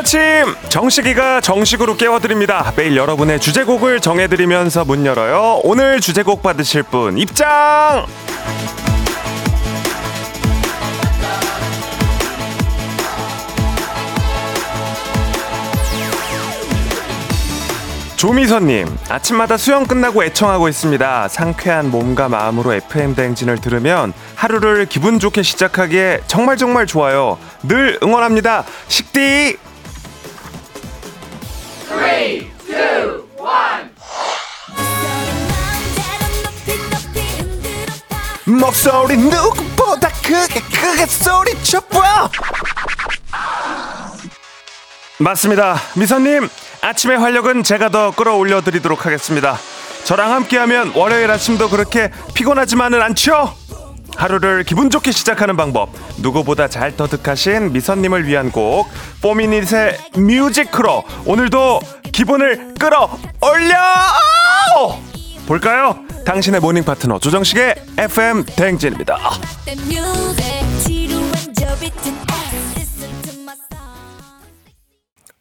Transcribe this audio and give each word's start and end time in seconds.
아침 0.00 0.20
정식이가 0.70 1.42
정식으로 1.42 1.98
깨워드립니다 1.98 2.72
매일 2.74 2.96
여러분의 2.96 3.38
주제곡을 3.38 4.00
정해드리면서 4.00 4.86
문 4.86 5.04
열어요 5.04 5.60
오늘 5.62 6.00
주제곡 6.00 6.42
받으실 6.42 6.82
분 6.82 7.18
입장 7.18 8.06
조미선님, 18.16 18.86
아침마다 19.08 19.56
수영 19.56 19.86
끝나고 19.86 20.22
애청하고 20.24 20.68
있습니다. 20.68 21.28
상쾌한 21.28 21.90
몸과 21.90 22.28
마음으로 22.28 22.74
FM 22.74 23.14
대행진을 23.14 23.62
들으면 23.62 24.12
하루를 24.34 24.84
기분 24.84 25.18
좋게 25.18 25.42
시작하기에 25.42 26.20
정말 26.26 26.58
정말 26.58 26.86
좋아요. 26.86 27.38
늘 27.62 27.98
응원합니다. 28.02 28.64
식디! 28.88 29.69
3, 31.90 31.98
2, 31.98 32.50
1. 32.68 33.24
목소리 38.46 39.16
누구보다 39.16 40.08
크게 40.22 40.60
크게 40.60 41.06
소리쳐봐! 41.06 42.30
맞습니다. 45.18 45.80
미선님, 45.96 46.48
아침의 46.80 47.18
활력은 47.18 47.64
제가 47.64 47.88
더 47.88 48.12
끌어올려 48.12 48.60
드리도록 48.60 49.04
하겠습니다. 49.06 49.58
저랑 50.04 50.32
함께하면 50.32 50.92
월요일 50.94 51.28
아침도 51.28 51.68
그렇게 51.68 52.12
피곤하지만은 52.34 53.02
않죠? 53.02 53.56
하루를 54.20 54.64
기분 54.64 54.90
좋게 54.90 55.12
시작하는 55.12 55.56
방법 55.56 55.88
누구보다 56.18 56.68
잘 56.68 56.94
터득하신 56.94 57.72
미선님을 57.72 58.26
위한 58.26 58.52
곡 58.52 58.86
포미닛의 59.22 59.96
뮤직으로 60.18 61.04
오늘도 61.24 61.80
기분을 62.12 62.74
끌어올려 62.78 63.78
볼까요? 65.46 65.98
당신의 66.26 66.60
morning 66.60 66.84
파트너 66.84 67.18
조정식의 67.18 67.74
FM 67.96 68.44
대행진입니다. 68.44 69.16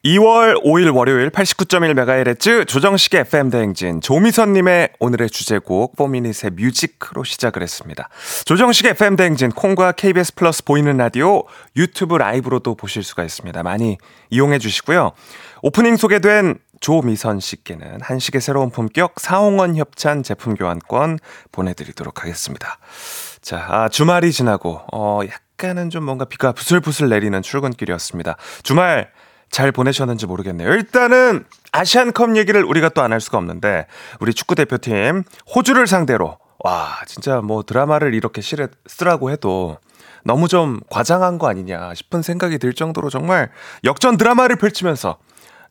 2월 0.06 0.64
5일 0.64 0.96
월요일 0.96 1.30
89.1MHz 1.30 2.66
조정식의 2.66 3.20
FM 3.22 3.50
대행진 3.50 4.00
조미선님의 4.00 4.92
오늘의 4.98 5.30
주제곡 5.30 5.98
4미닛의 5.98 6.54
뮤직으로 6.54 7.26
시작을 7.26 7.62
했습니다. 7.62 8.08
조정식의 8.46 8.92
FM 8.92 9.18
대행진 9.18 9.52
콩과 9.52 9.92
KBS 9.92 10.36
플러스 10.36 10.64
보이는 10.64 10.96
라디오 10.96 11.44
유튜브 11.76 12.16
라이브로도 12.16 12.76
보실 12.76 13.04
수가 13.04 13.26
있습니다. 13.26 13.62
많이 13.62 13.98
이용해 14.30 14.60
주시고요. 14.60 15.12
오프닝 15.64 15.98
소개된 15.98 16.60
조미선 16.80 17.42
씨께는 17.42 18.00
한식의 18.02 18.40
새로운 18.40 18.70
품격 18.70 19.20
사홍원 19.20 19.76
협찬 19.76 20.24
제품 20.24 20.56
교환권 20.56 21.20
보내드리도록 21.52 22.22
하겠습니다. 22.22 22.80
자, 23.42 23.66
아, 23.68 23.90
주말이 23.90 24.32
지나고 24.32 24.80
어 24.94 25.20
약간은 25.28 25.90
좀 25.90 26.06
뭔가 26.06 26.24
비가 26.24 26.54
부슬부슬 26.54 27.10
내리는 27.10 27.42
출근길이었습니다. 27.42 28.38
주말 28.64 29.12
잘 29.52 29.72
보내셨는지 29.72 30.26
모르겠네요. 30.26 30.70
일단은 30.72 31.46
아시안컵 31.72 32.36
얘기를 32.38 32.64
우리가 32.64 32.90
또 32.90 33.02
안 33.02 33.12
할 33.12 33.22
수가 33.22 33.38
없는데 33.38 33.88
우리 34.20 34.34
축구 34.34 34.56
대표팀 34.56 35.24
호주를 35.56 35.88
상대로 35.88 36.38
와 36.60 37.00
진짜 37.08 37.42
뭐 37.42 37.64
드라마를 37.64 38.14
이렇게 38.14 38.42
실에 38.42 38.68
쓰라고 38.86 39.32
해도 39.32 39.78
너무 40.24 40.48
좀 40.48 40.80
과장한 40.90 41.38
거 41.38 41.48
아니냐 41.48 41.94
싶은 41.96 42.22
생각이 42.22 42.58
들 42.58 42.74
정도로 42.74 43.10
정말 43.10 43.50
역전 43.84 44.18
드라마를 44.18 44.58
펼치면서 44.58 45.18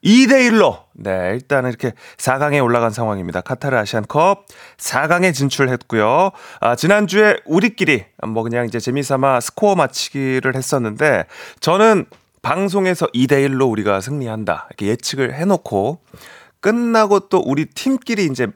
2대 0.04 0.48
1로, 0.48 0.84
네, 0.94 1.32
일단은 1.34 1.70
이렇게 1.70 1.92
4강에 2.18 2.62
올라간 2.62 2.92
상황입니다. 2.92 3.40
카타르 3.40 3.76
아시안컵 3.78 4.46
4강에 4.76 5.34
진출했고요. 5.34 6.30
아, 6.60 6.76
지난주에 6.76 7.38
우리끼리 7.44 8.04
뭐 8.28 8.44
그냥 8.44 8.64
이제 8.64 8.78
재미삼아 8.78 9.40
스코어 9.40 9.74
맞히기를 9.74 10.54
했었는데, 10.54 11.24
저는 11.58 12.06
방송에서 12.48 13.06
2대1로 13.08 13.70
우리가 13.70 14.00
승리한다. 14.00 14.68
이렇게 14.70 14.86
예측을 14.86 15.34
해놓고 15.34 16.00
끝나고 16.60 17.28
또 17.28 17.42
우리 17.44 17.66
팀끼리 17.66 18.24
이제 18.24 18.46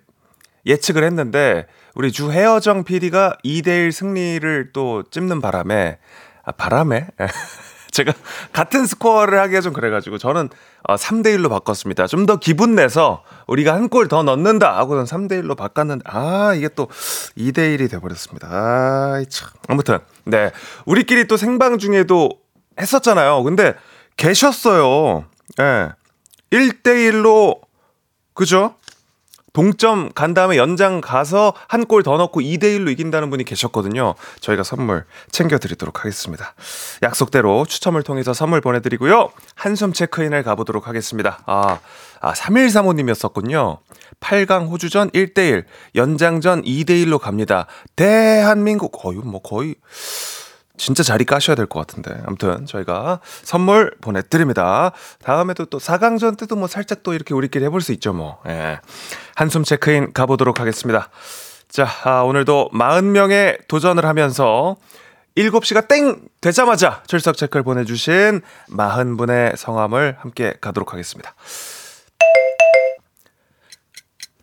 예측을 0.64 1.04
했는데 1.04 1.66
우리 1.94 2.10
주혜어정 2.10 2.84
PD가 2.84 3.36
2대1 3.44 3.92
승리를 3.92 4.70
또 4.72 5.02
찝는 5.10 5.42
바람에 5.42 5.98
아, 6.42 6.52
바람에? 6.52 7.08
제가 7.92 8.14
같은 8.54 8.86
스코어를 8.86 9.38
하기가 9.38 9.60
좀 9.60 9.74
그래가지고 9.74 10.16
저는 10.16 10.48
3대1로 10.88 11.46
어, 11.46 11.48
바꿨습니다. 11.50 12.06
좀 12.06 12.24
더 12.24 12.36
기분 12.36 12.74
내서 12.74 13.22
우리가 13.46 13.74
한 13.74 13.90
골 13.90 14.08
더 14.08 14.22
넣는다 14.22 14.74
하고는 14.78 15.04
3대1로 15.04 15.54
바꿨는데 15.54 16.04
아 16.06 16.54
이게 16.54 16.70
또 16.74 16.88
2대1이 17.36 17.90
돼버렸습니다. 17.90 18.48
아, 18.50 19.22
참. 19.28 19.50
아무튼 19.68 19.98
네 20.24 20.50
우리끼리 20.86 21.26
또 21.28 21.36
생방 21.36 21.76
중에도 21.76 22.41
했었잖아요. 22.80 23.42
근데 23.42 23.74
계셨어요. 24.16 25.24
예. 25.60 25.62
네. 25.62 25.88
1대1로, 26.50 27.60
그죠? 28.34 28.74
동점 29.54 30.10
간 30.14 30.32
다음에 30.32 30.56
연장 30.56 31.02
가서 31.02 31.52
한 31.68 31.84
골 31.84 32.02
더 32.02 32.16
넣고 32.16 32.40
2대1로 32.40 32.90
이긴다는 32.90 33.28
분이 33.28 33.44
계셨거든요. 33.44 34.14
저희가 34.40 34.62
선물 34.62 35.04
챙겨드리도록 35.30 36.00
하겠습니다. 36.00 36.54
약속대로 37.02 37.66
추첨을 37.66 38.02
통해서 38.02 38.32
선물 38.32 38.62
보내드리고요. 38.62 39.30
한숨 39.54 39.92
체크인을 39.92 40.42
가보도록 40.42 40.88
하겠습니다. 40.88 41.40
아, 41.46 41.80
아 42.20 42.32
3135님이었었군요. 42.32 43.78
8강 44.20 44.70
호주전 44.70 45.10
1대1, 45.10 45.64
연장전 45.96 46.62
2대1로 46.62 47.18
갑니다. 47.18 47.66
대한민국, 47.94 48.90
거의 48.92 49.18
뭐 49.18 49.42
거의, 49.42 49.74
진짜 50.78 51.02
자리 51.02 51.24
까셔야 51.24 51.54
될 51.54 51.66
것 51.66 51.78
같은데. 51.80 52.22
아무튼 52.26 52.66
저희가 52.66 53.20
선물 53.42 53.94
보내드립니다. 54.00 54.92
다음에도 55.22 55.66
또 55.66 55.78
4강전 55.78 56.38
때도 56.38 56.56
뭐 56.56 56.66
살짝 56.66 57.02
또 57.02 57.12
이렇게 57.12 57.34
우리끼리 57.34 57.64
해볼 57.66 57.80
수 57.82 57.92
있죠, 57.92 58.12
뭐. 58.12 58.40
예. 58.48 58.80
한숨 59.36 59.64
체크인 59.64 60.12
가보도록 60.12 60.60
하겠습니다. 60.60 61.10
자, 61.68 61.86
아, 62.04 62.20
오늘도 62.22 62.70
40명의 62.74 63.66
도전을 63.68 64.04
하면서 64.06 64.76
7시가 65.36 65.88
땡! 65.88 66.20
되자마자 66.42 67.02
출석 67.06 67.36
체크를 67.36 67.62
보내주신 67.62 68.42
40분의 68.70 69.56
성함을 69.56 70.16
함께 70.20 70.54
가도록 70.60 70.92
하겠습니다. 70.92 71.34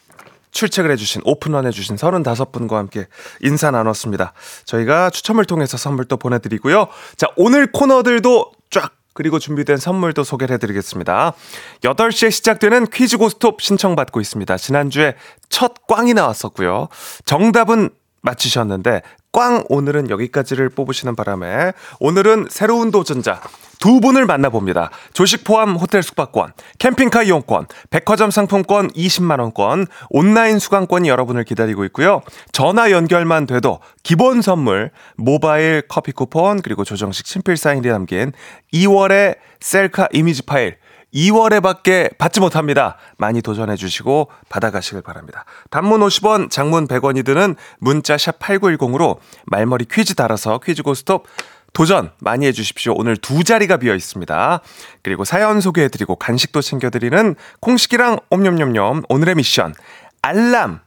출첵을 0.55 0.89
해주신 0.91 1.21
오픈런 1.25 1.67
해주신 1.67 1.97
35분과 1.97 2.75
함께 2.75 3.07
인사 3.41 3.71
나눴습니다. 3.71 4.33
저희가 4.63 5.09
추첨을 5.09 5.43
통해서 5.45 5.75
선물 5.77 6.05
또 6.05 6.15
보내드리고요. 6.15 6.87
자 7.17 7.27
오늘 7.35 7.71
코너들도 7.71 8.51
쫙 8.71 8.93
그리고 9.13 9.37
준비된 9.37 9.77
선물도 9.77 10.23
소개를 10.23 10.53
해드리겠습니다. 10.55 11.33
8시에 11.81 12.31
시작되는 12.31 12.87
퀴즈 12.87 13.17
고스톱 13.17 13.61
신청받고 13.61 14.21
있습니다. 14.21 14.57
지난주에 14.57 15.15
첫 15.49 15.73
꽝이 15.87 16.13
나왔었고요. 16.13 16.87
정답은 17.25 17.89
맞히셨는데 18.21 19.01
꽝 19.35 19.65
오늘은 19.67 20.09
여기까지를 20.09 20.69
뽑으시는 20.69 21.17
바람에 21.17 21.73
오늘은 21.99 22.47
새로운 22.49 22.89
도전자 22.89 23.41
두 23.81 23.99
분을 23.99 24.25
만나봅니다. 24.25 24.91
조식 25.11 25.43
포함 25.43 25.75
호텔 25.75 26.01
숙박권, 26.01 26.53
캠핑카 26.79 27.23
이용권, 27.23 27.67
백화점 27.89 28.31
상품권 28.31 28.89
20만 28.91 29.41
원권, 29.41 29.87
온라인 30.09 30.57
수강권이 30.57 31.09
여러분을 31.09 31.43
기다리고 31.43 31.83
있고요. 31.85 32.21
전화 32.53 32.91
연결만 32.91 33.45
돼도 33.45 33.81
기본 34.03 34.41
선물, 34.41 34.91
모바일 35.17 35.83
커피 35.89 36.13
쿠폰, 36.13 36.61
그리고 36.61 36.85
조정식 36.85 37.25
친필 37.25 37.57
사인이 37.57 37.85
담긴 37.89 38.31
2월의 38.73 39.35
셀카 39.59 40.07
이미지 40.13 40.43
파일, 40.43 40.77
2월에 41.15 41.63
밖에 41.63 42.09
받지 42.17 42.39
못합니다. 42.41 42.97
많이 43.17 43.41
도전해 43.41 43.75
주시고 43.75 44.29
받아가시길 44.49 45.01
바랍니다. 45.01 45.45
단문 45.69 46.01
50원, 46.01 46.49
장문 46.51 46.87
100원이 46.87 47.25
드는 47.25 47.55
문자 47.79 48.17
샵 48.17 48.37
8910으로 48.39 49.17
말머리 49.45 49.85
퀴즈 49.89 50.15
달아서 50.15 50.59
퀴즈 50.59 50.83
고스톱 50.83 51.25
도전 51.73 52.11
많이 52.19 52.45
해주십시오. 52.47 52.93
오늘 52.95 53.17
두 53.17 53.43
자리가 53.43 53.77
비어 53.77 53.95
있습니다. 53.95 54.61
그리고 55.03 55.25
사연 55.25 55.59
소개해드리고 55.61 56.15
간식도 56.15 56.61
챙겨드리는 56.61 57.35
콩식이랑 57.61 58.19
옴념념념 58.29 59.03
오늘의 59.09 59.35
미션 59.35 59.73
알람 60.21 60.79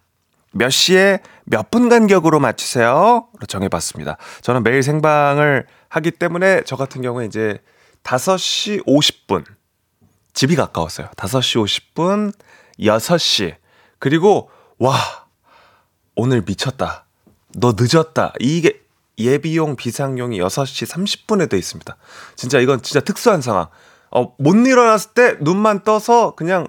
몇 0.53 0.71
시에 0.71 1.21
몇 1.45 1.71
분 1.71 1.89
간격으로 1.89 2.41
맞추세요? 2.41 3.29
정해봤습니다. 3.47 4.17
저는 4.41 4.63
매일 4.63 4.83
생방을 4.83 5.67
하기 5.91 6.11
때문에 6.13 6.63
저 6.65 6.77
같은 6.77 7.03
경우에 7.03 7.27
이제 7.27 7.59
5시 8.03 8.87
50분. 8.87 9.45
집이 10.39 10.55
가까웠어요. 10.55 11.09
5시 11.17 11.93
50분, 11.95 12.33
6시. 12.79 13.57
그리고, 13.99 14.51
와, 14.79 14.95
오늘 16.15 16.45
미쳤다. 16.47 17.07
너 17.57 17.75
늦었다. 17.77 18.33
이게 18.39 18.81
예비용, 19.19 19.75
비상용이 19.75 20.39
6시 20.39 20.87
30분에 20.87 21.51
돼 21.51 21.59
있습니다. 21.59 21.97
진짜 22.37 22.61
이건 22.61 22.83
진짜 22.83 23.01
특수한 23.01 23.41
상황. 23.41 23.67
어, 24.13 24.33
못 24.39 24.55
일어났을 24.55 25.11
때 25.11 25.37
눈만 25.41 25.83
떠서 25.83 26.37
그냥 26.37 26.69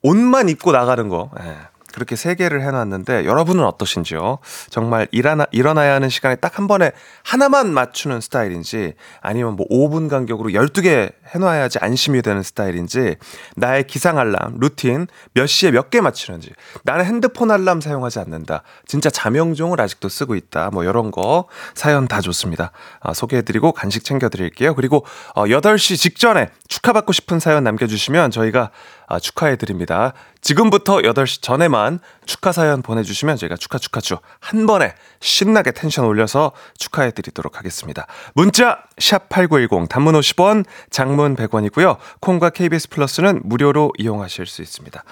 옷만 0.00 0.48
입고 0.48 0.72
나가는 0.72 1.06
거. 1.10 1.30
예. 1.40 1.54
그렇게 1.96 2.14
세 2.14 2.34
개를 2.34 2.60
해놨는데 2.60 3.24
여러분은 3.24 3.64
어떠신지요? 3.64 4.38
정말 4.68 5.08
일어나, 5.10 5.46
일어나야 5.50 5.94
하는 5.94 6.10
시간에 6.10 6.36
딱 6.36 6.56
한 6.56 6.66
번에 6.68 6.92
하나만 7.22 7.72
맞추는 7.74 8.20
스타일인지 8.22 8.94
아니면 9.20 9.56
뭐 9.56 9.66
5분 9.68 10.08
간격으로 10.08 10.50
12개 10.50 11.12
해놔야지 11.34 11.78
안심이 11.80 12.22
되는 12.22 12.42
스타일인지 12.42 13.16
나의 13.56 13.86
기상 13.86 14.18
알람, 14.18 14.56
루틴 14.58 15.06
몇 15.34 15.46
시에 15.46 15.70
몇 15.70 15.90
개 15.90 16.00
맞추는지 16.00 16.52
나는 16.84 17.04
핸드폰 17.04 17.50
알람 17.50 17.80
사용하지 17.80 18.18
않는다. 18.20 18.62
진짜 18.86 19.08
자명종을 19.10 19.80
아직도 19.80 20.08
쓰고 20.08 20.34
있다. 20.34 20.70
뭐 20.72 20.84
이런 20.84 21.10
거 21.10 21.46
사연 21.74 22.08
다 22.08 22.20
좋습니다. 22.20 22.72
아, 23.00 23.12
소개해드리고 23.14 23.72
간식 23.72 24.04
챙겨드릴게요. 24.04 24.74
그리고 24.74 25.04
어, 25.34 25.44
8시 25.44 25.96
직전에 25.98 26.50
축하받고 26.68 27.12
싶은 27.12 27.38
사연 27.40 27.64
남겨주시면 27.64 28.30
저희가 28.30 28.70
아, 29.08 29.18
축하해드립니다. 29.20 30.12
지금부터 30.40 30.98
8시 30.98 31.42
전에만 31.42 32.00
축하 32.24 32.52
사연 32.52 32.82
보내주시면 32.82 33.36
저희가 33.36 33.56
축하 33.56 33.78
축하축 33.78 34.20
한 34.40 34.66
번에 34.66 34.94
신나게 35.20 35.72
텐션 35.72 36.04
올려서 36.04 36.52
축하해드리도록 36.78 37.58
하겠습니다. 37.58 38.06
문자 38.34 38.82
샵8910 38.98 39.88
단문 39.88 40.14
50원 40.14 40.64
장문 40.90 41.36
100원이고요. 41.36 41.98
콩과 42.20 42.50
KBS 42.50 42.88
플러스는 42.88 43.42
무료로 43.44 43.92
이용하실 43.98 44.46
수 44.46 44.62
있습니다. 44.62 45.04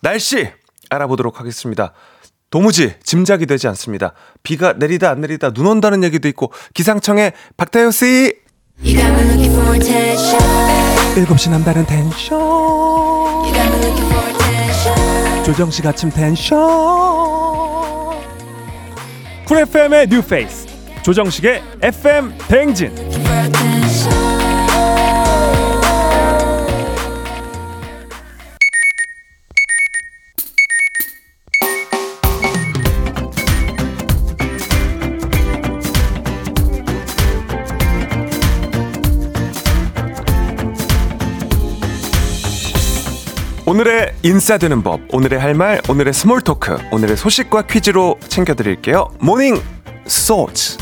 날씨 0.00 0.50
알아보도록 0.90 1.40
하겠습니다. 1.40 1.92
도무지 2.50 2.94
짐작이 3.02 3.46
되지 3.46 3.66
않습니다. 3.68 4.12
비가 4.42 4.74
내리다 4.74 5.10
안 5.10 5.22
내리다 5.22 5.52
눈 5.52 5.66
온다는 5.66 6.04
얘기도 6.04 6.28
있고 6.28 6.52
기상청의 6.74 7.32
박태효 7.56 7.90
씨 7.90 8.34
7시 11.14 11.50
남다른 11.50 11.86
텐션 11.86 12.51
조정식 15.44 15.84
아침 15.84 16.08
텐션. 16.10 16.58
쿨 19.44 19.58
FM의 19.58 20.06
뉴페이스 20.08 20.66
조정식의 21.02 21.62
FM 21.82 22.32
대행진 22.48 22.94
오늘의 43.72 44.12
인싸되는 44.22 44.82
법, 44.82 45.00
오늘의 45.14 45.40
할 45.40 45.54
말, 45.54 45.80
오늘의 45.88 46.12
small 46.12 46.42
talk, 46.42 46.76
오늘의 46.90 47.16
소식과 47.16 47.62
퀴즈로 47.62 48.18
챙겨드릴게요. 48.28 49.08
morning 49.18 49.62
소츠. 50.04 50.76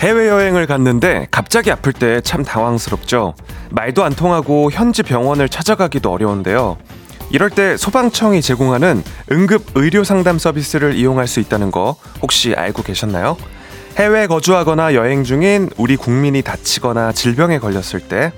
해외여행을 0.00 0.66
갔는데 0.66 1.28
갑자기 1.30 1.70
아플 1.70 1.94
때 1.94 2.20
참 2.20 2.44
당황스럽죠. 2.44 3.32
말도 3.70 4.04
안 4.04 4.12
통하고 4.12 4.70
현지 4.70 5.02
병원을 5.02 5.48
찾아가기도 5.48 6.12
어려운데요. 6.12 6.76
이럴 7.32 7.48
때 7.48 7.78
소방청이 7.78 8.42
제공하는 8.42 9.02
응급 9.32 9.64
의료 9.74 10.04
상담 10.04 10.38
서비스를 10.38 10.94
이용할 10.94 11.26
수 11.26 11.40
있다는 11.40 11.70
거 11.70 11.96
혹시 12.20 12.54
알고 12.54 12.82
계셨나요? 12.82 13.38
해외 13.96 14.26
거주하거나 14.26 14.94
여행 14.94 15.24
중인 15.24 15.70
우리 15.78 15.96
국민이 15.96 16.42
다치거나 16.42 17.12
질병에 17.12 17.58
걸렸을 17.58 18.00
때 18.00 18.32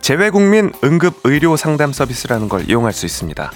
재외국민 0.00 0.72
응급 0.82 1.20
의료 1.24 1.58
상담 1.58 1.92
서비스라는 1.92 2.48
걸 2.48 2.70
이용할 2.70 2.94
수 2.94 3.04
있습니다. 3.04 3.52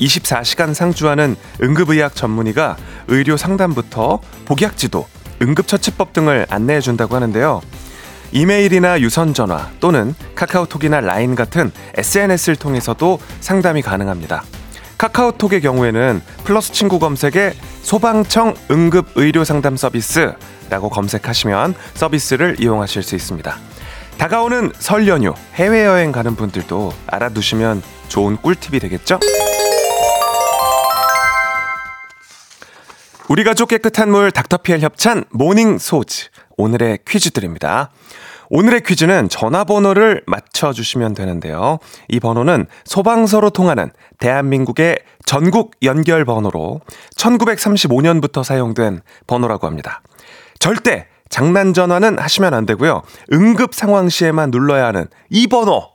24시간 0.00 0.74
상주하는 0.74 1.36
응급의학 1.62 2.16
전문의가 2.16 2.76
의료 3.06 3.36
상담부터 3.36 4.18
복약 4.46 4.76
지도, 4.76 5.06
응급처치법 5.42 6.12
등을 6.12 6.46
안내해 6.50 6.80
준다고 6.80 7.14
하는데요. 7.14 7.60
이메일이나 8.32 9.00
유선전화 9.00 9.70
또는 9.80 10.14
카카오톡이나 10.34 11.00
라인 11.00 11.34
같은 11.34 11.70
SNS를 11.96 12.56
통해서도 12.56 13.18
상담이 13.40 13.82
가능합니다. 13.82 14.42
카카오톡의 14.98 15.60
경우에는 15.60 16.22
플러스 16.44 16.72
친구 16.72 16.98
검색에 16.98 17.54
소방청 17.82 18.54
응급 18.70 19.12
의료 19.16 19.44
상담 19.44 19.76
서비스라고 19.76 20.88
검색하시면 20.90 21.74
서비스를 21.94 22.56
이용하실 22.60 23.02
수 23.02 23.14
있습니다. 23.14 23.56
다가오는 24.18 24.72
설 24.78 25.08
연휴 25.08 25.34
해외여행 25.54 26.12
가는 26.12 26.36
분들도 26.36 26.92
알아두시면 27.06 27.82
좋은 28.08 28.36
꿀팁이 28.36 28.78
되겠죠? 28.78 29.18
우리 33.28 33.42
가족 33.42 33.70
깨끗한 33.70 34.10
물 34.10 34.30
닥터피엘 34.30 34.80
협찬 34.80 35.24
morning 35.30 35.78
소즈 35.78 36.28
오늘의 36.56 36.98
퀴즈 37.06 37.30
드립니다. 37.30 37.90
오늘의 38.50 38.82
퀴즈는 38.82 39.28
전화번호를 39.28 40.22
맞춰주시면 40.26 41.14
되는데요. 41.14 41.78
이 42.08 42.20
번호는 42.20 42.66
소방서로 42.84 43.50
통하는 43.50 43.90
대한민국의 44.18 44.98
전국 45.24 45.72
연결 45.82 46.24
번호로 46.24 46.80
1935년부터 47.16 48.44
사용된 48.44 49.00
번호라고 49.26 49.66
합니다. 49.66 50.02
절대 50.58 51.08
장난 51.30 51.72
전화는 51.72 52.18
하시면 52.18 52.54
안 52.54 52.66
되고요. 52.66 53.02
응급 53.32 53.74
상황 53.74 54.08
시에만 54.08 54.50
눌러야 54.50 54.86
하는 54.86 55.06
이 55.30 55.46
번호 55.46 55.90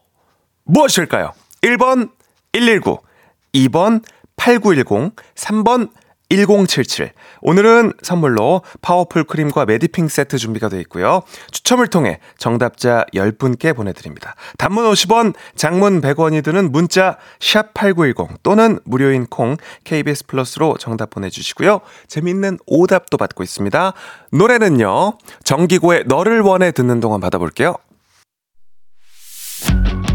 무엇일까요? 0.66 1.32
1번 1.62 2.12
119, 2.52 3.00
2번 3.54 4.04
8910, 4.36 5.16
3번 5.36 5.92
1077. 6.30 7.12
오늘은 7.42 7.94
선물로 8.04 8.62
파워풀 8.82 9.24
크림과 9.24 9.66
메디핑 9.66 10.08
세트 10.08 10.38
준비가 10.38 10.70
되어 10.70 10.80
있고요. 10.82 11.24
추첨을 11.52 11.88
통해 11.88 12.20
정답자 12.38 13.06
10분께 13.14 13.76
보내드립니다. 13.76 14.36
단문 14.58 14.86
50원, 14.92 15.34
장문 15.56 16.02
100원이 16.02 16.44
드는 16.44 16.72
문자 16.72 17.18
샵8910 17.40 18.44
또는 18.44 18.80
무료인 18.86 19.26
콩 19.26 19.58
KBS 19.84 20.28
플러스로 20.28 20.78
정답 20.78 21.10
보내주시고요. 21.10 21.82
재밌는 22.08 22.60
오답도 22.68 23.18
받고 23.18 23.44
있습니다. 23.44 23.94
노래는요. 24.32 25.18
정기고의 25.44 26.04
너를 26.06 26.42
원해 26.42 26.72
듣는 26.72 27.00
동안 27.00 27.20
받아볼게요. 27.22 27.76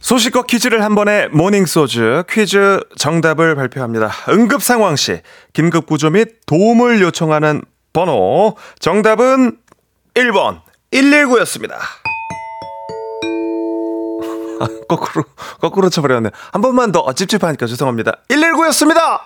소식과 0.00 0.42
퀴즈를 0.44 0.82
한 0.82 0.94
번에 0.94 1.28
모닝 1.28 1.66
소즈 1.66 2.24
퀴즈 2.28 2.80
정답을 2.96 3.54
발표합니다. 3.54 4.10
응급 4.30 4.62
상황 4.62 4.96
시 4.96 5.20
긴급 5.52 5.86
구조 5.86 6.10
및 6.10 6.40
도움을 6.46 7.00
요청하는 7.02 7.62
번호 7.92 8.56
정답은 8.78 9.58
1번 10.14 10.62
119였습니다. 10.90 11.74
아, 14.60 14.68
거꾸로 14.88 15.24
거꾸로 15.60 15.88
쳐버렸네. 15.90 16.30
한 16.52 16.62
번만 16.62 16.92
더 16.92 17.12
찝찝하니까 17.12 17.66
죄송합니다. 17.66 18.12
119였습니다. 18.28 19.20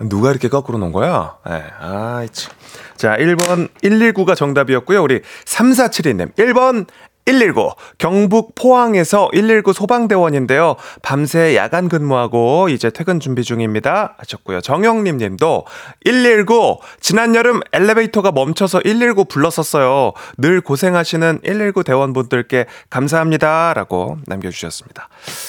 누가 0.00 0.30
이렇게 0.30 0.48
거꾸로 0.48 0.76
놓은 0.78 0.92
거야? 0.92 1.36
네, 1.46 1.62
참. 2.32 2.52
자, 2.96 3.16
1번 3.16 3.68
119가 3.82 4.36
정답이었고요. 4.36 5.02
우리 5.02 5.22
3472님. 5.46 6.34
1번 6.34 6.86
119 7.26 7.72
경북 7.98 8.54
포항에서 8.54 9.28
119 9.32 9.72
소방대원인데요. 9.72 10.76
밤새 11.02 11.56
야간 11.56 11.88
근무하고 11.88 12.68
이제 12.68 12.88
퇴근 12.90 13.20
준비 13.20 13.42
중입니다. 13.42 14.14
하셨고요. 14.18 14.60
정영님 14.60 15.18
님도 15.18 15.66
119 16.04 16.80
지난 17.00 17.34
여름 17.34 17.60
엘리베이터가 17.72 18.32
멈춰서 18.32 18.80
119 18.80 19.26
불렀었어요. 19.26 20.12
늘 20.38 20.60
고생하시는 20.60 21.40
119 21.42 21.82
대원분들께 21.82 22.66
감사합니다라고 22.90 24.18
남겨 24.26 24.50
주셨습니다. 24.50 25.08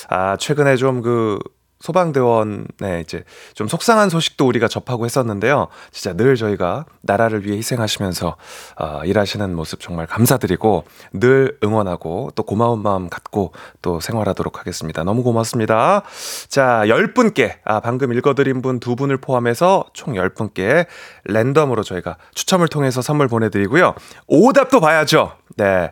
아, 0.09 0.35
최근에 0.37 0.75
좀그 0.77 1.39
소방대원의 1.79 3.01
이제 3.01 3.23
좀 3.53 3.67
속상한 3.67 4.09
소식도 4.09 4.47
우리가 4.47 4.67
접하고 4.67 5.05
했었는데요. 5.05 5.67
진짜 5.91 6.15
늘 6.15 6.35
저희가 6.35 6.85
나라를 7.01 7.45
위해 7.45 7.57
희생하시면서 7.57 8.37
어, 8.79 9.01
일하시는 9.03 9.53
모습 9.55 9.79
정말 9.81 10.07
감사드리고 10.07 10.85
늘 11.13 11.57
응원하고 11.63 12.31
또 12.35 12.43
고마운 12.43 12.81
마음 12.81 13.09
갖고 13.09 13.51
또 13.81 13.99
생활하도록 13.99 14.59
하겠습니다. 14.59 15.03
너무 15.03 15.23
고맙습니다. 15.23 16.03
자, 16.47 16.83
10분께, 16.85 17.57
아, 17.65 17.79
방금 17.79 18.13
읽어드린 18.13 18.61
분 18.61 18.77
두 18.79 18.95
분을 18.95 19.17
포함해서 19.17 19.85
총 19.91 20.13
10분께 20.13 20.85
랜덤으로 21.25 21.83
저희가 21.83 22.17
추첨을 22.33 22.67
통해서 22.69 23.01
선물 23.01 23.27
보내드리고요. 23.27 23.95
오답도 24.27 24.79
봐야죠. 24.79 25.33
네. 25.57 25.91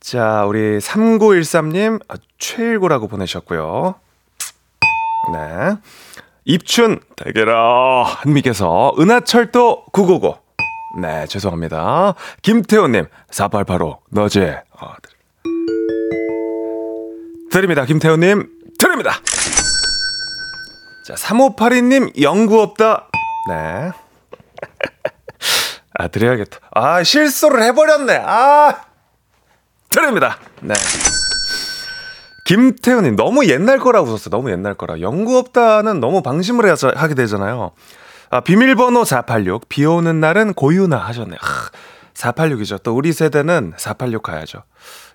자, 0.00 0.44
우리 0.46 0.78
3913님, 0.78 2.00
아, 2.08 2.14
최일구라고 2.38 3.08
보내셨고요. 3.08 3.94
네. 5.32 5.76
입춘 6.44 7.00
대게라 7.16 8.04
한미께서 8.04 8.94
은하철도 8.98 9.84
999. 9.92 10.36
네, 11.00 11.26
죄송합니다. 11.26 12.14
김태호님 12.42 13.06
4885 13.30 14.00
너제. 14.10 14.62
어, 14.80 14.92
드립니다. 17.50 17.84
김태호님 17.84 18.48
드립니다. 18.78 19.20
자, 21.06 21.14
3582님 21.14 22.20
연구 22.22 22.60
없다. 22.62 23.08
네. 23.48 23.90
아, 25.94 26.08
드려야겠다. 26.08 26.58
아, 26.72 27.02
실수를 27.02 27.62
해버렸네. 27.64 28.22
아, 28.24 28.82
드립니다. 29.90 30.38
네. 30.60 30.74
김태훈님 32.50 33.14
너무 33.14 33.46
옛날 33.46 33.78
거라고 33.78 34.08
썼어요. 34.08 34.30
너무 34.30 34.50
옛날 34.50 34.74
거라. 34.74 35.00
연구 35.00 35.38
없다는 35.38 36.00
너무 36.00 36.20
방심을 36.20 36.68
해서 36.68 36.90
하게 36.96 37.14
되잖아요. 37.14 37.70
아, 38.28 38.40
비밀번호 38.40 39.04
486. 39.04 39.68
비 39.68 39.84
오는 39.86 40.18
날은 40.18 40.54
고유나 40.54 40.96
하셨네요. 40.96 41.38
아, 41.40 41.70
486이죠. 42.14 42.82
또 42.82 42.96
우리 42.96 43.12
세대는 43.12 43.74
486 43.76 44.24
가야죠. 44.24 44.64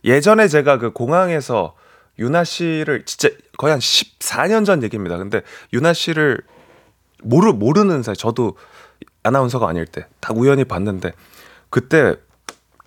예전에 0.05 0.47
제가 0.47 0.77
그 0.77 0.91
공항에서 0.93 1.75
유나 2.19 2.45
씨를 2.45 3.03
진짜 3.03 3.27
거의 3.57 3.71
한 3.71 3.79
14년 3.81 4.65
전 4.65 4.81
얘기입니다. 4.81 5.17
근데 5.17 5.41
유나 5.73 5.91
씨를 5.91 6.39
모르 7.21 7.51
모르는 7.51 8.01
사이 8.01 8.15
저도 8.15 8.55
아나운서가 9.23 9.67
아닐 9.67 9.85
때 9.85 10.05
딱 10.21 10.37
우연히 10.37 10.63
봤는데 10.63 11.11
그때 11.69 12.15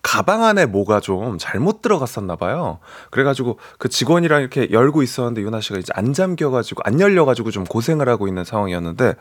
가방 0.03 0.45
안에 0.45 0.67
뭐가 0.67 1.01
좀 1.01 1.39
잘못 1.39 1.83
들어갔었나 1.83 2.37
봐요. 2.37 2.79
그래가지고 3.11 3.59
그 3.79 3.89
직원이랑 3.89 4.41
이렇게 4.41 4.69
열고 4.71 5.03
있었는데 5.03 5.43
유나 5.43 5.61
씨가 5.61 5.79
이제 5.79 5.93
안 5.95 6.13
잠겨가지고 6.13 6.83
안 6.85 7.01
열려가지고 7.01 7.51
좀 7.51 7.65
고생을 7.65 8.09
하고 8.09 8.29
있는 8.29 8.45
상황이었는데 8.45 9.15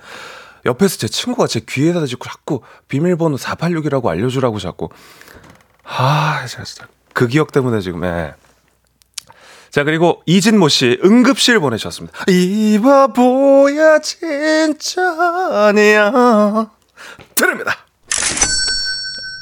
옆에서 0.66 0.98
제 0.98 1.08
친구가 1.08 1.48
제 1.48 1.62
귀에다 1.68 2.06
대고 2.06 2.24
자꾸 2.24 2.62
비밀번호 2.88 3.38
486이라고 3.38 4.08
알려주라고 4.08 4.60
자꾸 4.60 4.90
아 5.84 6.46
진짜 6.48 6.88
그 7.14 7.28
기억 7.28 7.52
때문에 7.52 7.80
지금 7.80 8.04
예. 8.04 8.36
자 9.70 9.84
그리고 9.84 10.22
이진모 10.26 10.70
씨 10.70 11.00
응급실 11.04 11.60
보내셨습니다. 11.60 12.26
이 12.28 12.80
바보야 12.82 14.00
진짜 14.00 15.02
아니야 15.68 16.70
드립니다. 17.36 17.78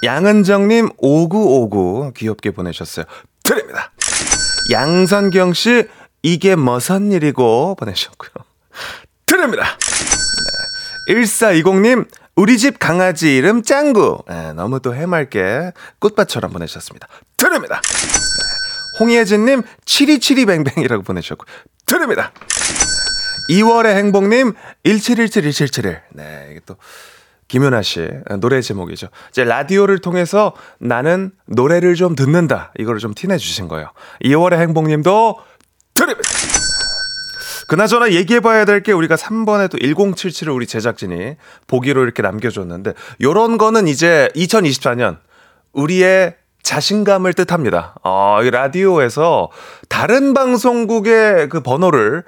양은정님 0.05 0.89
5959 0.97 2.13
귀엽게 2.15 2.51
보내셨어요. 2.51 3.05
드립니다. 3.43 3.91
양선경 4.71 5.53
씨 5.53 5.87
이게 6.23 6.55
무슨 6.55 7.11
일이고 7.11 7.75
보내셨고요. 7.75 8.45
드립니다. 9.25 9.77
네. 11.07 11.13
1420님 11.13 12.07
우리 12.35 12.57
집 12.57 12.79
강아지 12.79 13.35
이름 13.35 13.63
짱구. 13.63 14.23
네, 14.27 14.53
너무 14.53 14.79
또 14.79 14.95
해맑게 14.95 15.71
꽃밭처럼 15.99 16.51
보내셨습니다. 16.51 17.07
드립니다. 17.37 17.81
네. 17.81 18.99
홍예진님 18.99 19.63
7272뱅뱅이라고 19.85 21.05
보내셨고 21.05 21.45
드립니다. 21.85 22.31
2월의 23.49 23.95
행복님 23.95 24.53
17171771. 24.83 26.01
네, 26.13 26.47
이게 26.51 26.59
또 26.65 26.77
김윤아 27.47 27.81
씨 27.83 28.09
노래 28.39 28.61
제목이죠. 28.61 29.07
이제 29.29 29.43
라디오를 29.43 29.99
통해서 29.99 30.53
나는 30.79 31.31
노래를 31.45 31.95
좀 31.95 32.15
듣는다. 32.15 32.71
이거를 32.79 32.99
좀 32.99 33.13
티내 33.13 33.37
주신 33.37 33.67
거예요. 33.67 33.91
2월의 34.23 34.57
행복님도 34.59 35.37
드립니다. 35.93 36.29
그나저나 37.67 38.11
얘기해봐야 38.11 38.65
될 38.65 38.81
게 38.83 38.91
우리가 38.91 39.15
3번에 39.15 39.69
또 39.71 39.77
1077을 39.77 40.53
우리 40.53 40.67
제작진이 40.67 41.35
보기로 41.67 42.03
이렇게 42.03 42.21
남겨줬는데 42.21 42.93
요런 43.21 43.57
거는 43.57 43.87
이제 43.87 44.29
2024년 44.35 45.17
우리의 45.73 46.35
자신감을 46.61 47.33
뜻합니다. 47.33 47.95
어, 48.03 48.39
이 48.43 48.49
라디오에서 48.49 49.49
다른 49.89 50.33
방송국의 50.33 51.49
그 51.49 51.61
번호를 51.61 52.23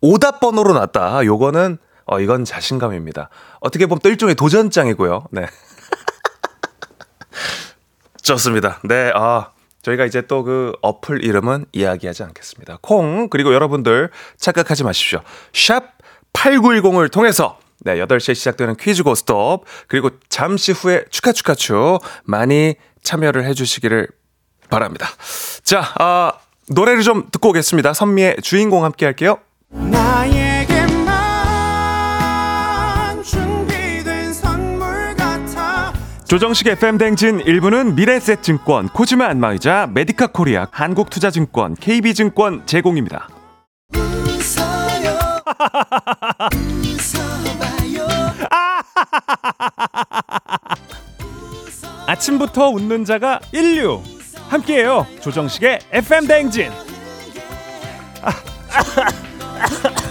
오답 0.00 0.40
번호로 0.40 0.72
놨다. 0.74 1.24
요거는 1.24 1.78
어, 2.08 2.20
이건 2.20 2.44
자신감입니다. 2.44 3.28
어떻게 3.60 3.86
보면 3.86 4.00
또 4.02 4.08
일종의 4.08 4.34
도전장이고요. 4.34 5.26
네. 5.30 5.46
좋습니다. 8.22 8.80
네, 8.84 9.10
아. 9.14 9.50
저희가 9.82 10.04
이제 10.04 10.22
또 10.22 10.42
그 10.42 10.72
어플 10.82 11.24
이름은 11.24 11.66
이야기하지 11.72 12.22
않겠습니다. 12.24 12.78
콩, 12.82 13.28
그리고 13.30 13.54
여러분들 13.54 14.10
착각하지 14.36 14.84
마십시오. 14.84 15.20
샵 15.54 15.84
8910을 16.32 17.10
통해서 17.10 17.58
네, 17.80 17.94
8시에 17.96 18.34
시작되는 18.34 18.76
퀴즈 18.76 19.02
고스톱, 19.02 19.64
그리고 19.86 20.10
잠시 20.28 20.72
후에 20.72 21.04
축하축하추 21.10 21.98
많이 22.24 22.74
참여를 23.02 23.44
해주시기를 23.44 24.08
바랍니다. 24.68 25.08
자, 25.62 25.94
아, 25.98 26.32
노래를 26.70 27.02
좀 27.02 27.28
듣고 27.30 27.50
오겠습니다. 27.50 27.94
선미의 27.94 28.38
주인공 28.42 28.84
함께 28.84 29.06
할게요. 29.06 29.38
조정식 36.28 36.66
FM 36.66 36.98
댕진 36.98 37.38
1부는 37.38 37.94
미래셋증권, 37.94 38.90
코지마 38.90 39.28
안마의자, 39.28 39.88
메디카 39.94 40.26
코리아, 40.26 40.68
한국투자증권, 40.70 41.74
KB증권 41.76 42.66
제공입니다. 42.66 43.30
아침부터 52.06 52.68
웃는 52.68 53.06
자가 53.06 53.40
인류. 53.52 54.02
함께해요. 54.50 55.06
조정식의 55.22 55.78
FM 55.92 56.26
댕진. 56.26 56.70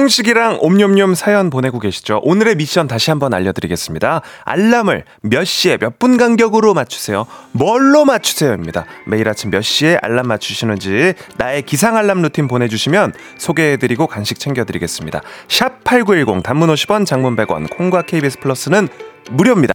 콩식이랑 0.00 0.60
옴뇸뇸 0.60 1.14
사연 1.14 1.50
보내고 1.50 1.78
계시죠? 1.78 2.20
오늘의 2.22 2.54
미션 2.56 2.88
다시 2.88 3.10
한번 3.10 3.34
알려드리겠습니다. 3.34 4.22
알람을 4.44 5.04
몇 5.22 5.44
시에 5.44 5.76
몇 5.76 5.98
분 6.00 6.16
간격으로 6.16 6.72
맞추세요. 6.72 7.26
뭘로 7.52 8.06
맞추세요입니다. 8.06 8.86
매일 9.06 9.28
아침 9.28 9.50
몇 9.50 9.60
시에 9.60 9.98
알람 10.00 10.28
맞추시는지 10.28 11.12
나의 11.36 11.60
기상 11.62 11.98
알람 11.98 12.22
루틴 12.22 12.48
보내주시면 12.48 13.12
소개해드리고 13.36 14.06
간식 14.06 14.38
챙겨드리겠습니다. 14.38 15.20
샵 15.48 15.84
8910 15.84 16.42
단문 16.42 16.72
50원 16.72 17.04
장문 17.04 17.36
100원 17.36 17.68
콩과 17.68 18.02
KBS 18.02 18.38
플러스는 18.40 18.88
무료입니다. 19.30 19.74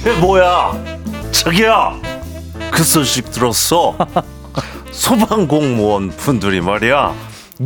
이게 0.00 0.12
뭐야? 0.18 0.72
자기야, 1.32 1.94
그 2.70 2.82
소식 2.82 3.30
들었어? 3.30 3.96
소방공무원 4.90 6.10
분들이 6.10 6.60
말이야, 6.60 7.14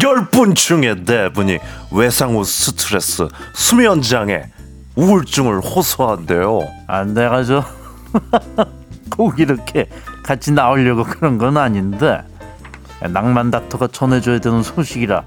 열 0.03 0.27
분 0.31 0.55
중에 0.55 0.97
네 1.05 1.33
분이 1.33 1.59
외상 1.93 2.35
후 2.35 2.45
스트레스, 2.45 3.29
수면 3.55 4.03
장애, 4.03 4.51
우울증을 4.97 5.61
호소한대요. 5.61 6.61
아, 6.89 7.05
내가 7.05 7.45
저, 7.45 7.65
꼭 9.17 9.39
이렇게 9.39 9.89
같이 10.25 10.51
나오려고 10.53 11.05
그런 11.05 11.39
건 11.39 11.57
아닌데, 11.57 12.21
낭만 13.01 13.51
닥터가 13.51 13.89
전해줘야 13.89 14.41
되는 14.41 14.63
소식이라 14.63 15.23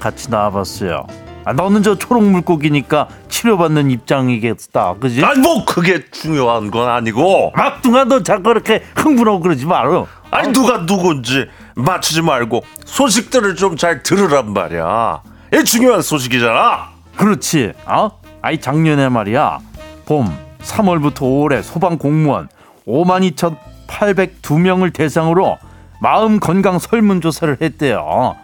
같이 0.00 0.30
나와봤어요. 0.30 1.06
아, 1.44 1.52
너는 1.52 1.82
저 1.82 1.96
초록 1.96 2.22
물고기니까 2.24 3.08
치료받는 3.28 3.90
입장이겠다, 3.90 4.94
그지? 5.00 5.24
아니 5.24 5.40
뭐 5.40 5.64
그게 5.64 6.04
중요한 6.10 6.70
건 6.70 6.88
아니고, 6.88 7.52
막둥아, 7.56 8.04
너 8.04 8.22
자꾸 8.22 8.44
그렇게 8.44 8.82
흥분하고 8.96 9.40
그러지 9.40 9.66
마라. 9.66 10.04
아니 10.30 10.52
누가 10.52 10.86
누군지 10.86 11.46
맞추지 11.74 12.22
말고 12.22 12.62
소식들을 12.84 13.56
좀 13.56 13.76
잘 13.76 14.02
들으란 14.02 14.52
말이야. 14.52 15.22
이 15.54 15.64
중요한 15.64 16.02
소식이잖아. 16.02 16.90
그렇지, 17.16 17.72
어? 17.86 18.10
아이, 18.40 18.60
작년에 18.60 19.08
말이야, 19.08 19.58
봄, 20.06 20.32
3월부터 20.62 21.14
5월에 21.20 21.62
소방 21.62 21.98
공무원 21.98 22.48
52,802명을 22.86 24.92
대상으로 24.92 25.58
마음 26.00 26.40
건강 26.40 26.78
설문조사를 26.78 27.58
했대요. 27.60 28.36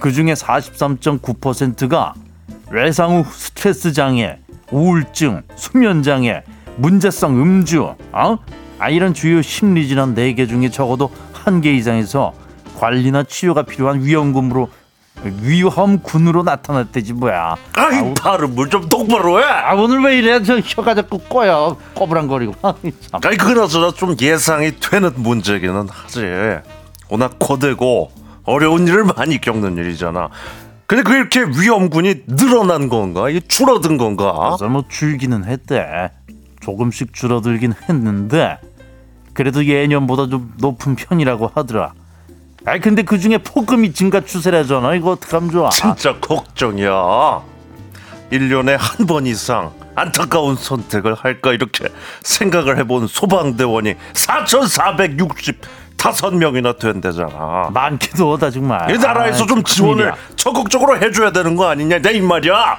그 0.00 0.12
중에 0.12 0.34
43.9%가 0.34 2.14
외상 2.70 3.16
후 3.18 3.24
스트레스 3.32 3.92
장애, 3.92 4.38
우울증, 4.70 5.42
수면 5.56 6.02
장애, 6.02 6.42
문제성 6.76 7.40
음주, 7.40 7.94
어? 8.12 8.38
아 8.78 8.88
이런 8.90 9.14
주요 9.14 9.42
심리 9.42 9.88
질환 9.88 10.14
4개 10.14 10.48
중에 10.48 10.68
적어도 10.70 11.10
한 11.32 11.60
개 11.60 11.72
이상에서 11.72 12.34
관리나 12.78 13.22
치료가 13.24 13.62
필요한 13.62 14.04
위험군으로 14.04 14.68
위험군으로 15.24 16.42
나타났대지 16.44 17.14
뭐야. 17.14 17.56
아이 17.72 18.14
발음을 18.14 18.68
좀 18.68 18.88
똑바로 18.88 19.40
해. 19.40 19.44
아 19.44 19.74
오늘 19.74 20.00
왜 20.04 20.18
이래? 20.18 20.40
저 20.42 20.58
혀가 20.60 20.94
자꾸 20.94 21.18
꼬여 21.18 21.76
꼬부랑거리고. 21.94 22.54
아니 23.24 23.36
그나저나 23.36 23.90
좀 23.92 24.14
예상이 24.20 24.78
되는 24.78 25.10
문제기는 25.16 25.88
하지. 25.88 26.24
워낙 27.08 27.36
고되고 27.40 28.12
어려운 28.44 28.86
일을 28.86 29.04
많이 29.16 29.40
겪는 29.40 29.76
일이잖아. 29.78 30.28
근데 30.88 31.02
그 31.02 31.12
이렇게 31.14 31.42
위험군이 31.42 32.22
늘어난 32.26 32.88
건가? 32.88 33.28
이게 33.28 33.40
줄어든 33.46 33.98
건가? 33.98 34.32
그래서 34.56 34.68
뭐 34.70 34.84
줄기는 34.88 35.44
했대. 35.44 36.10
조금씩 36.60 37.12
줄어들긴 37.12 37.74
했는데 37.88 38.58
그래도 39.34 39.64
예년보다 39.66 40.28
좀 40.28 40.54
높은 40.58 40.96
편이라고 40.96 41.50
하더라. 41.54 41.92
아이 42.64 42.80
근데 42.80 43.02
그 43.02 43.18
중에 43.18 43.36
폭금이 43.38 43.92
증가 43.92 44.22
추세라잖아. 44.22 44.94
이거 44.94 45.10
어떡하면 45.12 45.50
좋아? 45.50 45.68
진짜 45.68 46.18
걱정이야. 46.20 47.42
1년에 48.32 48.76
한 48.78 49.06
번 49.06 49.26
이상 49.26 49.72
안타까운 49.94 50.56
선택을 50.56 51.14
할까 51.14 51.52
이렇게 51.52 51.88
생각을 52.22 52.78
해본 52.78 53.08
소방대원이 53.08 53.94
4,465명이나 55.98 56.78
된대잖아. 56.78 57.70
많기도 57.72 58.34
하다 58.34 58.50
정말. 58.50 58.90
이 58.94 58.98
나라에서 58.98 59.44
아, 59.44 59.46
좀 59.46 59.62
지원을 59.62 59.96
큰일이야. 60.04 60.16
적극적으로 60.36 60.96
해줘야 60.98 61.30
되는 61.32 61.56
거 61.56 61.68
아니냐 61.68 61.98
내 61.98 62.12
이 62.14 62.20
말이야 62.20 62.78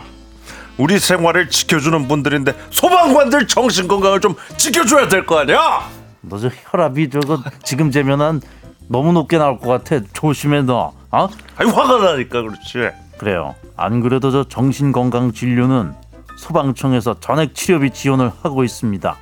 우리 0.77 0.97
생활을 0.97 1.49
지켜주는 1.49 2.07
분들인데 2.07 2.53
소방관들 2.71 3.47
정신 3.47 3.87
건강을 3.87 4.21
좀 4.21 4.35
지켜줘야 4.57 5.07
될 5.07 5.25
거 5.25 5.39
아니야 5.39 5.81
너 6.21 6.37
저 6.39 6.49
혈압이 6.71 7.09
저거 7.09 7.39
지금 7.63 7.91
재면 7.91 8.21
한 8.21 8.41
너무 8.87 9.11
높게 9.13 9.37
나올 9.37 9.59
것 9.59 9.67
같아. 9.67 10.03
조심해 10.13 10.61
너. 10.63 10.93
어? 11.11 11.27
아니 11.57 11.69
화가 11.71 11.97
나니까 12.11 12.41
그렇지 12.41 12.89
그래요. 13.17 13.55
안 13.77 14.01
그래도 14.01 14.31
저 14.31 14.43
정신 14.47 14.91
건강 14.91 15.31
진료는 15.31 15.93
소방청에서 16.37 17.19
전액 17.19 17.53
치료비 17.53 17.91
지원을 17.91 18.31
하고 18.41 18.63
있습니다. 18.63 19.15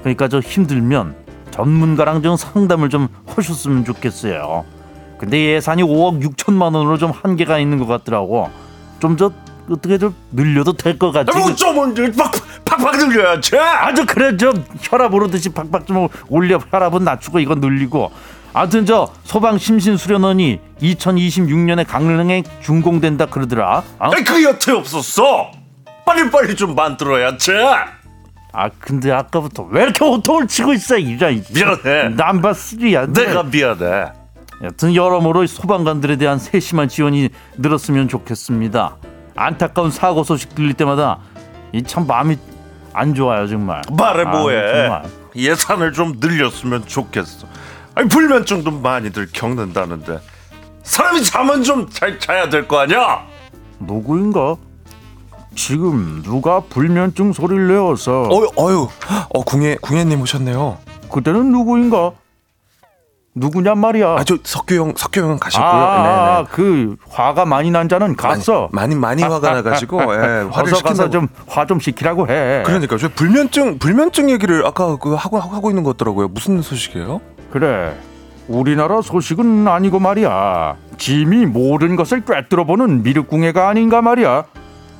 그러니까 0.00 0.28
저 0.28 0.38
힘들면 0.40 1.23
전문가랑 1.54 2.20
좀 2.22 2.36
상담을 2.36 2.88
좀 2.90 3.06
하셨으면 3.28 3.84
좋겠어요. 3.84 4.64
근데 5.18 5.38
예산이 5.54 5.84
5억 5.84 6.20
6천만 6.20 6.74
원으로 6.74 6.98
좀 6.98 7.12
한계가 7.12 7.58
있는 7.60 7.78
것 7.78 7.86
같더라고. 7.86 8.50
좀저 8.98 9.30
어떻게 9.70 9.96
좀 9.98 10.14
늘려도 10.32 10.72
될 10.74 10.98
것 10.98 11.12
같지? 11.12 11.30
어쩌면 11.38 11.94
팍 12.16 12.32
팍팍 12.64 12.98
들려야지 12.98 13.56
아주 13.56 14.04
그래 14.04 14.36
저 14.36 14.52
혈압 14.82 15.14
오르듯이 15.14 15.50
박박 15.50 15.86
좀 15.86 16.08
올려 16.28 16.58
혈압은 16.58 17.04
낮추고 17.04 17.38
이건 17.38 17.60
늘리고 17.60 18.10
아무튼 18.52 18.84
저 18.84 19.08
소방 19.22 19.58
심신 19.58 19.96
수련원이 19.96 20.58
2026년에 20.82 21.86
강릉에 21.86 22.42
준공된다 22.62 23.26
그러더라. 23.26 23.78
어? 24.00 24.10
아니 24.12 24.24
그 24.24 24.42
여태 24.42 24.72
없었어 24.72 25.50
빨리빨리 26.04 26.56
좀 26.56 26.74
만들어야지 26.74 27.52
아 28.56 28.70
근데 28.78 29.10
아까부터 29.10 29.64
왜 29.64 29.82
이렇게 29.82 30.04
호통을 30.04 30.46
치고 30.46 30.72
있어 30.74 30.96
이런 30.96 31.42
미안해. 31.52 32.10
남바스리야 32.10 33.06
내가 33.06 33.42
미안해 33.42 34.12
여튼 34.62 34.94
여러모로 34.94 35.46
소방관들에 35.46 36.16
대한 36.16 36.38
세심한 36.38 36.88
지원이 36.88 37.30
늘었으면 37.58 38.08
좋겠습니다. 38.08 38.96
안타까운 39.34 39.90
사고 39.90 40.22
소식 40.22 40.54
들릴 40.54 40.74
때마다 40.74 41.18
이 41.72 41.82
참 41.82 42.06
마음이 42.06 42.36
안 42.92 43.14
좋아요 43.14 43.48
정말. 43.48 43.82
말해 43.98 44.22
아, 44.24 44.30
뭐해 44.30 44.72
정말. 44.72 45.02
예산을 45.34 45.92
좀 45.92 46.12
늘렸으면 46.20 46.86
좋겠어 46.86 47.48
아니 47.96 48.08
불면증도 48.08 48.70
많이들 48.70 49.26
겪는다는데 49.32 50.20
사람이 50.84 51.24
잠은 51.24 51.64
좀 51.64 51.88
잘 51.90 52.20
자야 52.20 52.48
될 52.48 52.68
거 52.68 52.78
아니야 52.78 53.24
누구인가? 53.80 54.54
지금 55.54 56.22
누가 56.22 56.60
불면증 56.60 57.32
소리를 57.32 57.68
내어서 57.68 58.28
어유 58.30 58.48
어유 58.58 58.88
어 59.30 59.44
궁예 59.44 59.76
궁예님 59.80 60.20
오셨네요. 60.22 60.78
그때는 61.10 61.50
누구인가? 61.52 62.12
누구냔 63.36 63.78
말이야. 63.78 64.10
아, 64.10 64.24
저 64.24 64.36
석규 64.42 64.74
형, 64.76 64.92
석규 64.96 65.20
형은 65.20 65.38
가셨고요. 65.40 65.68
아, 65.68 66.36
네네. 66.36 66.48
그 66.52 66.96
화가 67.08 67.44
많이 67.44 67.70
난 67.70 67.88
자는 67.88 68.14
갔어. 68.14 68.68
많이, 68.70 68.94
많이, 68.94 69.22
많이 69.22 69.32
화가 69.34 69.54
나가지고, 69.54 70.00
예, 70.02 70.06
화를 70.52 70.70
가서 70.72 70.76
시킨다고. 70.76 71.10
좀화 71.10 71.66
좀 71.66 71.80
시키라고 71.80 72.28
해. 72.28 72.62
그러니까 72.64 72.96
저 72.96 73.08
불면증, 73.08 73.78
불면증 73.80 74.30
얘기를 74.30 74.64
아까 74.64 74.96
그 74.98 75.14
하고, 75.14 75.40
하고 75.40 75.70
있는 75.70 75.82
것 75.82 75.96
같더라고요. 75.96 76.28
무슨 76.28 76.62
소식이에요? 76.62 77.20
그래. 77.50 77.96
우리나라 78.46 79.00
소식은 79.02 79.66
아니고 79.66 79.98
말이야. 79.98 80.76
짐이 80.98 81.46
모든 81.46 81.96
것을 81.96 82.24
꿰뚫어보는 82.24 83.02
미륵궁예가 83.02 83.68
아닌가 83.68 84.00
말이야. 84.00 84.44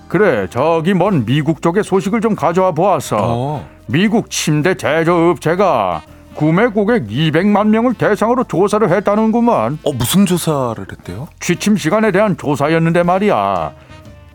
그래, 0.08 0.46
저기 0.50 0.94
먼 0.94 1.24
미국 1.24 1.60
쪽의 1.62 1.82
소식을 1.84 2.20
좀 2.20 2.34
가져와 2.34 2.72
보았어. 2.72 3.16
어. 3.20 3.68
미국 3.86 4.30
침대 4.30 4.74
제조업체가 4.76 6.02
구매 6.34 6.66
고객 6.66 7.06
200만 7.08 7.68
명을 7.68 7.94
대상으로 7.94 8.44
조사를 8.44 8.88
했다는구만. 8.90 9.78
어, 9.84 9.92
무슨 9.92 10.26
조사를 10.26 10.84
했대요? 10.90 11.28
취침 11.40 11.76
시간에 11.76 12.10
대한 12.12 12.36
조사였는데 12.36 13.02
말이야. 13.02 13.72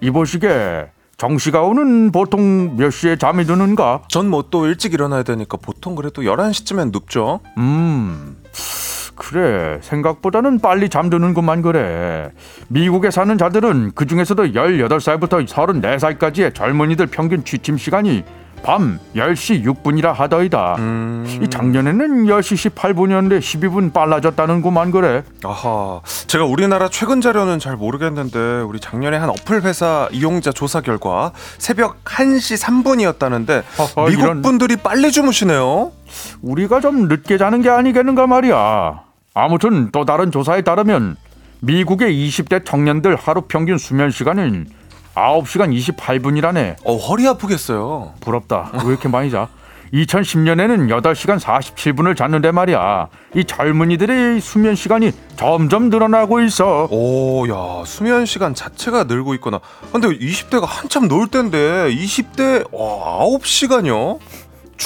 이보시게 0.02 0.88
정시가 1.18 1.62
오는 1.64 2.12
보통 2.14 2.78
몇 2.78 2.92
시에 2.92 3.18
잠이 3.18 3.46
드는가? 3.46 4.02
전 4.08 4.28
뭐 4.28 4.44
또 4.50 4.66
일찍 4.66 4.94
일어나야 4.94 5.24
되니까 5.24 5.58
보통 5.62 5.96
그래도 5.96 6.22
11시쯤엔 6.22 6.92
눕죠. 6.94 7.42
음, 7.58 8.38
그래. 9.20 9.78
생각보다는 9.82 10.60
빨리 10.60 10.90
잠드는구만 10.90 11.62
그래. 11.62 12.32
미국에 12.70 13.12
사는 13.12 13.38
자들은 13.38 13.92
그 13.94 14.08
중에서도 14.08 14.44
18살부터 14.54 15.46
34살까지의 15.48 16.56
젊은이들 16.56 17.08
평균 17.08 17.44
취침 17.44 17.78
시간이 17.78 18.24
밤 18.62 19.00
10시 19.16 19.64
6분이라 19.64 20.12
하더이다. 20.14 20.76
음. 20.80 21.40
이 21.42 21.50
작년에는 21.50 22.26
10시 22.26 22.72
18분이었는데 22.72 23.40
12분 23.40 23.94
빨라졌다는구만 23.94 24.92
그래. 24.92 25.24
아하, 25.46 26.02
제가 26.28 26.44
우리나라 26.44 26.90
최근 26.90 27.22
자료는 27.22 27.60
잘 27.60 27.78
모르겠는데 27.78 28.62
우리 28.68 28.82
작년에 28.82 29.16
한 29.16 29.30
어플 29.30 29.62
회사 29.64 30.10
이용자 30.12 30.52
조사 30.52 30.82
결과 30.82 31.32
새벽 31.58 32.04
1시 32.04 32.62
3분이었다는데 32.62 33.64
허허, 33.78 34.10
미국 34.10 34.24
이런- 34.24 34.42
분들이 34.42 34.76
빨리 34.76 35.10
주무시네요. 35.12 35.92
우리가 36.42 36.82
좀 36.82 37.08
늦게 37.08 37.38
자는 37.38 37.62
게 37.62 37.70
아니겠는가 37.70 38.28
말이야. 38.28 39.04
아무튼 39.34 39.90
또 39.92 40.06
다른 40.06 40.32
조사에 40.32 40.62
따르면 40.62 41.16
미국의 41.62 42.14
20대 42.14 42.66
청년들 42.66 43.16
하루 43.16 43.42
평균 43.42 43.78
수면 43.78 44.12
시간은 44.12 44.68
9시간 45.16 45.76
28분이라네. 45.78 46.76
어, 46.86 46.96
허리 46.96 47.28
아프겠어요. 47.28 48.14
부럽다. 48.22 48.72
왜 48.86 48.92
이렇게 48.92 49.10
많이 49.10 49.30
자? 49.30 49.50
2010년에는 49.94 50.88
8시간 51.02 51.40
47분을 51.40 52.16
잤는데 52.16 52.52
말이야. 52.52 53.08
이 53.36 53.44
젊은이들의 53.44 54.40
수면 54.40 54.76
시간이 54.76 55.12
점점 55.36 55.90
늘어나고 55.90 56.42
있어. 56.42 56.88
오, 56.92 57.48
야, 57.50 57.84
수면 57.86 58.26
시간 58.26 58.54
자체가 58.54 59.06
늘고 59.06 59.34
있구나. 59.36 59.60
근데 59.92 60.08
20대가 60.10 60.66
한참 60.66 61.08
놀 61.08 61.28
때인데 61.28 61.90
20대 61.94 62.68
와, 62.72 63.26
9시간이요? 63.26 64.20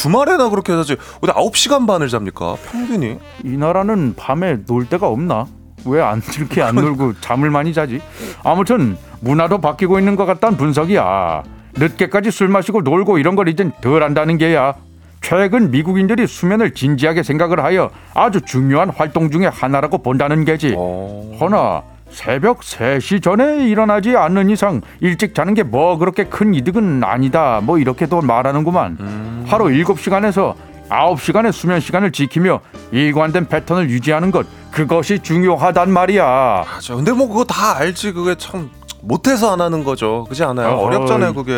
주말에나 0.04 0.50
그렇게 0.50 0.74
자지. 0.74 0.98
어디 1.22 1.32
9시간 1.32 1.88
반을 1.88 2.10
잡니까? 2.10 2.58
평균이? 2.70 3.18
이 3.46 3.58
나라는 3.58 4.16
밤에 4.18 4.66
놀 4.66 4.90
데가 4.90 5.08
없나? 5.08 5.46
왜 5.86 6.02
안 6.02 6.22
이렇게 6.38 6.62
안 6.62 6.76
놀고 6.76 7.14
잠을 7.22 7.50
많이 7.50 7.74
자지? 7.74 8.02
아무튼 8.44 8.98
문화도 9.22 9.60
바뀌고 9.60 10.00
있는 10.00 10.16
것 10.16 10.26
같다는 10.26 10.58
분석이야. 10.58 11.44
늦게까지 11.76 12.32
술 12.32 12.48
마시고 12.50 12.82
놀고 12.82 13.18
이런 13.18 13.36
걸 13.36 13.48
이젠 13.50 13.72
덜 13.82 14.04
한다는 14.04 14.38
게야. 14.38 14.74
최근 15.22 15.72
미국인들이 15.72 16.28
수면을 16.28 16.74
진지하게 16.74 17.24
생각을 17.24 17.64
하여 17.64 17.90
아주 18.14 18.42
중요한 18.42 18.90
활동 18.90 19.30
중에 19.32 19.48
하나라고 19.48 20.00
본다는 20.04 20.44
게지. 20.46 20.74
어. 20.78 21.38
허나 21.40 21.82
새벽 22.14 22.60
3시 22.62 23.22
전에 23.24 23.68
일어나지 23.68 24.16
않는 24.16 24.50
이상 24.50 24.82
일찍 25.02 25.34
자는 25.36 25.54
게 25.56 25.64
뭐 25.64 25.98
그렇게 25.98 26.26
큰 26.26 26.54
이득은 26.54 27.04
아니다. 27.04 27.60
뭐 27.64 27.78
이렇게도 27.80 28.22
말하는구만. 28.22 29.46
하루 29.48 29.66
7시간에서 29.66 30.54
9시간의 30.90 31.52
수면 31.52 31.80
시간을 31.80 32.12
지키며 32.12 32.60
일관된 32.92 33.48
패턴을 33.48 33.90
유지하는 33.90 34.30
것 34.30 34.46
그것이 34.72 35.20
중요하단 35.20 35.90
말이야. 35.92 36.64
맞아. 36.68 36.96
근데 36.96 37.12
뭐 37.12 37.28
그거 37.28 37.44
다 37.46 37.78
알지. 37.78 38.12
그게 38.12 38.36
참 38.36 38.70
못해서 39.02 39.54
안 39.54 39.62
하는 39.62 39.84
거죠. 39.84 40.26
그지 40.30 40.44
않아요? 40.44 40.68
어허이. 40.76 40.86
어렵잖아요, 40.86 41.34
그게. 41.34 41.54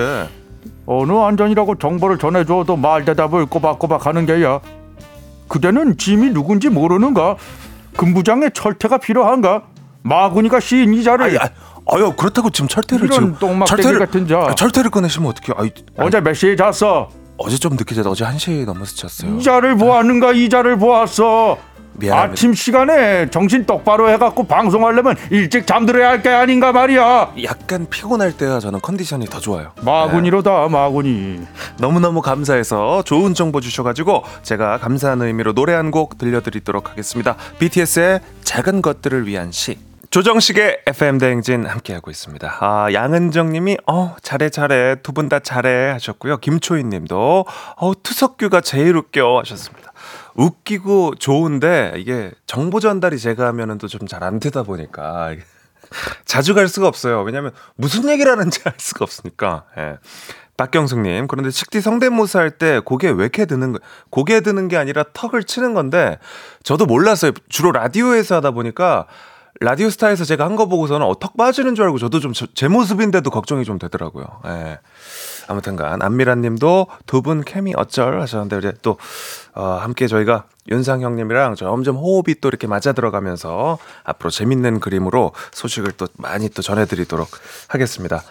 어느 0.86 1.12
안전이라고 1.14 1.76
정보를 1.76 2.18
전해줘도 2.18 2.78
말 2.78 3.04
대답을 3.04 3.48
꼬박꼬박 3.48 4.06
하는 4.06 4.26
게야. 4.26 4.60
그대는 5.48 5.98
짐이 5.98 6.30
누군지 6.30 6.70
모르는가? 6.70 7.36
금부장의 7.98 8.52
철퇴가 8.54 9.00
필요한가? 9.00 9.64
마구니가 10.06 10.60
시인 10.60 10.94
이자를 10.94 11.38
아유 11.92 12.14
그렇다고 12.16 12.50
지금 12.52 12.68
철퇴를 12.68 13.10
지금 13.10 13.36
똥막대기 13.40 13.94
같은 14.00 14.28
자. 14.28 14.38
아, 14.40 14.56
철퇴를 14.56 14.90
꺼내시면 14.92 15.30
어떡해요? 15.32 15.56
아이, 15.62 15.72
어제 15.98 16.22
몇 16.22 16.34
시에 16.34 16.56
잤어? 16.56 17.10
어제 17.38 17.58
좀 17.58 17.74
늦게 17.76 17.94
잤다. 17.96 18.10
어제 18.10 18.24
1시 18.24 18.66
넘어서 18.66 18.96
잤어요. 18.96 19.38
이자를 19.38 19.76
보았는가 19.78 20.32
이자를 20.34 20.78
보았어 20.78 21.58
미안합니다. 21.98 22.34
아침 22.34 22.54
시간에 22.54 23.30
정신 23.30 23.66
똑바로 23.66 24.10
해갖고 24.10 24.46
방송하려면 24.48 25.16
일찍 25.32 25.66
잠들어야 25.66 26.10
할 26.10 26.22
게 26.22 26.30
아닌가 26.30 26.72
말이야 26.72 27.34
약간 27.44 27.88
피곤할 27.90 28.36
때야 28.36 28.60
저는 28.60 28.82
컨디션이 28.82 29.26
더 29.28 29.40
좋아요. 29.40 29.72
마군이로다 29.82 30.68
마군이 30.70 31.40
네. 31.40 31.48
너무너무 31.78 32.22
감사해서 32.22 33.04
좋은 33.04 33.34
정보 33.34 33.60
주셔가지고 33.62 34.24
제가 34.44 34.78
감사하는 34.80 35.28
의미로 35.28 35.54
노래 35.54 35.74
한 35.74 35.92
곡 35.92 36.18
들려드리도록 36.18 36.90
하겠습니다. 36.92 37.36
BTS의 37.60 38.20
작은 38.44 38.82
것들을 38.82 39.28
위한 39.28 39.52
시. 39.52 39.78
조정식의 40.16 40.84
FM 40.88 41.18
대행진 41.18 41.66
함께하고 41.66 42.10
있습니다. 42.10 42.58
아, 42.62 42.88
양은정 42.94 43.52
님이, 43.52 43.76
어, 43.86 44.16
잘해, 44.22 44.50
잘해. 44.50 45.02
두 45.04 45.12
분 45.12 45.28
다 45.28 45.40
잘해 45.40 45.90
하셨고요. 45.92 46.38
김초인 46.38 46.88
님도, 46.88 47.44
어, 47.76 47.92
투석규가 48.02 48.62
제일 48.62 48.96
웃겨 48.96 49.40
하셨습니다. 49.40 49.92
웃기고 50.36 51.16
좋은데, 51.20 51.96
이게 51.98 52.32
정보 52.46 52.80
전달이 52.80 53.20
제가 53.20 53.46
하면은 53.48 53.78
또 53.78 53.88
좀 53.90 54.08
잘 54.08 54.24
안 54.24 54.40
되다 54.40 54.64
보니까. 54.64 55.36
자주 56.24 56.54
갈 56.54 56.70
수가 56.70 56.88
없어요. 56.88 57.22
왜냐면 57.24 57.52
무슨 57.76 58.08
얘기를 58.08 58.32
하는지 58.32 58.62
알 58.64 58.76
수가 58.78 59.04
없으니까. 59.04 59.66
예. 59.78 59.98
박경숙님, 60.56 61.28
그런데 61.28 61.50
식디 61.50 61.82
성대모사 61.82 62.40
할 62.40 62.52
때 62.58 62.80
고개 62.80 63.10
왜 63.10 63.16
이렇게 63.16 63.44
드는 63.46 63.74
거, 63.74 63.80
고개 64.12 64.40
드는 64.40 64.70
게 64.70 64.78
아니라 64.78 65.04
턱을 65.12 65.44
치는 65.44 65.74
건데, 65.74 66.20
저도 66.64 66.86
몰랐어요. 66.86 67.34
주로 67.50 67.74
라디오에서 67.74 68.36
하다 68.36 68.52
보니까, 68.52 69.08
라디오 69.62 69.90
스타에서 69.90 70.26
제가 70.26 70.44
한 70.46 70.56
거 70.56 70.66
보고서는 70.68 71.06
어, 71.06 71.16
턱 71.20 71.38
빠지는 71.38 71.76
줄 71.76 71.86
알고 71.86 71.98
저도 71.98 72.20
좀 72.20 72.34
제 72.54 72.68
모습인데도 72.68 73.30
걱정이 73.30 73.64
좀 73.64 73.80
되더라고요. 73.80 74.26
예. 74.46 74.80
아무튼간, 75.48 76.02
안미란 76.02 76.42
님도 76.42 76.88
두 77.06 77.22
분 77.22 77.44
케미 77.44 77.74
어쩔 77.76 78.20
하셨는데, 78.22 78.58
이제 78.58 78.74
또, 78.82 78.98
어, 79.54 79.64
함께 79.82 80.08
저희가 80.08 80.46
윤상 80.70 81.02
형님이랑 81.02 81.56
점점 81.56 81.96
호흡이 81.98 82.36
또 82.42 82.48
이렇게 82.50 82.68
맞아 82.68 82.94
들어가면서 82.94 83.78
앞으로 84.04 84.30
재밌는 84.32 84.80
그림으로 84.80 85.32
소식을 85.52 85.92
또 85.94 86.08
많이 86.18 86.50
또 86.50 86.62
전해드리도록 86.62 87.30
하겠습니다. 87.68 88.24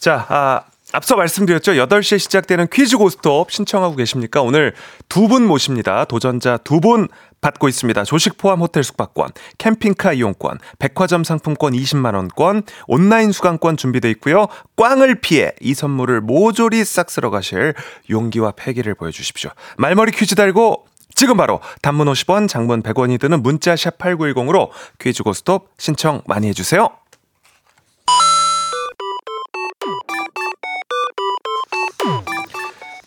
자, 0.00 0.26
아, 0.28 0.62
앞서 0.92 1.16
말씀드렸죠. 1.16 1.72
8시에 1.72 2.18
시작되는 2.18 2.68
퀴즈 2.70 2.98
고스톱 2.98 3.50
신청하고 3.50 3.96
계십니까? 3.96 4.42
오늘 4.42 4.74
두 5.08 5.26
분 5.28 5.46
모십니다. 5.46 6.04
도전자 6.04 6.58
두 6.58 6.80
분 6.80 7.08
받고 7.40 7.68
있습니다. 7.68 8.04
조식 8.04 8.36
포함 8.36 8.60
호텔 8.60 8.84
숙박권, 8.84 9.30
캠핑카 9.58 10.12
이용권, 10.12 10.58
백화점 10.78 11.24
상품권 11.24 11.72
20만 11.72 12.14
원권, 12.14 12.62
온라인 12.86 13.32
수강권 13.32 13.78
준비되어 13.78 14.10
있고요. 14.12 14.46
꽝을 14.76 15.16
피해 15.16 15.52
이 15.60 15.74
선물을 15.74 16.20
모조리 16.20 16.84
싹 16.84 17.10
쓸어 17.10 17.30
가실 17.30 17.74
용기와 18.10 18.52
패기를 18.52 18.94
보여 18.94 19.10
주십시오. 19.10 19.50
말머리 19.78 20.12
퀴즈 20.12 20.34
달고 20.34 20.86
지금 21.14 21.36
바로 21.36 21.60
단문 21.82 22.06
50원, 22.06 22.48
장문 22.48 22.82
100원이 22.82 23.18
드는 23.18 23.42
문자 23.42 23.74
샵 23.76 23.98
8910으로 23.98 24.68
퀴즈 25.00 25.22
고스톱 25.22 25.70
신청 25.78 26.22
많이 26.26 26.48
해 26.48 26.52
주세요. 26.52 26.90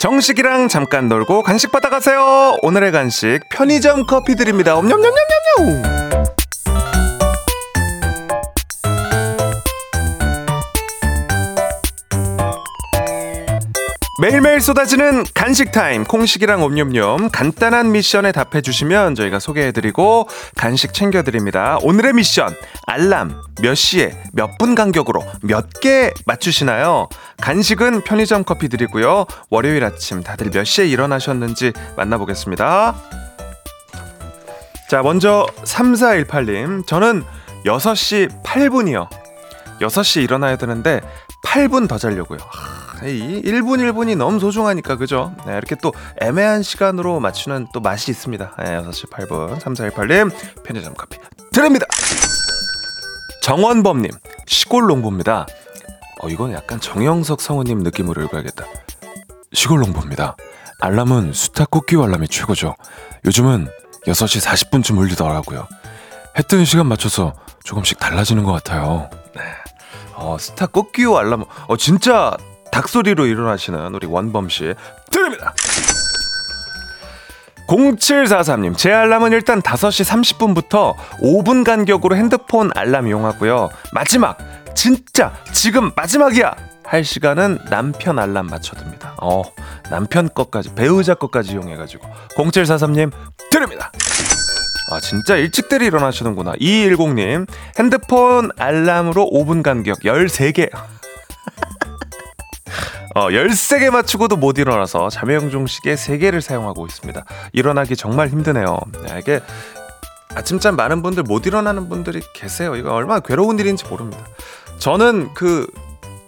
정식이랑 0.06 0.68
잠깐 0.68 1.10
놀고 1.10 1.42
간식 1.42 1.72
받아가세요. 1.72 2.58
오늘의 2.62 2.92
간식 2.92 3.40
편의점 3.50 4.06
커피 4.06 4.36
드립니다. 4.36 4.76
옴냠냠냠냠냠. 4.76 6.15
매일매일 14.56 14.62
쏟아지는 14.62 15.26
간식 15.34 15.72
타임 15.72 16.04
콩식이랑 16.06 16.64
옴념념 16.64 17.30
간단한 17.30 17.92
미션에 17.92 18.32
답해 18.32 18.62
주시면 18.62 19.16
저희가 19.16 19.40
소개해 19.40 19.72
드리고 19.74 20.30
간식 20.56 20.94
챙겨 20.94 21.24
드립니다. 21.24 21.78
오늘의 21.82 22.14
미션 22.14 22.56
알람 22.88 23.42
몇 23.62 23.76
시에 23.76 24.16
몇 24.34 24.58
분 24.58 24.74
간격으로 24.76 25.24
몇 25.42 25.68
개 25.82 26.12
맞추시나요? 26.26 27.10
간식은 27.42 28.04
편의점 28.06 28.44
커피 28.46 28.70
드리고요. 28.70 29.26
월요일 29.50 29.84
아침 29.84 30.24
다들 30.24 30.52
몇 30.52 30.64
시에 30.64 30.86
일어나셨는지 30.88 31.74
만나보겠습니다. 31.98 32.96
자, 34.90 35.02
먼저 35.02 35.48
3418님. 35.64 36.88
저는 36.88 37.24
6시 37.66 38.44
8분이요. 38.44 39.10
6시 39.82 40.24
일어나야 40.24 40.56
되는데 40.56 41.02
8분 41.44 41.90
더 41.90 41.98
자려고요. 41.98 42.40
하, 43.00 43.08
이 43.08 43.42
1분 43.44 43.80
1분이 43.92 44.16
너무 44.18 44.40
소중하니까 44.40 44.96
그죠? 44.96 45.34
네, 45.46 45.54
이렇게 45.54 45.76
또 45.76 45.94
애매한 46.22 46.64
시간으로 46.64 47.20
맞추는 47.20 47.68
또 47.74 47.80
맛이 47.80 48.12
있습니다. 48.12 48.56
네, 48.60 48.66
6시 48.82 49.10
8분 49.10 49.60
3418님 49.60 50.32
편의점 50.64 50.94
커피 50.96 51.18
드립니다. 51.52 51.86
정원범님 53.42 54.12
시골 54.48 54.88
농부입니다. 54.88 55.46
어 56.22 56.30
이건 56.30 56.54
약간 56.54 56.80
정영석 56.80 57.42
성우님 57.42 57.80
느낌으로 57.80 58.24
읽어야겠다. 58.24 58.66
시골 59.54 59.80
농부입니다. 59.82 60.36
알람은 60.80 61.34
수탉 61.34 61.72
꽃기호 61.72 62.04
알람이 62.04 62.28
최고죠. 62.28 62.76
요즘은 63.26 63.68
6시 64.08 64.42
40분쯤 64.46 64.98
울리더라고요. 64.98 65.68
해 66.38 66.42
뜨는 66.44 66.66
시간 66.66 66.88
맞춰서 66.88 67.34
조금씩 67.64 67.98
달라지는 68.00 68.44
것 68.44 68.52
같아요. 68.52 69.10
네. 69.36 69.42
어, 70.16 70.38
스타 70.40 70.66
꽃기호 70.68 71.18
알람. 71.18 71.44
어, 71.68 71.78
진짜 71.78 72.36
닭소리로 72.76 73.26
일어나시는 73.26 73.96
우리 73.96 74.06
원범 74.06 74.50
씨. 74.50 74.74
드립니다! 75.10 75.54
0743님, 77.70 78.78
제 78.78 78.92
알람은 78.92 79.32
일단 79.32 79.62
5시 79.62 80.36
30분부터 80.36 80.94
5분 81.22 81.64
간격으로 81.64 82.18
핸드폰 82.18 82.72
알람 82.76 83.08
이용하고요. 83.08 83.70
마지막, 83.94 84.38
진짜 84.76 85.34
지금 85.54 85.92
마지막이야! 85.96 86.54
할 86.84 87.04
시간은 87.04 87.60
남편 87.70 88.20
알람 88.20 88.48
맞춰둡니다. 88.48 89.16
어, 89.22 89.42
남편 89.90 90.30
것까지, 90.32 90.76
배우자 90.76 91.16
것까지 91.16 91.54
이용해가지고. 91.54 92.06
0743님, 92.36 93.12
드립니다! 93.52 93.92
아, 94.92 95.00
진짜 95.00 95.38
일찍들 95.38 95.82
일어나시는구나. 95.82 96.54
2210님, 96.58 97.48
핸드폰 97.80 98.52
알람으로 98.58 99.32
5분 99.34 99.64
간격 99.64 100.02
13개. 100.02 100.70
어, 103.16 103.30
13개 103.30 103.90
맞추고도 103.92 104.36
못 104.36 104.58
일어나서 104.58 105.10
자매형종 105.10 105.68
시계 105.68 105.96
3개를 105.96 106.42
사용하고 106.42 106.86
있습니다. 106.86 107.24
일어나기 107.54 107.96
정말 107.96 108.28
힘드네요. 108.28 108.78
네, 109.06 109.20
이게 109.20 109.40
아침잠 110.36 110.76
많은 110.76 111.02
분들 111.02 111.24
못 111.24 111.46
일어나는 111.46 111.88
분들이 111.88 112.20
계세요. 112.34 112.76
이거 112.76 112.94
얼마나 112.94 113.22
괴로운 113.22 113.58
일인지 113.58 113.86
모릅니다. 113.86 114.22
저는 114.80 115.34
그 115.34 115.66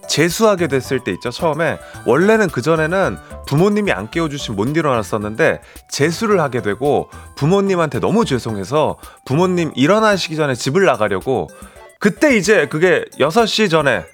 재수하게 0.08 0.68
됐을 0.68 1.00
때 1.00 1.12
있죠. 1.12 1.30
처음에 1.30 1.78
원래는 2.06 2.48
그 2.48 2.62
전에는 2.62 3.18
부모님이 3.46 3.92
안 3.92 4.10
깨워주신 4.10 4.56
못 4.56 4.74
일어났었는데 4.74 5.60
재수를 5.90 6.40
하게 6.40 6.62
되고 6.62 7.10
부모님한테 7.36 8.00
너무 8.00 8.24
죄송해서 8.24 8.96
부모님 9.26 9.72
일어나시기 9.74 10.36
전에 10.36 10.54
집을 10.54 10.86
나가려고 10.86 11.50
그때 11.98 12.34
이제 12.34 12.66
그게 12.66 13.04
6시 13.18 13.68
전에 13.68 14.06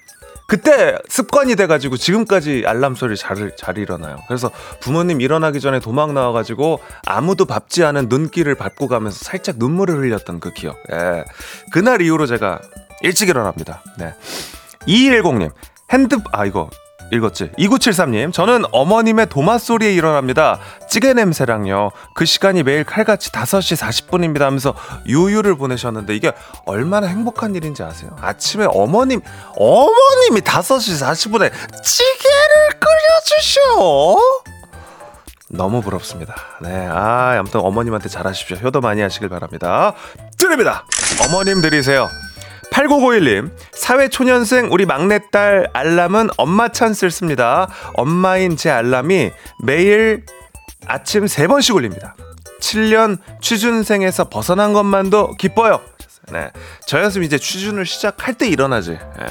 그때 0.47 0.97
습관이 1.09 1.55
돼가지고 1.55 1.97
지금까지 1.97 2.63
알람 2.67 2.95
소리 2.95 3.17
잘, 3.17 3.55
잘 3.55 3.77
일어나요. 3.77 4.17
그래서 4.27 4.51
부모님 4.79 5.21
일어나기 5.21 5.59
전에 5.59 5.79
도망 5.79 6.13
나와가지고 6.13 6.79
아무도 7.05 7.45
밟지 7.45 7.83
않은 7.83 8.07
눈길을 8.09 8.55
밟고 8.55 8.87
가면서 8.87 9.23
살짝 9.23 9.57
눈물을 9.57 9.97
흘렸던 9.97 10.39
그 10.39 10.53
기억. 10.53 10.77
예. 10.91 11.23
그날 11.71 12.01
이후로 12.01 12.27
제가 12.27 12.61
일찍 13.01 13.29
일어납니다. 13.29 13.81
네. 13.97 14.13
2210님, 14.87 15.51
핸드, 15.91 16.17
아, 16.31 16.45
이거 16.45 16.69
읽었지. 17.15 17.51
2973님, 17.57 18.33
저는 18.33 18.63
어머님의 18.71 19.27
도마 19.27 19.57
소리에 19.57 19.93
일어납니다. 19.93 20.59
찌개 20.89 21.13
냄새랑요. 21.13 21.91
그 22.13 22.25
시간이 22.25 22.63
매일 22.63 22.83
칼같이 22.83 23.31
5시 23.31 23.77
40분입니다 23.77 24.39
하면서 24.39 24.73
유유를 25.07 25.55
보내셨는데 25.57 26.15
이게 26.15 26.31
얼마나 26.65 27.07
행복한 27.07 27.55
일인지 27.55 27.83
아세요? 27.83 28.15
아침에 28.21 28.65
어머님, 28.69 29.21
어머님이 29.57 30.41
5시 30.41 31.01
40분에 31.01 31.51
찌개를 31.83 32.79
끓여주셔! 32.79 34.19
너무 35.49 35.81
부럽습니다. 35.81 36.35
네, 36.61 36.87
아, 36.87 37.35
아무튼 37.37 37.61
어머님한테 37.61 38.09
잘하십시오. 38.09 38.57
효도 38.57 38.81
많이 38.81 39.01
하시길 39.01 39.29
바랍니다. 39.29 39.93
드립니다! 40.37 40.85
어머님 41.27 41.61
들이세요. 41.61 42.09
8991님, 42.71 43.51
사회초년생 43.73 44.69
우리 44.71 44.85
막내딸 44.85 45.69
알람은 45.73 46.29
엄마 46.37 46.69
찬스를 46.69 47.11
씁니다. 47.11 47.69
엄마인 47.93 48.57
제 48.57 48.69
알람이 48.69 49.31
매일 49.63 50.25
아침 50.87 51.25
3번씩 51.25 51.75
울립니다. 51.75 52.15
7년 52.59 53.17
취준생에서 53.41 54.29
벗어난 54.29 54.73
것만도 54.73 55.35
기뻐요. 55.37 55.81
네. 56.31 56.49
저였으면 56.87 57.25
이제 57.25 57.37
취준을 57.37 57.85
시작할 57.85 58.33
때 58.33 58.47
일어나지. 58.47 58.91
네. 58.91 59.25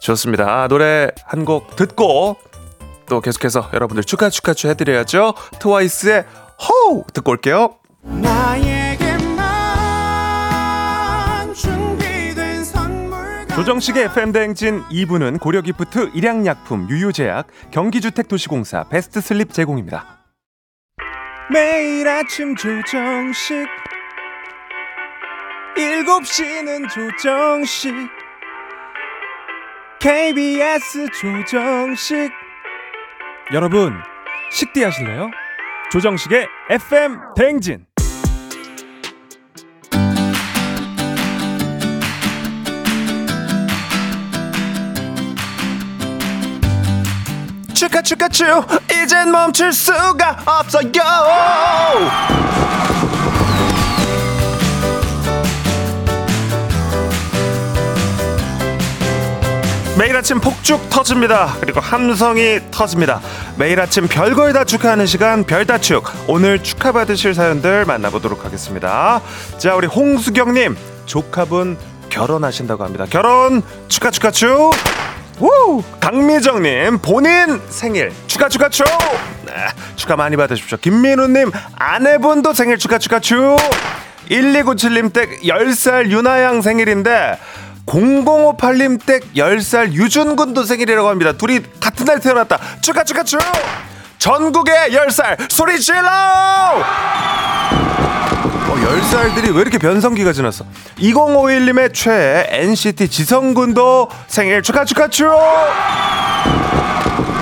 좋습니다. 0.00 0.62
아, 0.62 0.68
노래 0.68 1.08
한 1.24 1.44
곡 1.44 1.74
듣고 1.76 2.36
또 3.08 3.20
계속해서 3.20 3.70
여러분들 3.72 4.04
축하 4.04 4.28
축하 4.30 4.52
축 4.52 4.68
해드려야죠. 4.68 5.34
트와이스의 5.58 6.24
호우 6.60 7.04
듣고 7.12 7.32
올게요. 7.32 7.76
조정식의 13.56 14.04
FM 14.04 14.32
대행진 14.32 14.82
2부는 14.90 15.40
고려기프트, 15.40 16.10
일양약품, 16.12 16.90
유유제약, 16.90 17.46
경기주택도시공사, 17.70 18.84
베스트슬립 18.90 19.50
제공입니다. 19.50 20.26
매일 21.50 22.06
아침 22.06 22.54
조정식 22.54 23.66
7시는 25.74 26.90
조정식 26.90 27.94
KBS 30.00 31.08
조정식 31.18 32.30
여러분 33.54 33.94
식대 34.50 34.84
하실래요? 34.84 35.30
조정식의 35.90 36.46
FM 36.72 37.18
대행진 37.34 37.85
축하 47.76 48.00
축하 48.00 48.26
축 48.26 48.46
이젠 48.90 49.30
멈출 49.30 49.70
수가 49.70 50.38
없어요 50.46 50.90
매일 59.98 60.14
아침 60.16 60.40
폭죽 60.40 60.88
터집니다. 60.90 61.56
그리고 61.60 61.80
함성이 61.80 62.60
터집니다. 62.70 63.20
매일 63.56 63.80
아침 63.80 64.08
별걸 64.08 64.52
다 64.52 64.64
축하하는 64.64 65.06
시간 65.06 65.44
별다축. 65.44 66.04
오늘 66.28 66.62
축하받으실 66.62 67.34
사연들 67.34 67.86
만나보도록 67.86 68.44
하겠습니다. 68.44 69.22
자, 69.56 69.74
우리 69.74 69.86
홍수경님 69.86 70.76
조카분 71.06 71.78
결혼하신다고 72.10 72.84
합니다. 72.84 73.06
결혼 73.08 73.62
축하 73.88 74.10
축하 74.10 74.30
축. 74.30 74.72
우! 75.40 75.82
강미정님 76.00 76.98
본인 76.98 77.60
생일 77.68 78.12
축하 78.26 78.48
축하 78.48 78.68
축. 78.68 78.86
네, 79.44 79.52
축하 79.96 80.16
많이 80.16 80.36
받으십시오. 80.36 80.78
김민우님 80.78 81.50
아내분도 81.76 82.54
생일 82.54 82.78
축하 82.78 82.98
축하 82.98 83.20
축. 83.20 83.56
1297님 84.30 85.12
댁 85.12 85.42
10살 85.42 86.10
유나양 86.10 86.62
생일인데 86.62 87.38
0058님 87.86 89.04
댁 89.06 89.32
10살 89.34 89.92
유준군도 89.92 90.64
생일이라고 90.64 91.08
합니다. 91.08 91.32
둘이 91.32 91.60
같은 91.78 92.04
날 92.06 92.18
태어났다. 92.18 92.58
축하 92.80 93.04
축하 93.04 93.22
축! 93.22 93.40
전국의 94.18 94.90
10살 94.90 95.50
소리 95.50 95.78
질러! 95.78 96.08
어, 98.86 98.88
10살들이 98.88 99.52
왜 99.54 99.60
이렇게 99.62 99.78
변성기가 99.78 100.32
지났어? 100.32 100.64
2051님의 100.98 101.92
최애 101.92 102.46
NCT 102.50 103.08
지성군도 103.08 104.08
생일 104.28 104.62
축하 104.62 104.84
축하 104.84 105.08
축! 105.08 105.26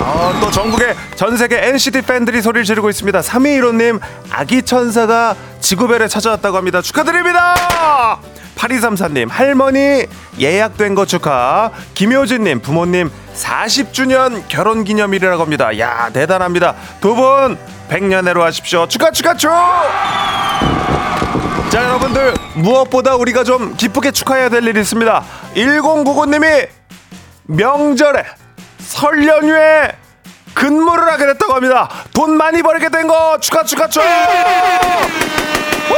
어, 0.01 0.35
또 0.41 0.51
전국의 0.51 0.95
전 1.17 1.37
세계 1.37 1.67
NCT 1.69 2.03
팬들이 2.03 2.41
소리를 2.41 2.65
지르고 2.65 2.89
있습니다. 2.89 3.21
3215님 3.21 4.01
아기 4.31 4.63
천사가 4.63 5.37
지구별에 5.61 6.09
찾아왔다고 6.09 6.57
합니다. 6.57 6.81
축하드립니다! 6.81 8.21
8234님 8.57 9.29
할머니 9.29 10.07
예약된 10.39 10.95
거 10.95 11.05
축하 11.05 11.71
김효진님 11.95 12.61
부모님 12.61 13.11
40주년 13.35 14.43
결혼기념일이라고 14.49 15.43
합니다 15.43 15.77
야 15.79 16.09
대단합니다 16.13 16.75
두분 17.01 17.59
백년해로 17.89 18.43
하십시오 18.45 18.87
축하 18.87 19.11
축하 19.11 19.35
축! 19.37 19.51
자 21.75 21.83
여러분들 21.83 22.35
무엇보다 22.55 23.17
우리가 23.17 23.43
좀 23.43 23.77
기쁘게 23.77 24.13
축하해야 24.13 24.49
될 24.49 24.63
일이 24.65 24.79
있습니다 24.81 25.25
1099님이 25.57 26.69
명절에 27.49 28.25
설 28.79 29.27
연휴에 29.27 29.91
근무를 30.55 31.11
하게 31.11 31.27
됐다고 31.27 31.53
합니다 31.53 31.89
돈 32.15 32.37
많이 32.37 32.63
벌게 32.63 32.91
된 32.91 33.09
거 33.09 33.39
축하 33.41 33.65
축하 33.65 33.89
축! 33.89 34.01
우! 35.91 35.95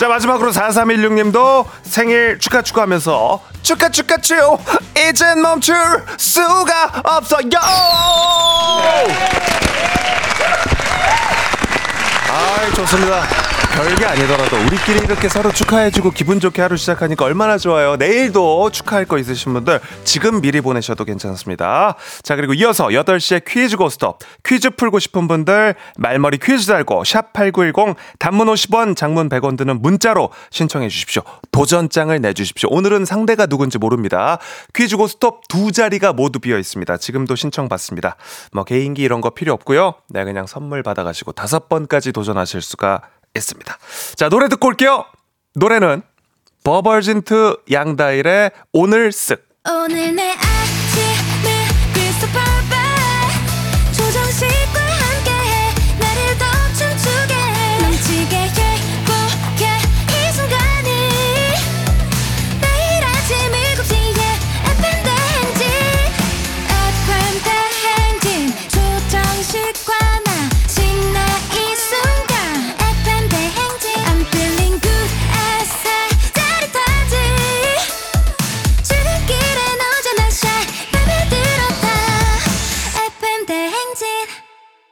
자, 0.00 0.08
마지막으로 0.08 0.50
4316님도 0.50 1.66
생일 1.82 2.38
축하 2.38 2.62
축하하면서 2.62 3.42
축하 3.62 3.90
축하 3.90 4.16
축 4.16 4.58
이젠 4.96 5.42
멈출 5.42 5.76
수가 6.16 7.02
없어요. 7.04 7.42
아, 12.30 12.70
좋습니다. 12.74 13.51
별게 13.74 14.04
아니더라도 14.04 14.56
우리끼리 14.66 14.98
이렇게 14.98 15.30
서로 15.30 15.50
축하해주고 15.50 16.10
기분 16.10 16.40
좋게 16.40 16.60
하루 16.60 16.76
시작하니까 16.76 17.24
얼마나 17.24 17.56
좋아요. 17.56 17.96
내일도 17.96 18.70
축하할 18.70 19.06
거 19.06 19.18
있으신 19.18 19.54
분들 19.54 19.80
지금 20.04 20.42
미리 20.42 20.60
보내셔도 20.60 21.06
괜찮습니다. 21.06 21.96
자, 22.22 22.36
그리고 22.36 22.52
이어서 22.52 22.88
8시에 22.88 23.44
퀴즈 23.46 23.78
고스톱. 23.78 24.18
퀴즈 24.44 24.70
풀고 24.70 24.98
싶은 24.98 25.26
분들 25.26 25.74
말머리 25.96 26.38
퀴즈 26.38 26.66
달고 26.66 27.04
샵 27.04 27.32
8910 27.32 27.96
단문 28.18 28.46
50원, 28.48 28.94
장문 28.94 29.30
100원 29.30 29.56
드는 29.56 29.80
문자로 29.80 30.30
신청해 30.50 30.90
주십시오. 30.90 31.22
도전장을 31.50 32.20
내주십시오. 32.20 32.68
오늘은 32.70 33.06
상대가 33.06 33.46
누군지 33.46 33.78
모릅니다. 33.78 34.38
퀴즈 34.74 34.98
고스톱 34.98 35.48
두 35.48 35.72
자리가 35.72 36.12
모두 36.12 36.40
비어 36.40 36.58
있습니다. 36.58 36.98
지금도 36.98 37.36
신청 37.36 37.70
받습니다. 37.70 38.16
뭐 38.52 38.64
개인기 38.64 39.02
이런 39.02 39.22
거 39.22 39.30
필요 39.30 39.54
없고요. 39.54 39.94
네, 40.10 40.24
그냥 40.24 40.46
선물 40.46 40.82
받아가시고 40.82 41.32
다섯 41.32 41.70
번까지 41.70 42.12
도전하실 42.12 42.60
수가 42.60 43.00
있습니다. 43.36 43.78
자, 44.16 44.28
노래 44.28 44.48
듣고 44.48 44.68
올게요. 44.68 45.04
노래는 45.54 46.02
버벌진트 46.64 47.56
양다일의 47.70 48.50
오늘 48.72 49.10
쓱. 49.10 49.40
오늘 49.68 50.14
내 50.14 50.30
아침을 50.32 51.52
perfect 51.82 52.61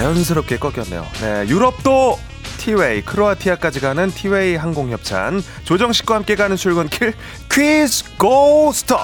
자연스럽게 0.00 0.58
꺾였네요. 0.58 1.06
네, 1.20 1.46
유럽도 1.48 2.18
티웨이, 2.56 3.02
크로아티아까지 3.02 3.80
가는 3.80 4.10
티웨이 4.10 4.56
항공협찬, 4.56 5.42
조정식과 5.64 6.14
함께 6.14 6.36
가는 6.36 6.56
출근길 6.56 7.14
퀴즈 7.50 8.16
고 8.16 8.72
스톱! 8.72 8.98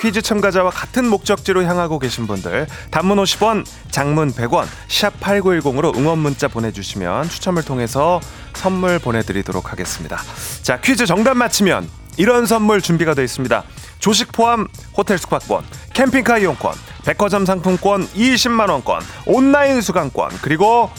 퀴즈 0.00 0.20
참가자와 0.20 0.70
같은 0.70 1.06
목적지로 1.06 1.64
향하고 1.64 1.98
계신 1.98 2.26
분들, 2.26 2.66
단문 2.90 3.18
50원, 3.18 3.64
장문 3.90 4.32
100원, 4.32 4.66
샵 4.88 5.18
8910으로 5.20 5.96
응원 5.96 6.18
문자 6.18 6.48
보내주시면 6.48 7.30
추첨을 7.30 7.62
통해서 7.62 8.20
선물 8.52 8.98
보내드리도록 8.98 9.72
하겠습니다. 9.72 10.20
자, 10.62 10.78
퀴즈 10.80 11.06
정답 11.06 11.36
맞히면 11.38 11.88
이런 12.16 12.46
선물 12.46 12.80
준비가 12.80 13.14
되어 13.14 13.24
있습니다. 13.24 13.62
조식 13.98 14.32
포함 14.32 14.66
호텔 14.96 15.18
숙박권, 15.18 15.64
캠핑카 15.94 16.38
이용권, 16.38 16.74
백화점 17.04 17.46
상품권 17.46 18.06
20만 18.08 18.70
원권, 18.70 19.02
온라인 19.26 19.80
수강권, 19.80 20.30
그리고 20.42 20.90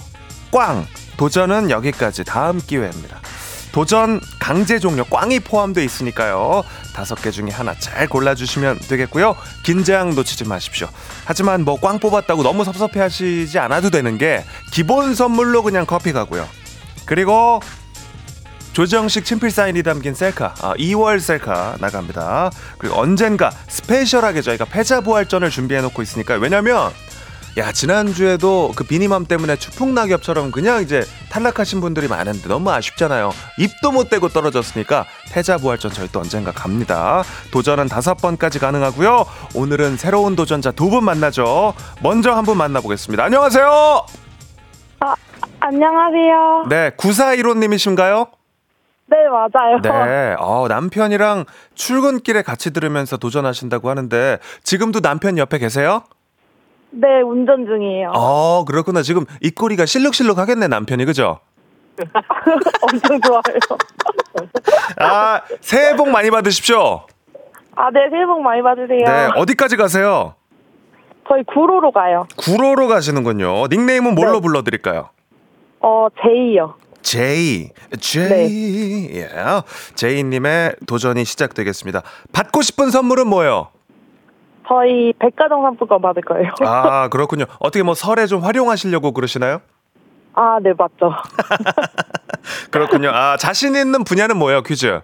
꽝! 0.52 0.86
도전은 1.18 1.70
여기까지 1.70 2.24
다음 2.26 2.60
기회입니다. 2.60 3.22
도전 3.72 4.22
강제 4.40 4.80
종료 4.80 5.04
꽝이 5.04 5.42
포함되어 5.42 5.84
있으니까요. 5.84 6.64
다섯 6.94 7.16
개 7.22 7.30
중에 7.30 7.50
하나 7.52 7.74
잘 7.78 8.08
골라주시면 8.08 8.80
되겠고요. 8.88 9.36
긴장 9.66 10.16
놓치지 10.16 10.46
마십시오. 10.46 10.88
하지만 11.26 11.64
뭐 11.66 11.78
꽝 11.82 12.00
뽑았다고 12.00 12.42
너무 12.44 12.64
섭섭해 12.64 13.02
하시지 13.02 13.60
않아도 13.60 13.90
되는 13.90 14.18
게 14.18 14.46
기본 14.72 15.14
선물로 15.14 15.62
그냥 15.64 15.86
커피 15.86 16.14
가고요. 16.14 16.48
그리고 17.06 17.60
조정식 18.80 19.24
친필 19.24 19.52
사인이 19.52 19.82
담긴 19.84 20.14
셀카 20.14 20.54
아, 20.62 20.74
2월 20.78 21.22
셀카 21.22 21.78
나갑니다. 21.80 22.52
그리고 22.78 23.00
언젠가 23.00 23.50
스페셜하게 23.70 24.42
저희가 24.42 24.66
패자부활전을 24.66 25.50
준비해 25.50 25.80
놓고 25.80 26.02
있으니까 26.02 26.34
왜냐면 26.36 26.92
야 27.58 27.72
지난주에도 27.72 28.74
그 28.76 28.84
비니맘 28.84 29.28
때문에 29.28 29.56
추풍낙엽처럼 29.56 30.52
그냥 30.52 30.82
이제 30.82 31.06
탈락하신 31.30 31.80
분들이 31.80 32.10
많은데 32.10 32.50
너무 32.50 32.70
아쉽잖아요. 32.70 33.32
입도 33.60 33.94
못 33.94 34.10
대고 34.10 34.28
떨어졌으니까 34.28 35.06
패자부활전 35.32 35.94
저희 35.94 36.10
또 36.12 36.20
언젠가 36.20 36.52
갑니다. 36.52 37.24
도전은 37.52 37.88
다섯 37.88 38.16
번까지 38.16 38.60
가능하고요. 38.60 39.26
오늘은 39.54 39.96
새로운 39.96 40.36
도전자 40.36 40.72
두 40.72 40.90
분 40.90 41.06
만나죠. 41.06 41.74
먼저 42.04 42.34
한 42.34 42.44
분 42.44 42.58
만나보겠습니다. 42.58 43.24
안녕하세요. 43.24 44.06
안녕하세요. 45.62 46.66
네 46.70 46.90
9415님이신가요? 46.98 48.35
네, 49.08 49.18
맞아요. 49.30 49.80
네. 49.82 50.36
어, 50.40 50.68
남편이랑 50.68 51.46
출근길에 51.76 52.42
같이 52.42 52.74
들으면서 52.74 53.18
도전하신다고 53.18 53.90
하는데 53.90 54.40
지금도 54.64 55.02
남편 55.02 55.38
옆에 55.38 55.60
계세요? 55.60 56.04
네, 56.90 57.22
운전 57.22 57.66
중이에요. 57.66 58.12
어, 58.16 58.66
그렇구나. 58.66 59.02
지금 59.02 59.26
입꼬리가 59.42 59.86
실룩실룩 59.86 60.38
하겠네, 60.40 60.68
남편이. 60.68 61.06
그죠? 61.06 61.40
엄청 62.82 63.22
좋아요. 63.22 63.42
아, 65.00 65.42
새해 65.62 65.96
복 65.96 66.10
많이 66.10 66.32
받으십시오. 66.32 67.06
아, 67.76 67.92
네, 67.92 68.08
새해 68.10 68.26
복 68.26 68.42
많이 68.42 68.62
받으세요. 68.62 69.04
네. 69.06 69.30
어디까지 69.36 69.78
가세요? 69.78 70.36
저희 71.28 71.44
구로로 71.44 71.92
가요. 71.92 72.28
구로로 72.38 72.88
가시는군요. 72.88 73.68
닉네임은 73.68 74.16
뭘로 74.16 74.34
네. 74.34 74.42
불러드릴까요? 74.42 75.10
어, 75.82 76.08
제이요. 76.24 76.76
제이. 77.06 77.70
제이. 78.00 79.12
예. 79.14 79.30
제이님의 79.94 80.76
도전이 80.88 81.24
시작되겠습니다. 81.24 82.02
받고 82.34 82.64
싶은 82.64 82.90
선물은 82.90 83.28
뭐예요? 83.28 83.68
저희 84.68 85.14
백화점 85.20 85.62
상품권 85.62 86.02
받을 86.02 86.24
거예요. 86.24 86.50
아, 86.62 87.08
그렇군요. 87.10 87.46
어떻게 87.60 87.84
뭐 87.84 87.94
설에 87.94 88.26
좀 88.26 88.42
활용하시려고 88.44 89.12
그러시나요? 89.12 89.62
아, 90.34 90.58
네, 90.60 90.74
맞죠. 90.76 91.14
그렇군요. 92.72 93.10
아, 93.14 93.38
자신 93.38 93.76
있는 93.76 94.04
분야는 94.04 94.36
뭐예요, 94.38 94.64
퀴즈? 94.64 95.00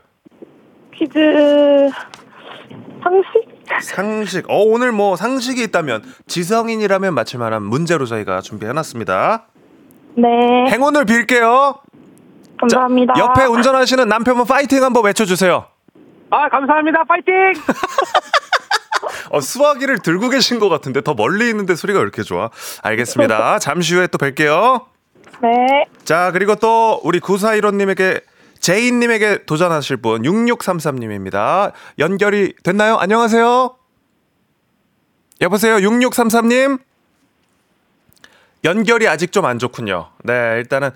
퀴즈, 0.96 1.20
상식? 3.04 3.52
상식. 3.82 4.50
어, 4.50 4.58
오늘 4.58 4.92
뭐 4.92 5.16
상식이 5.16 5.62
있다면 5.66 6.02
지성인이라면 6.26 7.14
맞힐 7.14 7.40
만한 7.40 7.62
문제로 7.62 8.06
저희가 8.08 8.42
준비해 8.42 8.74
놨습니다. 8.74 9.46
네, 10.18 10.28
행운을 10.72 11.06
빌게요. 11.06 11.76
감사합니다. 12.62 13.14
옆에 13.18 13.46
운전하시는 13.46 14.08
남편분 14.08 14.46
파이팅 14.46 14.84
한번 14.84 15.06
외쳐주세요. 15.06 15.66
아 16.34 16.48
감사합니다 16.48 17.04
파이팅 17.04 17.34
어, 19.32 19.42
수화기를 19.42 20.00
들고 20.00 20.30
계신 20.30 20.60
것 20.60 20.70
같은데 20.70 21.02
더 21.02 21.14
멀리 21.14 21.50
있는데 21.50 21.76
소리가 21.76 22.00
왜 22.00 22.04
이렇게 22.04 22.24
좋아? 22.24 22.50
알겠습니다. 22.84 23.60
잠시 23.60 23.96
후에 23.96 24.08
또 24.08 24.18
뵐게요. 24.18 24.86
네, 25.42 25.86
자, 26.06 26.32
그리고 26.32 26.56
또 26.56 27.00
우리 27.04 27.20
9415님에게 27.20 28.22
제인님에게 28.60 29.46
도전하실 29.46 29.98
분 29.98 30.22
6633님입니다. 30.22 31.72
연결이 31.98 32.54
됐나요? 32.64 32.98
안녕하세요. 32.98 33.76
여보세요, 35.42 35.78
6633님. 35.78 36.80
연결이 38.64 39.08
아직 39.08 39.32
좀 39.32 39.46
안 39.46 39.58
좋군요. 39.58 40.10
네, 40.24 40.58
일단은 40.58 40.92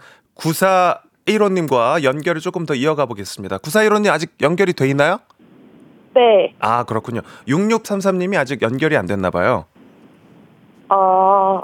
9415님과 1.28 2.04
연결을 2.04 2.42
조금 2.42 2.66
더 2.66 2.76
이어가 2.76 3.06
보겠습니다. 3.06 3.58
9415님 3.58 4.12
아직 4.12 4.32
연결이 4.42 4.74
돼 4.74 4.88
있나요? 4.90 5.20
네, 6.14 6.54
아, 6.60 6.84
그렇군요. 6.84 7.22
6633님이 7.48 8.38
아직 8.38 8.62
연결이 8.62 8.96
안 8.96 9.06
됐나 9.06 9.32
봐요. 9.32 9.66
어, 10.90 10.96
어, 11.60 11.62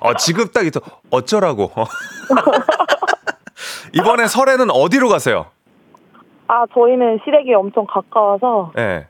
어, 0.00 0.14
지금 0.14 0.48
딱 0.48 0.66
있어. 0.66 0.80
어쩌라고. 1.10 1.70
이번에 3.94 4.26
설에는 4.26 4.70
어디로 4.70 5.08
가세요? 5.08 5.46
아, 6.46 6.64
저희는 6.72 7.20
시댁이 7.24 7.54
엄청 7.54 7.86
가까워서 7.86 8.72
네. 8.76 9.06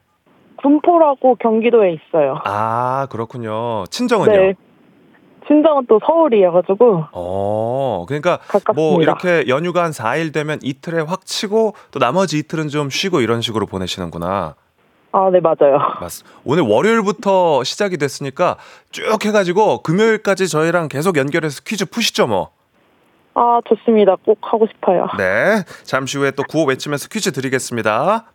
군포라고 0.57 1.37
경기도에 1.37 1.93
있어요. 1.93 2.41
아, 2.45 3.07
그렇군요. 3.11 3.85
친정은요? 3.91 4.33
네. 4.33 4.55
친정은 5.49 5.87
또 5.89 5.99
서울이어가지고 6.07 7.07
어, 7.13 8.05
그러니까 8.07 8.37
가깝습니다. 8.37 8.73
뭐 8.75 9.03
이렇게 9.03 9.49
연휴가 9.49 9.83
한 9.83 9.91
4일 9.91 10.33
되면 10.33 10.59
이틀에 10.63 11.01
확 11.01 11.27
치고 11.27 11.75
또 11.91 11.99
나머지 11.99 12.39
이틀은 12.39 12.69
좀 12.69 12.91
쉬고 12.91 13.21
이런 13.21 13.41
식으로 13.41 13.67
보내시는구나. 13.67 14.55
아, 15.11 15.31
네, 15.33 15.41
맞아요. 15.41 15.79
맞. 16.01 16.13
오늘 16.45 16.65
월요일부터 16.65 17.65
시작이 17.65 17.97
됐으니까 17.97 18.57
쭉 18.91 19.25
해가지고 19.25 19.83
금요일까지 19.83 20.49
저희랑 20.49 20.89
계속 20.89 21.17
연결해서 21.17 21.63
퀴즈 21.65 21.87
푸시죠 21.87 22.27
뭐. 22.27 22.51
아, 23.35 23.61
좋습니다. 23.69 24.17
꼭 24.25 24.39
하고 24.43 24.67
싶어요. 24.67 25.07
네. 25.17 25.63
잠시 25.85 26.19
후에 26.19 26.33
또 26.33 26.43
구호 26.43 26.65
외치면서 26.67 27.09
퀴즈 27.09 27.33
드리겠습니다. 27.33 28.27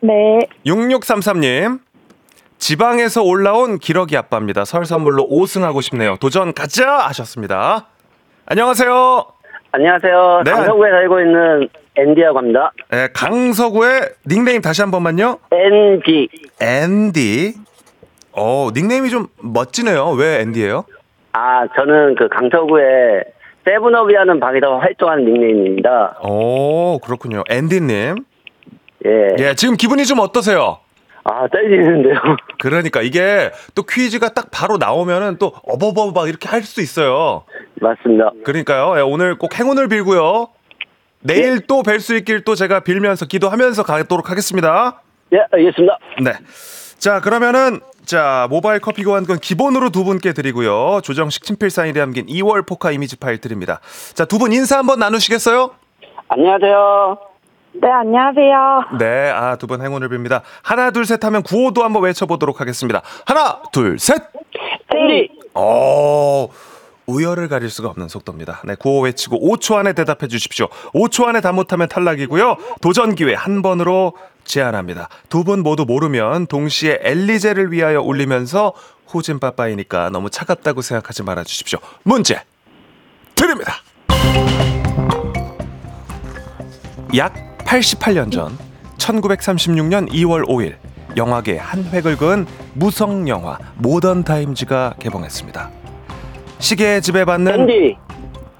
네. 0.00 0.38
6633님. 0.64 1.80
지방에서 2.58 3.22
올라온 3.22 3.78
기러기 3.78 4.16
아빠입니다. 4.16 4.64
설 4.64 4.84
선물로 4.86 5.28
5승하고 5.28 5.82
싶네요. 5.82 6.16
도전 6.20 6.52
가자 6.54 6.98
하셨습니다. 7.08 7.86
안녕하세요. 8.46 9.26
안녕하세요. 9.72 10.42
네. 10.44 10.50
강서구에 10.52 10.90
살고 10.90 11.20
있는 11.20 11.68
앤디라고 11.96 12.38
합니다. 12.38 12.72
네, 12.90 13.08
강서구의 13.12 14.10
닉네임 14.26 14.60
다시 14.62 14.82
한 14.82 14.90
번만요. 14.90 15.38
앤디. 15.52 16.28
앤디. 16.60 17.54
어, 18.32 18.68
닉네임이 18.74 19.10
좀 19.10 19.26
멋지네요. 19.40 20.10
왜 20.10 20.40
앤디예요? 20.40 20.84
아, 21.32 21.66
저는 21.76 22.14
그 22.16 22.28
강서구에 22.28 23.22
세븐업이라는 23.64 24.40
방에서 24.40 24.78
활동하는 24.78 25.24
닉네임입니다. 25.24 26.18
오, 26.22 26.98
그렇군요. 27.00 27.42
앤디님. 27.48 28.16
예. 29.06 29.10
예, 29.38 29.54
지금 29.54 29.76
기분이 29.76 30.04
좀 30.06 30.18
어떠세요? 30.20 30.78
아, 31.24 31.48
떨리는데요. 31.48 32.14
그러니까 32.60 33.00
이게 33.02 33.50
또 33.74 33.82
퀴즈가 33.82 34.30
딱 34.34 34.48
바로 34.50 34.76
나오면은 34.76 35.38
또 35.38 35.52
어버버 35.66 36.12
막 36.12 36.28
이렇게 36.28 36.48
할 36.48 36.62
수 36.62 36.80
있어요. 36.82 37.44
맞습니다. 37.80 38.30
그러니까요. 38.44 38.94
예, 38.98 39.00
오늘 39.02 39.36
꼭 39.38 39.58
행운을 39.58 39.88
빌고요. 39.88 40.48
내일 41.20 41.66
또뵐 41.66 42.00
수 42.00 42.14
있길 42.16 42.44
또 42.44 42.54
제가 42.54 42.80
빌면서 42.80 43.24
기도하면서 43.26 43.82
가도록 43.84 44.30
하겠습니다. 44.30 45.00
예, 45.32 45.38
알겠습니다. 45.50 45.98
네. 46.22 46.32
자, 46.98 47.20
그러면은 47.20 47.80
자, 48.04 48.46
모바일 48.50 48.80
커피 48.80 49.02
교환권 49.02 49.38
기본으로 49.38 49.88
두 49.90 50.04
분께 50.04 50.34
드리고요. 50.34 51.00
조정식 51.02 51.42
친필 51.44 51.70
사인이 51.70 51.98
담긴 51.98 52.26
2월 52.26 52.66
포카 52.66 52.90
이미지 52.92 53.18
파일 53.18 53.38
드립니다. 53.38 53.80
자, 54.14 54.26
두 54.26 54.38
분 54.38 54.52
인사 54.52 54.76
한번 54.78 54.98
나누시겠어요? 54.98 55.70
안녕하세요. 56.28 57.18
네, 57.80 57.90
안녕하세요. 57.90 58.84
네, 58.98 59.30
아, 59.30 59.56
두 59.56 59.66
분 59.66 59.82
행운을 59.82 60.08
빕니다. 60.08 60.42
하나, 60.62 60.90
둘, 60.90 61.04
셋 61.06 61.24
하면 61.24 61.42
구호도 61.42 61.82
한번 61.84 62.02
외쳐보도록 62.04 62.60
하겠습니다. 62.60 63.02
하나, 63.26 63.60
둘, 63.72 63.98
셋! 63.98 64.22
앤디. 64.94 65.30
어, 65.54 66.48
우열을 67.06 67.48
가릴 67.48 67.68
수가 67.70 67.88
없는 67.88 68.08
속도입니다. 68.08 68.60
네, 68.64 68.76
구호 68.76 69.00
외치고 69.02 69.38
5초 69.40 69.74
안에 69.76 69.92
대답해 69.92 70.28
주십시오. 70.28 70.68
5초 70.94 71.24
안에 71.26 71.40
다 71.40 71.52
못하면 71.52 71.88
탈락이고요. 71.88 72.56
도전 72.80 73.14
기회 73.14 73.34
한 73.34 73.60
번으로 73.62 74.14
제한합니다. 74.44 75.08
두 75.28 75.42
분 75.44 75.62
모두 75.62 75.84
모르면 75.84 76.46
동시에 76.46 76.98
엘리제를 77.02 77.72
위하여 77.72 78.00
울리면서 78.00 78.72
후진 79.08 79.38
빠빠이니까 79.40 80.10
너무 80.10 80.30
차갑다고 80.30 80.80
생각하지 80.80 81.22
말아 81.24 81.44
주십시오. 81.44 81.78
문제 82.04 82.40
드립니다. 83.34 83.74
약 87.16 87.53
88년 87.64 88.30
전 88.30 88.56
1936년 88.98 90.08
2월 90.10 90.46
5일 90.46 90.76
영화계 91.16 91.58
한 91.58 91.84
획을 91.84 92.16
그은 92.16 92.46
무성 92.74 93.28
영화 93.28 93.58
모던 93.76 94.24
타임즈가 94.24 94.94
개봉했습니다. 94.98 95.70
시계에 96.58 97.00
지배받는 97.00 97.60
앤디. 97.60 97.96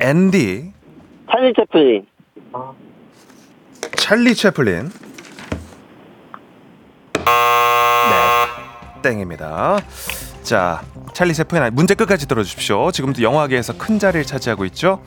앤디 0.00 0.72
찰리 1.30 1.52
채플린. 1.54 2.06
찰리 3.96 4.34
채플린 4.34 4.90
네 7.14 9.02
땡입니다. 9.02 9.78
자 10.42 10.82
찰리 11.14 11.32
채플린 11.34 11.74
문제 11.74 11.94
끝까지 11.94 12.28
들어주십시오. 12.28 12.92
지금도 12.92 13.22
영화계에서 13.22 13.76
큰 13.78 13.98
자리를 13.98 14.24
차지하고 14.26 14.64
있죠. 14.66 15.02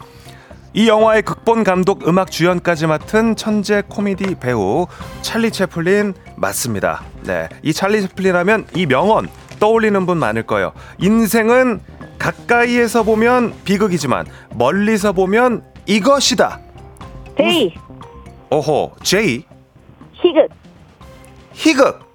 이 0.74 0.88
영화의 0.88 1.22
극본 1.24 1.64
감독 1.64 2.08
음악 2.08 2.30
주연까지 2.30 2.88
맡은 2.88 3.36
천재 3.36 3.82
코미디 3.88 4.36
배우 4.36 4.86
찰리 5.22 5.52
채플린 5.52 6.14
맞습니다. 6.36 7.04
네, 7.24 7.50
이 7.64 7.74
찰리 7.74 8.02
채플린 8.02 8.36
하면 8.36 8.68
이 8.76 8.86
명언 8.86 9.28
떠올리는 9.60 10.06
분 10.06 10.18
많을 10.18 10.44
거예요. 10.44 10.74
인생은 11.00 11.80
가까이에서 12.20 13.04
보면 13.04 13.54
비극이지만 13.64 14.26
멀리서 14.54 15.14
보면 15.14 15.64
이것이다. 15.86 16.60
제이, 17.38 17.74
오호, 18.50 18.94
제이 19.04 19.46
희극. 20.14 20.50
희극. 21.54 22.08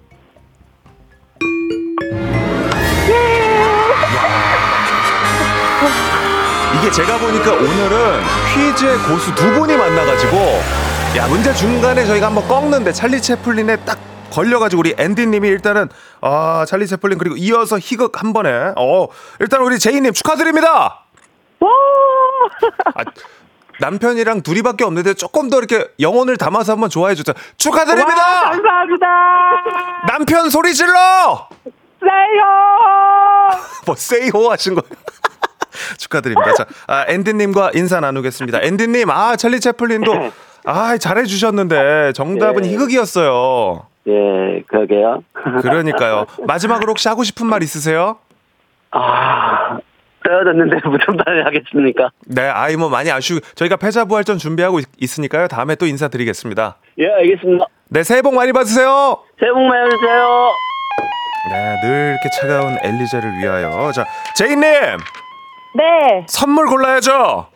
이게 6.82 6.90
제가 6.90 7.16
보니까 7.16 7.52
오늘은 7.52 8.22
퀴즈의 8.52 8.98
고수 8.98 9.32
두 9.36 9.52
분이 9.52 9.76
만나가지고 9.76 10.36
야 11.16 11.28
문제 11.28 11.54
중간에 11.54 12.04
저희가 12.04 12.26
한번 12.26 12.48
꺾는데 12.48 12.90
찰리 12.90 13.22
채플린에 13.22 13.76
딱 13.84 14.00
걸려가지고 14.32 14.80
우리 14.80 14.94
앤디님이 14.98 15.46
일단은 15.46 15.88
아 16.20 16.64
찰리 16.66 16.88
채플린 16.88 17.18
그리고 17.18 17.36
이어서 17.36 17.78
희극 17.78 18.20
한 18.20 18.32
번에 18.32 18.72
어 18.76 19.06
일단 19.38 19.62
우리 19.62 19.78
제이님 19.78 20.12
축하드립니다. 20.12 21.04
와! 21.60 21.68
아, 22.96 23.04
남편이랑 23.78 24.42
둘이밖에 24.42 24.82
없는데 24.82 25.14
조금 25.14 25.50
더 25.50 25.58
이렇게 25.58 25.86
영혼을 26.00 26.36
담아서 26.36 26.72
한번 26.72 26.90
좋아해 26.90 27.14
주세요. 27.14 27.32
축하드립니다. 27.58 28.20
와, 28.20 28.50
감사합니다. 28.50 29.06
남편 30.08 30.50
소리 30.50 30.74
질러! 30.74 31.48
세요! 32.00 32.42
뭐 33.86 33.94
세이호 33.94 34.50
하신 34.50 34.74
거예요? 34.74 35.02
축하드립니다. 35.98 36.54
자, 36.54 36.66
아, 36.86 37.04
앤디님과 37.08 37.72
인사 37.74 38.00
나누겠습니다. 38.00 38.62
앤디님, 38.62 39.10
아 39.10 39.36
찰리 39.36 39.60
채플린도 39.60 40.30
아 40.64 40.96
잘해 40.98 41.24
주셨는데 41.24 42.12
정답은 42.14 42.62
네. 42.62 42.70
희극이었어요. 42.70 43.86
예, 44.08 44.62
그러게요. 44.66 45.22
그러니까요. 45.62 46.26
마지막으로 46.46 46.90
혹시 46.90 47.08
하고 47.08 47.22
싶은 47.24 47.46
말 47.46 47.62
있으세요? 47.62 48.18
아, 48.90 49.78
떨어졌는데 50.24 50.76
무슨 50.88 51.16
말을 51.24 51.46
하겠습니까? 51.46 52.10
네, 52.26 52.42
아이 52.42 52.76
뭐 52.76 52.88
많이 52.88 53.10
아쉬우. 53.10 53.40
저희가 53.54 53.76
패자부활전 53.76 54.38
준비하고 54.38 54.80
있, 54.80 54.86
있으니까요. 55.00 55.48
다음에 55.48 55.74
또 55.76 55.86
인사드리겠습니다. 55.86 56.76
예, 56.98 57.08
알겠습니다. 57.10 57.64
네, 57.88 58.02
새해 58.02 58.22
복 58.22 58.34
많이 58.34 58.52
받으세요. 58.52 59.18
새해 59.38 59.52
복 59.52 59.60
많이 59.66 59.88
받으세요. 59.90 60.50
네, 61.50 61.76
늘 61.82 62.16
이렇게 62.22 62.28
차가운 62.40 62.78
엘리제를 62.82 63.38
위하여. 63.38 63.90
자, 63.92 64.04
제이님 64.36 64.62
네, 65.74 66.26
선물 66.28 66.66
골라야죠. 66.66 67.46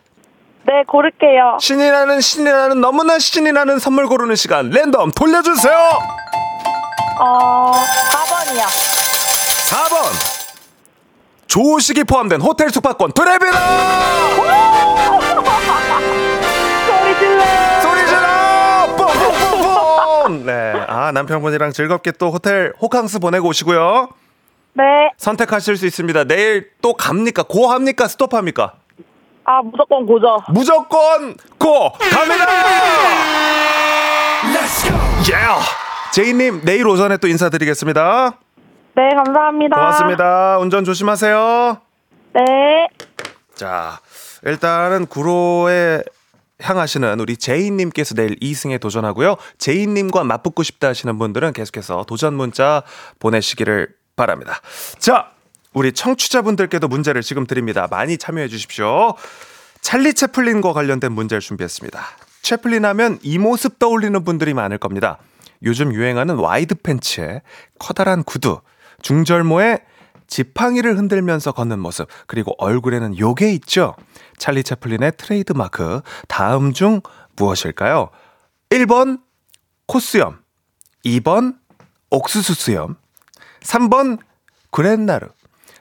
네, 0.63 0.83
고를게요. 0.87 1.57
신이 1.61 1.89
나는 1.91 2.19
신이 2.19 2.49
나는 2.49 2.81
너무나 2.81 3.19
신이 3.19 3.51
나는 3.51 3.79
선물 3.79 4.07
고르는 4.07 4.35
시간 4.35 4.69
랜덤 4.69 5.11
돌려주세요. 5.11 5.75
어, 7.19 7.71
4번이요. 8.11 8.63
4번 9.69 9.95
조식이 11.47 12.03
포함된 12.03 12.41
호텔 12.41 12.69
숙박권 12.69 13.13
드립니다. 13.13 13.57
소리 16.87 17.19
질러! 17.19 17.81
소리 17.81 18.05
질러 18.05 18.95
뽕뽕뽕뽕. 18.97 20.45
네, 20.45 20.73
아 20.87 21.11
남편분이랑 21.13 21.71
즐겁게 21.71 22.11
또 22.11 22.31
호텔 22.31 22.73
호캉스 22.81 23.19
보내고 23.19 23.47
오시고요. 23.49 24.09
네, 24.77 24.83
선택하실 25.17 25.75
수 25.75 25.87
있습니다. 25.87 26.25
내일 26.25 26.69
또 26.83 26.93
갑니까? 26.93 27.41
고 27.43 27.67
합니까? 27.67 28.07
스톱 28.07 28.35
합니까? 28.35 28.75
아, 29.43 29.61
무조건 29.63 30.05
고죠. 30.05 30.37
무조건 30.49 31.35
고 31.57 31.91
갑니다. 31.93 32.45
예. 35.29 36.11
제이님 36.13 36.61
내일 36.63 36.87
오전에 36.87 37.17
또 37.17 37.27
인사드리겠습니다. 37.27 38.37
네, 38.95 39.09
감사합니다. 39.15 39.75
고맙습니다. 39.75 40.57
운전 40.59 40.83
조심하세요. 40.83 41.77
네. 42.33 42.87
자, 43.55 43.99
일단은 44.45 45.07
구로에 45.07 46.03
향하시는 46.61 47.19
우리 47.19 47.35
제이님께서 47.37 48.13
내일 48.13 48.35
2승에 48.39 48.79
도전하고요. 48.79 49.37
제이님과 49.57 50.23
맞붙고 50.23 50.61
싶다 50.61 50.89
하시는 50.89 51.17
분들은 51.17 51.53
계속해서 51.53 52.05
도전 52.07 52.35
문자 52.35 52.83
보내시기를 53.19 53.89
바랍니다. 54.17 54.59
자, 54.99 55.31
우리 55.73 55.93
청취자분들께도 55.93 56.89
문제를 56.89 57.21
지금 57.21 57.47
드립니다. 57.47 57.87
많이 57.89 58.17
참여해 58.17 58.49
주십시오. 58.49 59.15
찰리 59.79 60.13
채플린과 60.13 60.73
관련된 60.73 61.13
문제를 61.13 61.39
준비했습니다. 61.39 62.03
채플린 62.41 62.83
하면 62.83 63.19
이 63.21 63.37
모습 63.37 63.79
떠올리는 63.79 64.21
분들이 64.25 64.53
많을 64.53 64.77
겁니다. 64.77 65.17
요즘 65.63 65.93
유행하는 65.93 66.35
와이드 66.35 66.75
팬츠에 66.75 67.41
커다란 67.79 68.23
구두, 68.23 68.59
중절모에 69.01 69.79
지팡이를 70.27 70.97
흔들면서 70.97 71.51
걷는 71.51 71.79
모습, 71.79 72.07
그리고 72.25 72.53
얼굴에는 72.57 73.17
요게 73.17 73.53
있죠. 73.53 73.95
찰리 74.37 74.63
채플린의 74.63 75.13
트레이드 75.17 75.53
마크. 75.53 76.01
다음 76.27 76.73
중 76.73 77.01
무엇일까요? 77.35 78.09
1번 78.69 79.21
콧수염, 79.85 80.39
2번 81.05 81.55
옥수수 82.09 82.53
수염, 82.55 82.97
3번 83.67 84.19
구렛나루. 84.71 85.27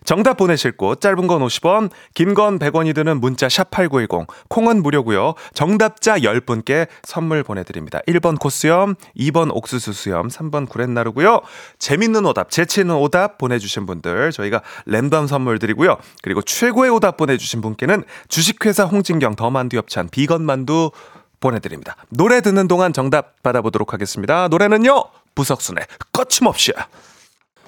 정답 0.05 0.37
보내실 0.37 0.77
곳 0.77 1.01
짧은 1.01 1.27
건 1.27 1.41
50원, 1.41 1.91
긴 2.15 2.35
건 2.35 2.61
100원이 2.61 2.95
드는 2.95 3.21
문자 3.21 3.49
샵 3.49 3.71
8910. 3.73 4.29
콩은 4.49 4.81
무료고요. 4.81 5.35
정답자 5.53 6.19
10분께 6.19 6.87
선물 7.03 7.43
보내 7.43 7.65
드립니다. 7.65 7.99
1번 8.07 8.39
콧수염, 8.39 8.95
2번 9.19 9.51
옥수수 9.53 9.93
수염, 9.93 10.29
3번 10.29 10.69
구렛나루고요. 10.69 11.41
재밌는 11.81 12.25
오답, 12.25 12.51
재치 12.51 12.83
있는 12.83 12.95
오답 12.95 13.39
보내 13.39 13.59
주신 13.59 13.85
분들 13.85 14.31
저희가 14.31 14.63
랜덤 14.85 15.27
선물 15.27 15.59
드리고요. 15.59 15.97
그리고 16.23 16.41
최고의 16.41 16.91
오답 16.93 17.17
보내 17.17 17.37
주신 17.37 17.61
분께는 17.61 18.05
주식회사 18.29 18.85
홍진경 18.85 19.35
더 19.35 19.51
만두 19.51 19.77
엽찬 19.77 20.09
비건 20.11 20.43
만두 20.43 20.93
보내 21.41 21.59
드립니다. 21.59 21.97
노래 22.11 22.41
듣는 22.43 22.69
동안 22.69 22.93
정답 22.93 23.43
받아보도록 23.43 23.93
하겠습니다. 23.93 24.47
노래는요. 24.49 25.05
부석순의 25.35 25.85
거침없이 26.13 26.73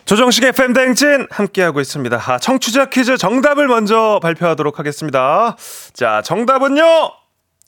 조정식의 0.08 0.52
팬댕진 0.52 1.26
함께하고 1.30 1.80
있습니다. 1.80 2.16
아, 2.16 2.38
청취자 2.38 2.86
퀴즈 2.86 3.18
정답을 3.18 3.68
먼저 3.68 4.18
발표하도록 4.22 4.78
하겠습니다. 4.78 5.54
자, 5.92 6.22
정답은요. 6.24 6.82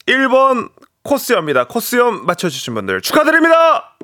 1번 0.06 0.70
코스염입니다. 1.02 1.66
코스염 1.66 2.24
맞춰주신 2.24 2.72
분들 2.72 3.02
축하드립니다. 3.02 3.94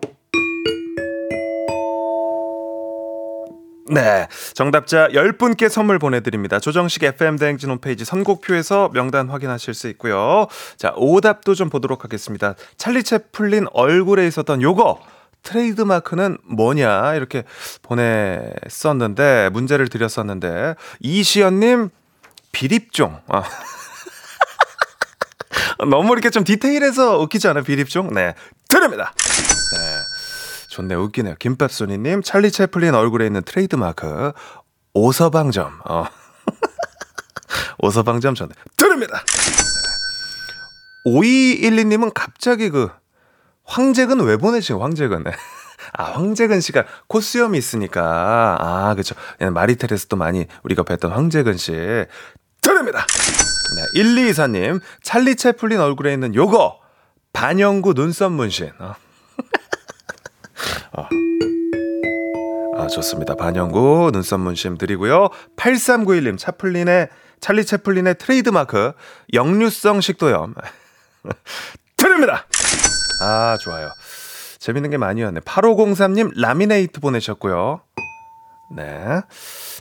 네. 3.88 4.28
정답자 4.52 5.08
10분께 5.08 5.70
선물 5.70 5.98
보내드립니다. 5.98 6.60
조정식 6.60 7.04
FM대행진 7.04 7.70
홈페이지 7.70 8.04
선곡표에서 8.04 8.90
명단 8.92 9.30
확인하실 9.30 9.72
수 9.72 9.88
있고요. 9.88 10.46
자, 10.76 10.92
오답도 10.96 11.54
좀 11.54 11.70
보도록 11.70 12.04
하겠습니다. 12.04 12.54
찰리 12.76 13.02
채플린 13.02 13.68
얼굴에 13.72 14.26
있었던 14.26 14.60
요거. 14.60 15.15
트레이드 15.42 15.82
마크는 15.82 16.38
뭐냐 16.44 17.14
이렇게 17.14 17.44
보냈었는데 17.82 19.50
문제를 19.52 19.88
드렸었는데 19.88 20.74
이시연님 21.00 21.90
비립종. 22.52 23.20
아. 23.28 23.42
너무 25.90 26.12
이렇게 26.12 26.30
좀 26.30 26.42
디테일해서 26.42 27.18
웃기지 27.18 27.48
않아요? 27.48 27.64
비립종? 27.64 28.12
네. 28.14 28.34
드립니다. 28.68 29.12
네. 29.72 29.98
좋네요 30.70 31.02
웃기네요. 31.04 31.34
김밥소니님 31.38 32.22
찰리 32.22 32.50
채플린 32.50 32.94
얼굴에 32.94 33.26
있는 33.26 33.42
트레이드 33.42 33.76
마크. 33.76 34.32
오서방점. 34.94 35.80
어. 35.84 36.06
오서방점 37.78 38.34
좋네. 38.34 38.50
드립니다. 38.76 39.22
네. 39.22 39.56
5212님은 41.06 42.12
갑자기 42.14 42.70
그 42.70 42.90
황재근 43.66 44.20
왜 44.20 44.36
보내신 44.36 44.76
황재근? 44.76 45.24
아, 45.92 46.04
황재근 46.04 46.60
씨가 46.60 46.84
콧수염이 47.08 47.58
있으니까. 47.58 48.56
아, 48.60 48.94
그쵸. 48.94 49.14
마리텔에서 49.38 50.06
또 50.08 50.16
많이 50.16 50.46
우리가 50.62 50.82
뵀던 50.82 51.10
황재근 51.10 51.56
씨. 51.56 51.72
드립니다! 52.62 53.06
네, 53.76 54.00
1224님. 54.02 54.80
찰리 55.02 55.36
채플린 55.36 55.80
얼굴에 55.80 56.12
있는 56.12 56.34
요거. 56.34 56.80
반영구 57.32 57.94
눈썹 57.94 58.32
문신. 58.32 58.72
어. 58.78 58.94
어. 60.96 61.08
아, 62.78 62.86
좋습니다. 62.88 63.34
반영구 63.36 64.10
눈썹 64.12 64.40
문신 64.40 64.78
드리고요. 64.78 65.28
8391님. 65.56 66.38
차플린의, 66.38 67.08
찰리 67.40 67.64
채플린의 67.64 68.16
트레이드 68.18 68.48
마크. 68.50 68.92
역류성 69.32 70.00
식도염. 70.00 70.54
드립니다! 71.96 72.46
아, 73.20 73.56
좋아요. 73.60 73.90
재밌는 74.58 74.90
게 74.90 74.96
많이 74.96 75.22
왔네. 75.22 75.40
8503님, 75.40 76.32
라미네이트 76.38 77.00
보내셨고요. 77.00 77.80
네. 78.74 79.20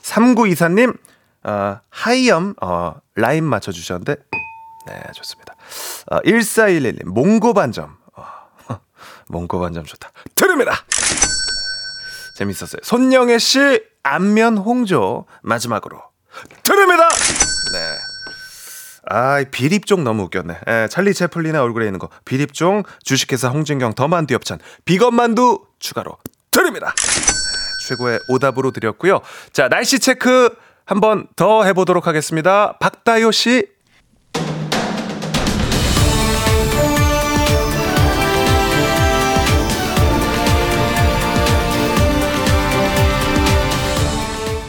3924님, 0.01 0.97
어, 1.43 1.79
하이염, 1.89 2.55
어, 2.61 2.95
라임 3.15 3.45
맞춰주셨는데, 3.45 4.15
네, 4.87 5.01
좋습니다. 5.13 5.55
어, 6.11 6.19
1411님, 6.21 7.05
몽고 7.05 7.53
반점. 7.53 7.97
어, 8.15 8.25
몽고 9.29 9.59
반점 9.59 9.85
좋다. 9.85 10.11
드립니다! 10.35 10.73
재밌었어요. 12.37 12.81
손영애 12.83 13.37
씨, 13.39 13.81
안면 14.03 14.57
홍조. 14.57 15.25
마지막으로. 15.41 16.01
드립니다! 16.63 17.09
네. 19.09 19.15
아, 19.15 19.43
비립종 19.49 20.03
너무 20.03 20.23
웃겼네. 20.23 20.59
예, 20.67 20.87
찰리 20.89 21.13
채플린의 21.13 21.59
얼굴에 21.61 21.85
있는 21.85 21.99
거. 21.99 22.09
비립종, 22.25 22.83
주식회사 23.03 23.49
홍진경 23.49 23.93
더만두 23.93 24.33
엽찬, 24.33 24.59
비건만두 24.85 25.59
추가로 25.79 26.17
드립니다. 26.51 26.93
최고의 27.87 28.19
오답으로 28.29 28.71
드렸고요. 28.71 29.21
자, 29.53 29.69
날씨 29.69 29.99
체크 29.99 30.55
한번 30.85 31.27
더 31.35 31.63
해보도록 31.63 32.07
하겠습니다. 32.07 32.77
박다요 32.79 33.31
씨. 33.31 33.74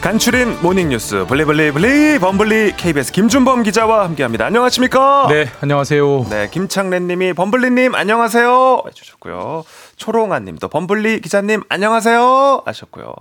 간추린 0.07 0.61
모닝뉴스 0.61 1.25
블리블리 1.25 1.71
블리 1.73 2.17
범블리 2.17 2.77
KBS 2.77 3.11
김준범 3.11 3.63
기자와 3.63 4.05
함께합니다. 4.05 4.45
안녕하십니까? 4.45 5.27
네, 5.29 5.49
안녕하세요. 5.59 6.27
네, 6.29 6.49
김창래님이 6.49 7.33
범블리님 7.33 7.93
안녕하세요 7.93 8.83
해주셨고요. 8.87 9.65
초롱아님도 9.97 10.69
범블리 10.69 11.19
기자님 11.19 11.63
안녕하세요 11.67 12.61
하셨고요. 12.65 13.15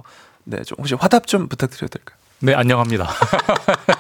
네, 0.45 0.62
좀 0.62 0.76
혹시 0.78 0.95
화답 0.95 1.26
좀 1.26 1.49
부탁드려도 1.49 1.89
될까요? 1.89 2.18
네, 2.39 2.55
안녕합니다. 2.55 3.09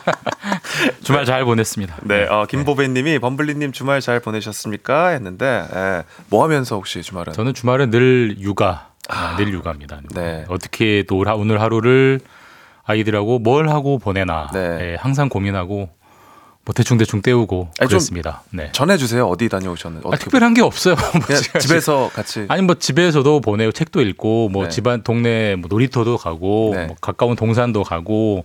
주말 1.02 1.24
잘 1.24 1.44
보냈습니다. 1.44 1.96
네, 2.04 2.28
어, 2.28 2.46
김보배님이 2.48 3.18
범블리님 3.18 3.72
주말 3.72 4.00
잘 4.00 4.20
보내셨습니까? 4.20 5.08
했는데 5.08 5.64
예, 5.74 6.04
뭐 6.28 6.44
하면서 6.44 6.76
혹시 6.76 7.02
주말은? 7.02 7.32
저는 7.32 7.52
주말은 7.52 7.90
늘 7.90 8.36
육아, 8.38 8.90
아, 9.08 9.34
늘 9.36 9.52
육아입니다. 9.52 10.02
네. 10.14 10.44
어떻게 10.48 11.02
또 11.08 11.16
오늘 11.16 11.60
하루를 11.60 12.20
아이들하고 12.86 13.40
뭘 13.40 13.68
하고 13.68 13.98
보내나 13.98 14.48
네. 14.52 14.92
예, 14.92 14.96
항상 14.98 15.28
고민하고 15.28 15.88
뭐 16.64 16.72
대충 16.74 16.98
대충 16.98 17.22
때우고 17.22 17.68
아니, 17.78 17.88
좀 17.88 17.98
그랬습니다. 17.98 18.42
네. 18.50 18.70
전해주세요. 18.72 19.26
어디 19.28 19.48
다녀오셨는지. 19.48 20.08
아, 20.10 20.16
특별한 20.16 20.54
게 20.54 20.62
없어요. 20.62 20.96
뭐 21.14 21.60
집에서 21.60 22.10
같이. 22.12 22.44
아니 22.48 22.62
뭐 22.62 22.74
집에서도 22.74 23.40
보내고 23.40 23.70
책도 23.70 24.00
읽고 24.00 24.48
뭐 24.48 24.64
네. 24.64 24.70
집안 24.70 25.02
동네 25.02 25.54
뭐 25.54 25.68
놀이터도 25.68 26.16
가고 26.16 26.72
네. 26.74 26.86
뭐 26.86 26.96
가까운 27.00 27.36
동산도 27.36 27.84
가고 27.84 28.44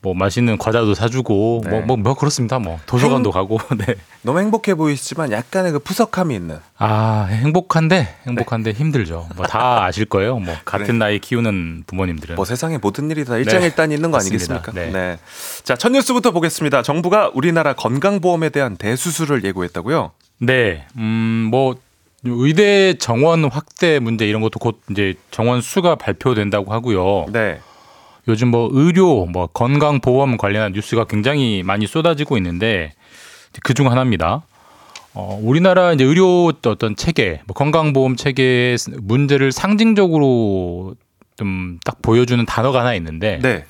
뭐 0.00 0.14
맛있는 0.14 0.58
과자도 0.58 0.94
사주고 0.94 1.62
네. 1.64 1.70
뭐뭐뭐 1.70 2.14
그렇습니다. 2.14 2.58
뭐 2.60 2.78
도서관도 2.86 3.32
가고 3.32 3.58
네. 3.76 3.96
너무 4.22 4.38
행복해 4.38 4.74
보이시지만 4.76 5.32
약간의 5.32 5.72
그 5.72 5.78
푸석함이 5.80 6.34
있는. 6.36 6.58
아 6.76 7.26
행복한데 7.30 8.16
행복한데 8.26 8.72
네. 8.72 8.78
힘들죠. 8.78 9.28
뭐 9.34 9.46
다 9.46 9.84
아실 9.84 10.04
거예요. 10.04 10.38
뭐 10.38 10.54
같은 10.64 10.98
나이 10.98 11.18
키우는 11.18 11.84
부모님들은 11.86 12.36
뭐 12.36 12.44
세상에 12.44 12.78
모든 12.78 13.10
일이 13.10 13.24
다 13.24 13.36
일장일단이 13.38 13.94
있는 13.94 14.10
거 14.12 14.18
네. 14.18 14.24
맞습니다. 14.30 14.54
아니겠습니까? 14.54 14.96
네. 14.98 15.18
자, 15.64 15.74
첫 15.74 15.90
뉴스부터 15.90 16.30
보겠습니다. 16.30 16.82
정부가 16.82 17.30
우리나라 17.34 17.72
건강보험에 17.72 18.50
대한 18.50 18.76
대수술을 18.76 19.42
예고했다고요? 19.44 20.12
네, 20.40 20.86
음, 20.96 21.48
뭐 21.50 21.74
의대 22.24 22.94
정원 22.98 23.44
확대 23.46 23.98
문제 23.98 24.26
이런 24.28 24.42
것도 24.42 24.58
곧 24.58 24.80
이제 24.90 25.14
정원 25.30 25.60
수가 25.60 25.94
발표된다고 25.96 26.72
하고요. 26.72 27.26
네. 27.32 27.60
요즘 28.28 28.48
뭐 28.48 28.68
의료, 28.72 29.24
뭐 29.26 29.46
건강 29.46 30.00
보험 30.00 30.36
관련한 30.36 30.72
뉴스가 30.72 31.04
굉장히 31.04 31.62
많이 31.64 31.86
쏟아지고 31.86 32.36
있는데 32.36 32.92
그 33.64 33.74
중 33.74 33.90
하나입니다. 33.90 34.42
어, 35.14 35.38
우리나라 35.42 35.92
이제 35.92 36.04
의료 36.04 36.52
어떤 36.66 36.94
체계, 36.94 37.40
뭐 37.46 37.54
건강보험 37.54 38.16
체계의 38.16 38.76
문제를 39.00 39.50
상징적으로 39.52 40.94
좀 41.36 41.78
딱 41.84 42.02
보여주는 42.02 42.44
단어가 42.46 42.80
하나 42.80 42.94
있는데 42.94 43.38
네. 43.42 43.64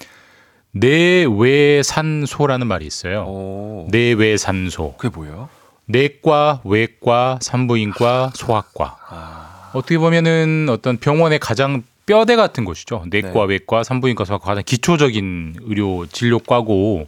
내외산소라는 0.72 2.66
말이 2.66 2.86
있어요. 2.86 3.24
오. 3.26 3.86
내외산소. 3.90 4.94
그게 4.98 5.14
뭐예요? 5.14 5.48
내과, 5.86 6.61
외과, 6.64 7.38
산부인과, 7.40 8.32
소아과. 8.34 8.96
아. 9.09 9.70
어떻게 9.74 9.98
보면은 9.98 10.66
어떤 10.70 10.96
병원의 10.98 11.38
가장 11.38 11.82
뼈대 12.09 12.36
같은 12.36 12.64
곳이죠. 12.64 13.04
내과, 13.11 13.28
네. 13.32 13.44
외과, 13.46 13.82
산부인과, 13.84 14.24
소아과 14.24 14.46
가장 14.46 14.62
기초적인 14.64 15.56
의료 15.61 16.06
진료과고. 16.06 17.06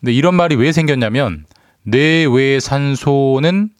근데 0.00 0.12
이런 0.12 0.34
말이 0.34 0.54
왜 0.54 0.70
생겼냐면 0.70 1.46
내외산소는 1.84 3.70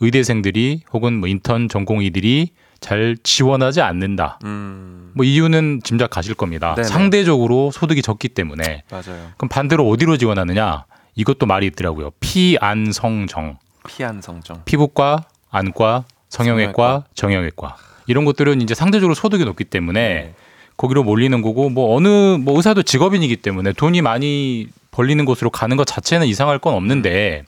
의대생들이 0.00 0.84
혹은 0.92 1.20
뭐 1.20 1.28
인턴 1.28 1.68
전공의들이 1.68 2.52
잘 2.80 3.18
지원하지 3.22 3.82
않는다. 3.82 4.38
음, 4.44 5.12
뭐 5.14 5.26
이유는 5.26 5.82
짐작 5.84 6.08
가실 6.08 6.34
겁니다. 6.34 6.74
네네. 6.74 6.88
상대적으로 6.88 7.70
소득이 7.70 8.00
적기 8.00 8.28
때문에. 8.28 8.84
맞아요. 8.90 9.32
그럼 9.36 9.50
반대로 9.50 9.86
어디로 9.86 10.16
지원하느냐? 10.16 10.86
이것도 11.14 11.44
말이 11.44 11.66
있더라고요. 11.66 12.12
피안성정. 12.20 13.58
피한 13.86 14.22
성정. 14.22 14.62
피부과, 14.64 15.24
안과, 15.50 16.04
성형외과, 16.30 16.72
성형외과. 16.72 17.04
정형외과. 17.14 17.89
이런 18.10 18.24
것들은 18.24 18.60
이제 18.60 18.74
상대적으로 18.74 19.14
소득이 19.14 19.44
높기 19.44 19.64
때문에 19.64 20.00
네. 20.00 20.34
거기로 20.76 21.04
몰리는 21.04 21.42
거고 21.42 21.70
뭐 21.70 21.94
어느 21.94 22.08
뭐 22.40 22.56
의사도 22.56 22.82
직업인이기 22.82 23.36
때문에 23.36 23.72
돈이 23.72 24.02
많이 24.02 24.66
벌리는 24.90 25.24
곳으로 25.24 25.50
가는 25.50 25.76
것 25.76 25.86
자체는 25.86 26.26
이상할 26.26 26.58
건 26.58 26.74
없는데 26.74 27.44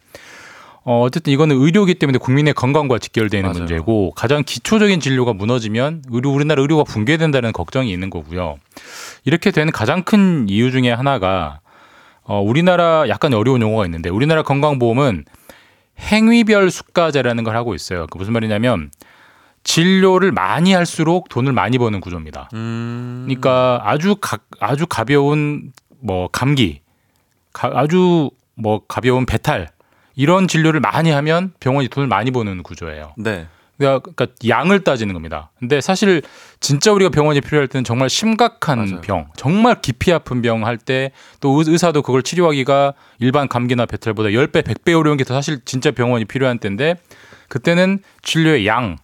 어 0.84 1.00
어쨌든 1.02 1.32
이거는 1.32 1.60
의료기 1.60 1.94
때문에 1.94 2.18
국민의 2.18 2.54
건강과 2.54 2.98
직결되는 2.98 3.44
맞아요. 3.44 3.58
문제고 3.58 4.12
가장 4.12 4.42
기초적인 4.44 5.00
진료가 5.00 5.32
무너지면 5.32 6.02
의료 6.10 6.30
우리나라 6.30 6.62
의료가 6.62 6.84
붕괴된다는 6.84 7.52
걱정이 7.52 7.92
있는 7.92 8.10
거고요. 8.10 8.56
이렇게 9.24 9.50
되는 9.50 9.72
가장 9.72 10.02
큰 10.02 10.48
이유 10.48 10.70
중에 10.70 10.92
하나가 10.92 11.60
어 12.22 12.40
우리나라 12.40 13.08
약간 13.08 13.34
어려운 13.34 13.62
용어가 13.62 13.84
있는데 13.86 14.10
우리나라 14.10 14.42
건강보험은 14.42 15.24
행위별 15.98 16.70
수가제라는 16.70 17.42
걸 17.44 17.56
하고 17.56 17.74
있어요. 17.74 18.06
그 18.10 18.18
무슨 18.18 18.32
말이냐면 18.32 18.90
진료를 19.64 20.32
많이 20.32 20.72
할수록 20.72 21.28
돈을 21.28 21.52
많이 21.52 21.78
버는 21.78 22.00
구조입니다. 22.00 22.48
음, 22.54 23.22
그러니까 23.26 23.80
아주 23.84 24.16
가, 24.20 24.38
아주 24.60 24.86
가벼운 24.86 25.72
뭐 26.00 26.28
감기, 26.32 26.80
가- 27.52 27.70
아주 27.74 28.30
뭐 28.54 28.82
가벼운 28.86 29.24
배탈 29.26 29.68
이런 30.16 30.48
진료를 30.48 30.80
많이 30.80 31.10
하면 31.10 31.52
병원이 31.60 31.88
돈을 31.88 32.06
많이 32.08 32.30
버는 32.30 32.62
구조예요. 32.62 33.14
네. 33.16 33.46
그러니까, 33.78 34.10
그러니까 34.14 34.26
양을 34.46 34.84
따지는 34.84 35.14
겁니다. 35.14 35.50
근데 35.58 35.80
사실 35.80 36.22
진짜 36.60 36.92
우리가 36.92 37.10
병원이 37.10 37.40
필요할 37.40 37.66
때는 37.68 37.82
정말 37.84 38.10
심각한 38.10 38.78
맞아요. 38.78 39.00
병, 39.00 39.26
정말 39.36 39.80
깊이 39.80 40.12
아픈 40.12 40.42
병 40.42 40.64
할 40.64 40.76
때 40.76 41.10
또 41.40 41.60
의사도 41.66 42.02
그걸 42.02 42.22
치료하기가 42.22 42.92
일반 43.18 43.48
감기나 43.48 43.86
배탈보다 43.86 44.28
10배, 44.28 44.62
100배 44.62 44.96
어려운 44.98 45.16
게 45.16 45.24
더 45.24 45.34
사실 45.34 45.60
진짜 45.64 45.90
병원이 45.90 46.26
필요한 46.26 46.58
때인데 46.58 46.96
그때는 47.48 48.00
진료의 48.22 48.66
양, 48.66 48.98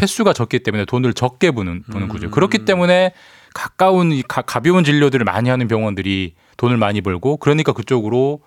횟수가 0.00 0.32
적기 0.32 0.60
때문에 0.60 0.84
돈을 0.84 1.12
적게 1.14 1.50
부는, 1.50 1.82
부는 1.90 2.08
구조. 2.08 2.30
그렇기 2.30 2.64
때문에 2.64 3.12
가까운 3.54 4.12
이 4.12 4.22
가, 4.22 4.42
가벼운 4.42 4.84
진료들을 4.84 5.24
많이 5.24 5.50
하는 5.50 5.68
병원들이 5.68 6.34
돈을 6.56 6.76
많이 6.76 7.00
벌고 7.00 7.36
그러니까 7.36 7.72
그쪽으로 7.72 8.40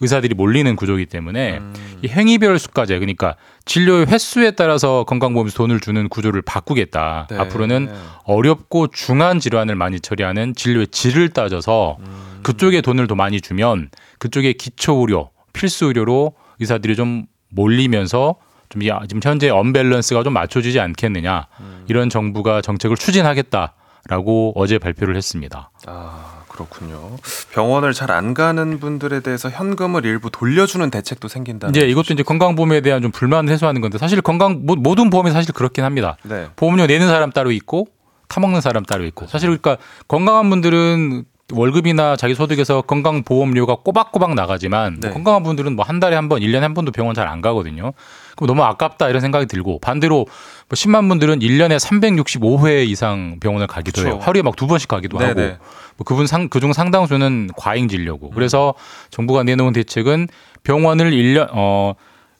의사들이 0.00 0.34
몰리는 0.34 0.74
구조이기 0.74 1.06
때문에 1.06 1.60
이 2.02 2.08
행위별 2.08 2.58
수가제 2.58 2.98
그러니까 2.98 3.36
진료의 3.64 4.06
횟수에 4.06 4.50
따라서 4.50 5.04
건강보험에서 5.04 5.56
돈을 5.56 5.78
주는 5.78 6.08
구조를 6.08 6.42
바꾸겠다. 6.42 7.28
네. 7.30 7.38
앞으로는 7.38 7.88
어렵고 8.24 8.88
중한 8.88 9.38
질환을 9.38 9.76
많이 9.76 10.00
처리하는 10.00 10.54
진료의 10.56 10.88
질을 10.88 11.28
따져서 11.28 11.98
그쪽에 12.42 12.80
돈을 12.80 13.06
더 13.06 13.14
많이 13.14 13.40
주면 13.40 13.90
그쪽에 14.18 14.54
기초 14.54 14.94
의료, 14.94 15.30
필수 15.52 15.86
의료로 15.86 16.34
의사들이 16.58 16.96
좀 16.96 17.26
몰리면서 17.50 18.36
좀 18.72 18.82
이- 18.82 18.90
지금 19.06 19.20
현재 19.22 19.50
언밸런스가 19.50 20.22
좀 20.22 20.32
맞춰지지 20.32 20.80
않겠느냐 20.80 21.46
이런 21.88 22.08
정부가 22.08 22.62
정책을 22.62 22.96
추진하겠다라고 22.96 24.52
어제 24.56 24.78
발표를 24.78 25.14
했습니다. 25.14 25.70
아, 25.86 26.42
그렇군요. 26.48 27.16
병원을 27.52 27.92
잘 27.92 28.10
안 28.10 28.32
가는 28.34 28.78
분들에 28.80 29.20
대해서 29.20 29.50
현금을 29.50 30.04
일부 30.06 30.30
돌려주는 30.30 30.90
대책도 30.90 31.28
생긴다는. 31.28 31.74
이제 31.74 31.86
이것도 31.86 32.14
이제 32.14 32.22
건강보험에 32.22 32.80
대한 32.80 33.02
좀 33.02 33.10
불만을 33.10 33.52
해소하는 33.52 33.80
건데 33.82 33.98
사실 33.98 34.20
건강 34.22 34.64
모- 34.66 34.76
모든 34.76 35.10
보험이 35.10 35.30
사실 35.30 35.52
그렇긴 35.52 35.84
합니다. 35.84 36.16
네. 36.24 36.48
보험료 36.56 36.86
내는 36.86 37.06
사람 37.08 37.30
따로 37.30 37.50
있고 37.52 37.88
타먹는 38.28 38.60
사람 38.62 38.84
따로 38.84 39.04
있고 39.04 39.26
사실 39.26 39.48
그러니까 39.48 39.76
건강한 40.08 40.48
분들은 40.48 41.24
월급이나 41.54 42.16
자기 42.16 42.34
소득에서 42.34 42.80
건강보험료가 42.82 43.76
꼬박꼬박 43.84 44.34
나가지만 44.34 44.98
뭐 45.00 45.08
네. 45.08 45.14
건강한 45.14 45.42
분들은 45.42 45.76
뭐 45.76 45.84
한 45.84 46.00
달에 46.00 46.16
한 46.16 46.30
번, 46.30 46.40
일년에한 46.40 46.72
번도 46.72 46.92
병원 46.92 47.14
잘 47.14 47.28
안 47.28 47.42
가거든요. 47.42 47.92
그럼 48.36 48.48
너무 48.48 48.62
아깝다 48.64 49.08
이런 49.08 49.20
생각이 49.20 49.46
들고 49.46 49.78
반대로 49.80 50.16
뭐 50.16 50.26
10만 50.74 51.08
분들은 51.08 51.40
1년에 51.40 51.78
365회 51.78 52.86
이상 52.88 53.38
병원을 53.40 53.66
가기도 53.66 54.02
그쵸. 54.02 54.08
해요. 54.14 54.18
하루에 54.22 54.42
막 54.42 54.56
두 54.56 54.66
번씩 54.66 54.88
가기도 54.88 55.18
네네. 55.18 55.28
하고 55.42 55.56
뭐 55.96 56.04
그분 56.04 56.26
상 56.26 56.48
그중 56.48 56.72
상당수는 56.72 57.50
과잉 57.56 57.88
진료고. 57.88 58.30
그래서 58.30 58.74
정부가 59.10 59.42
내놓은 59.42 59.72
대책은 59.72 60.28
병원을 60.64 61.10
1년 61.12 61.48
어 61.52 61.94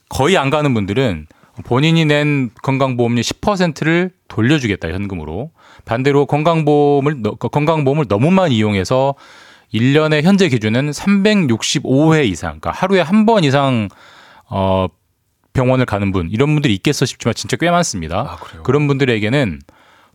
거의 0.09 0.37
안 0.37 0.49
가는 0.49 0.73
분들은 0.73 1.27
본인이 1.65 2.05
낸 2.05 2.49
건강보험료 2.63 3.21
10%를 3.21 4.11
돌려주겠다 4.27 4.89
현금으로. 4.89 5.51
반대로 5.85 6.25
건강보험을 6.25 7.21
너- 7.21 7.35
건강보험을 7.35 8.05
너무만 8.09 8.51
이용해서 8.51 9.13
1년의 9.73 10.21
현재 10.23 10.49
기준은 10.49 10.91
365회 10.91 12.25
이상, 12.25 12.59
그러니까 12.59 12.71
하루에 12.71 13.01
한 13.01 13.25
번 13.25 13.43
이상 13.43 13.89
어 14.49 14.87
병원을 15.53 15.85
가는 15.85 16.11
분 16.11 16.29
이런 16.31 16.53
분들이 16.53 16.73
있겠어 16.75 17.05
싶지만 17.05 17.33
진짜 17.33 17.57
꽤 17.57 17.69
많습니다. 17.69 18.19
아? 18.19 18.61
그런 18.63 18.87
분들에게는 18.87 19.59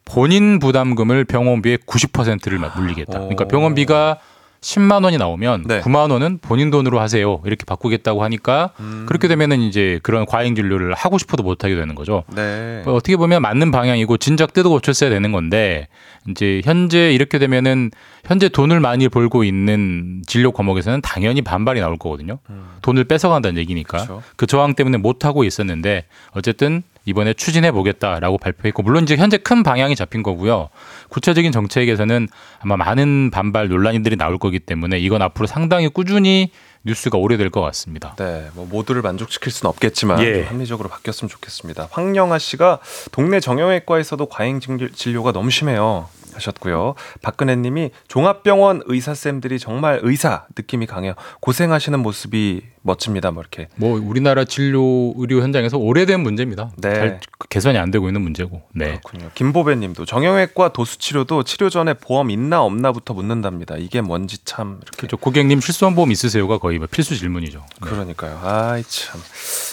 본인 0.04 0.58
부담금을 0.58 1.24
병원비의 1.24 1.78
90%를 1.86 2.58
물리겠다. 2.76 3.18
그러니까 3.20 3.44
오. 3.44 3.48
병원비가 3.48 4.18
10만 4.60 5.04
원이 5.04 5.18
나오면 5.18 5.64
네. 5.68 5.80
9만 5.80 6.10
원은 6.10 6.38
본인 6.38 6.70
돈으로 6.70 6.98
하세요. 6.98 7.40
이렇게 7.44 7.64
바꾸겠다고 7.64 8.24
하니까 8.24 8.72
음. 8.80 9.04
그렇게 9.06 9.28
되면은 9.28 9.60
이제 9.60 10.00
그런 10.02 10.26
과잉 10.26 10.54
진료를 10.56 10.94
하고 10.94 11.18
싶어도 11.18 11.42
못 11.42 11.62
하게 11.62 11.76
되는 11.76 11.94
거죠. 11.94 12.24
네. 12.34 12.82
뭐 12.84 12.94
어떻게 12.94 13.16
보면 13.16 13.42
맞는 13.42 13.70
방향이고 13.70 14.16
진작 14.16 14.52
뜯어 14.52 14.68
고쳤어야 14.70 15.10
되는 15.10 15.30
건데 15.30 15.86
이제 16.30 16.60
현재 16.64 17.12
이렇게 17.12 17.38
되면은 17.38 17.90
현재 18.24 18.48
돈을 18.48 18.80
많이 18.80 19.08
벌고 19.08 19.44
있는 19.44 20.22
진료 20.26 20.52
과목에서는 20.52 21.00
당연히 21.00 21.42
반발이 21.42 21.80
나올 21.80 21.96
거거든요. 21.96 22.38
돈을 22.82 23.04
뺏어간다는 23.04 23.58
얘기니까 23.60 24.02
음. 24.02 24.06
그렇죠. 24.06 24.22
그 24.36 24.46
저항 24.46 24.74
때문에 24.74 24.98
못 24.98 25.24
하고 25.24 25.44
있었는데 25.44 26.04
어쨌든 26.32 26.82
이번에 27.06 27.32
추진해 27.32 27.72
보겠다라고 27.72 28.36
발표했고 28.36 28.82
물론 28.82 29.04
이제 29.04 29.16
현재 29.16 29.38
큰 29.38 29.62
방향이 29.62 29.96
잡힌 29.96 30.22
거고요. 30.22 30.68
구체적인 31.08 31.52
정책에서는 31.52 32.28
아마 32.60 32.76
많은 32.76 33.30
반발 33.30 33.68
논란들이 33.68 34.16
나올 34.16 34.36
거기 34.38 34.58
때문에 34.58 34.98
이건 34.98 35.22
앞으로 35.22 35.46
상당히 35.46 35.88
꾸준히 35.88 36.50
뉴스가 36.84 37.16
오래될 37.18 37.48
것 37.50 37.60
같습니다. 37.62 38.14
네, 38.18 38.48
뭐 38.54 38.66
모두를 38.70 39.00
만족시킬 39.02 39.50
수는 39.50 39.70
없겠지만 39.70 40.20
예. 40.22 40.34
좀 40.44 40.52
합리적으로 40.52 40.88
바뀌었으면 40.90 41.28
좋겠습니다. 41.30 41.88
황영아 41.90 42.38
씨가 42.38 42.78
동네 43.10 43.40
정형외과에서도 43.40 44.26
과잉 44.26 44.60
진료- 44.60 44.88
진료가 44.90 45.32
너무 45.32 45.50
심해요. 45.50 46.08
하셨고요. 46.38 46.94
박근혜 47.22 47.56
님이 47.56 47.90
종합병원 48.08 48.82
의사 48.86 49.14
쌤들이 49.14 49.58
정말 49.58 50.00
의사 50.02 50.46
느낌이 50.56 50.86
강해요. 50.86 51.14
고생하시는 51.40 51.98
모습이 52.00 52.62
멋집니다. 52.82 53.30
뭐 53.30 53.42
이렇게. 53.42 53.68
뭐 53.76 54.00
우리나라 54.00 54.44
진료 54.44 55.12
의료 55.16 55.42
현장에서 55.42 55.76
오래된 55.76 56.20
문제입니다. 56.20 56.70
네. 56.78 56.94
잘 56.94 57.20
개선이 57.50 57.76
안 57.76 57.90
되고 57.90 58.08
있는 58.08 58.22
문제고. 58.22 58.62
네. 58.74 59.00
그렇군요. 59.04 59.30
김보배 59.34 59.76
님도 59.76 60.06
정형외과 60.06 60.72
도수 60.72 60.98
치료도 60.98 61.42
치료 61.42 61.68
전에 61.68 61.94
보험 61.94 62.30
있나 62.30 62.62
없나부터 62.62 63.14
묻는답니다. 63.14 63.76
이게 63.76 64.00
뭔지 64.00 64.42
참 64.44 64.78
이렇게. 64.82 64.96
그렇죠. 64.96 65.16
고객님 65.18 65.60
실손 65.60 65.94
보험 65.94 66.10
있으세요가 66.12 66.58
거의 66.58 66.78
뭐 66.78 66.86
필수 66.90 67.16
질문이죠. 67.16 67.58
네. 67.58 67.90
그러니까요. 67.90 68.40
아이 68.42 68.82
참. 68.84 69.20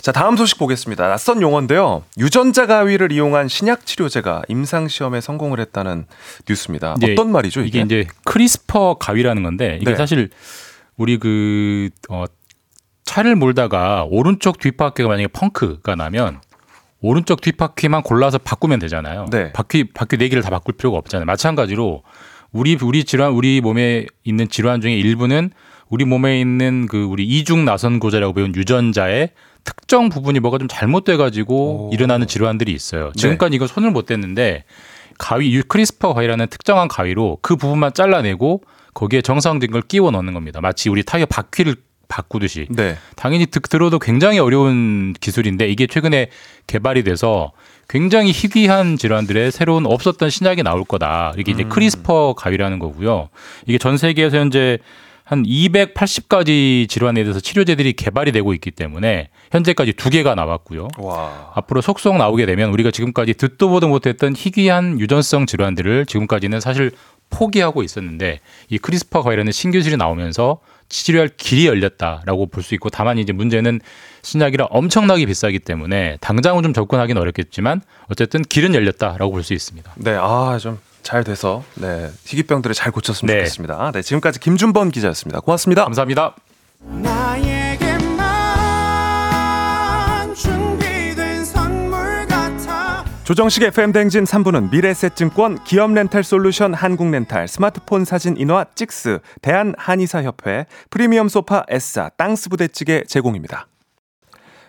자 0.01 0.11
다음 0.11 0.35
소식 0.35 0.57
보겠습니다. 0.57 1.07
낯선 1.07 1.41
용어인데요. 1.41 2.03
유전자 2.17 2.65
가위를 2.65 3.11
이용한 3.11 3.47
신약 3.47 3.85
치료제가 3.85 4.43
임상 4.49 4.87
시험에 4.87 5.21
성공을 5.21 5.59
했다는 5.59 6.05
뉴스 6.47 6.54
입니다. 6.55 6.95
이제 6.97 7.13
어떤 7.13 7.31
말이죠 7.31 7.61
이게 7.61 7.79
이게? 7.79 7.81
이제 7.81 8.07
크리스퍼 8.23 8.95
가위라는 8.97 9.43
건데 9.43 9.77
이게 9.81 9.91
네. 9.91 9.97
사실 9.97 10.29
우리 10.97 11.17
그 11.17 11.89
어, 12.09 12.25
차를 13.03 13.35
몰다가 13.35 14.05
오른쪽 14.09 14.59
뒷바퀴가 14.59 15.07
만약에 15.07 15.27
펑크가 15.27 15.95
나면 15.95 16.41
오른쪽 17.01 17.41
뒷바퀴만 17.41 18.01
골라서 18.01 18.37
바꾸면 18.37 18.79
되잖아요. 18.79 19.27
네. 19.31 19.51
바퀴 19.53 19.83
바퀴 19.83 20.17
네 20.17 20.27
개를 20.29 20.41
다 20.41 20.49
바꿀 20.49 20.75
필요가 20.75 20.97
없잖아요. 20.97 21.25
마찬가지로 21.25 22.03
우리 22.51 22.77
우리 22.81 23.03
질환 23.03 23.31
우리 23.33 23.61
몸에 23.61 24.05
있는 24.23 24.47
질환 24.49 24.81
중에 24.81 24.93
일부는 24.93 25.51
우리 25.89 26.05
몸에 26.05 26.39
있는 26.39 26.87
그 26.87 27.03
우리 27.03 27.25
이중 27.25 27.63
나선 27.63 27.99
구조라고 27.99 28.33
배운 28.33 28.55
유전자의 28.55 29.31
특정 29.63 30.09
부분이 30.09 30.39
뭐가 30.39 30.57
좀 30.57 30.67
잘못돼 30.67 31.17
가지고 31.17 31.89
오. 31.89 31.93
일어나는 31.93 32.27
질환들이 32.27 32.71
있어요. 32.71 33.11
네. 33.15 33.21
지금까지 33.21 33.55
이거 33.55 33.67
손을 33.67 33.91
못 33.91 34.05
댔는데 34.05 34.63
가위 35.17 35.53
유- 35.55 35.63
크리스퍼 35.63 36.13
가위라는 36.13 36.47
특정한 36.47 36.87
가위로 36.87 37.39
그 37.41 37.55
부분만 37.55 37.93
잘라내고 37.93 38.61
거기에 38.93 39.21
정상적인 39.21 39.71
걸 39.71 39.81
끼워 39.81 40.11
넣는 40.11 40.33
겁니다. 40.33 40.61
마치 40.61 40.89
우리 40.89 41.03
타이어 41.03 41.25
바퀴를 41.25 41.75
바꾸듯이 42.07 42.67
네. 42.69 42.97
당연히 43.15 43.47
듣, 43.47 43.61
들어도 43.63 43.97
굉장히 43.99 44.37
어려운 44.39 45.13
기술인데 45.19 45.67
이게 45.67 45.87
최근에 45.87 46.29
개발이 46.67 47.03
돼서 47.03 47.51
굉장히 47.89 48.31
희귀한 48.31 48.97
질환들의 48.97 49.51
새로운 49.51 49.85
없었던 49.85 50.29
신약이 50.29 50.63
나올 50.63 50.83
거다. 50.85 51.33
이게 51.37 51.51
이제 51.51 51.63
크리스퍼 51.63 52.33
가위라는 52.35 52.79
거고요. 52.79 53.29
이게 53.65 53.77
전 53.77 53.97
세계에서 53.97 54.37
현재 54.37 54.77
한 55.25 55.43
280가지 55.43 56.87
질환에 56.87 57.23
대해서 57.23 57.39
치료제들이 57.39 57.93
개발이 57.93 58.31
되고 58.31 58.53
있기 58.53 58.71
때문에 58.71 59.29
현재까지 59.51 59.93
두 59.93 60.09
개가 60.11 60.35
나왔고요. 60.35 60.87
와. 60.99 61.51
앞으로 61.55 61.81
속속 61.81 62.15
나오게 62.17 62.45
되면 62.45 62.69
우리가 62.69 62.91
지금까지 62.91 63.33
듣도 63.33 63.69
보도 63.69 63.87
못했던 63.87 64.35
희귀한 64.35 64.99
유전성 64.99 65.47
질환들을 65.47 66.05
지금까지는 66.05 66.59
사실 66.59 66.91
포기하고 67.31 67.81
있었는데 67.81 68.39
이 68.69 68.77
크리스파 68.77 69.21
관련된 69.23 69.51
신기술이 69.51 69.97
나오면서 69.97 70.59
치료할 70.89 71.29
길이 71.35 71.65
열렸다라고 71.65 72.45
볼 72.45 72.63
수 72.63 72.75
있고 72.75 72.91
다만 72.91 73.17
이제 73.17 73.33
문제는 73.33 73.81
신약이라 74.21 74.65
엄청나게 74.65 75.25
비싸기 75.25 75.57
때문에 75.59 76.17
당장은 76.21 76.61
좀 76.61 76.73
접근하기는 76.73 77.19
어렵겠지만 77.19 77.81
어쨌든 78.11 78.43
길은 78.43 78.75
열렸다라고 78.75 79.31
볼 79.31 79.41
수 79.43 79.53
있습니다. 79.55 79.91
네, 79.97 80.15
아, 80.19 80.57
좀 80.61 80.79
잘 81.05 81.23
돼서 81.23 81.63
네, 81.75 82.09
희귀병들을 82.25 82.73
잘 82.73 82.91
고쳤으면 82.91 83.33
네. 83.33 83.39
좋겠습니다. 83.41 83.91
네, 83.93 84.01
지금까지 84.01 84.39
김준범 84.39 84.89
기자였습니다. 84.89 85.39
고맙습니다. 85.39 85.83
감사합니다. 85.83 86.35
나에게만 86.81 88.25
준비된 90.33 91.45
선물 91.45 92.25
같아 92.27 93.05
조정식 93.23 93.61
FM 93.63 93.91
대행진 93.91 94.23
3부는 94.23 94.71
미래셋증권, 94.71 95.63
기업렌탈솔루션 95.63 96.73
한국렌탈, 96.73 97.47
스마트폰 97.47 98.03
사진 98.03 98.35
인화 98.37 98.65
찍스, 98.73 99.19
대한한의사협회, 99.43 100.65
프리미엄 100.89 101.29
소파 101.29 101.63
S사, 101.69 102.09
땅스부대찌개 102.17 103.03
제공입니다. 103.07 103.67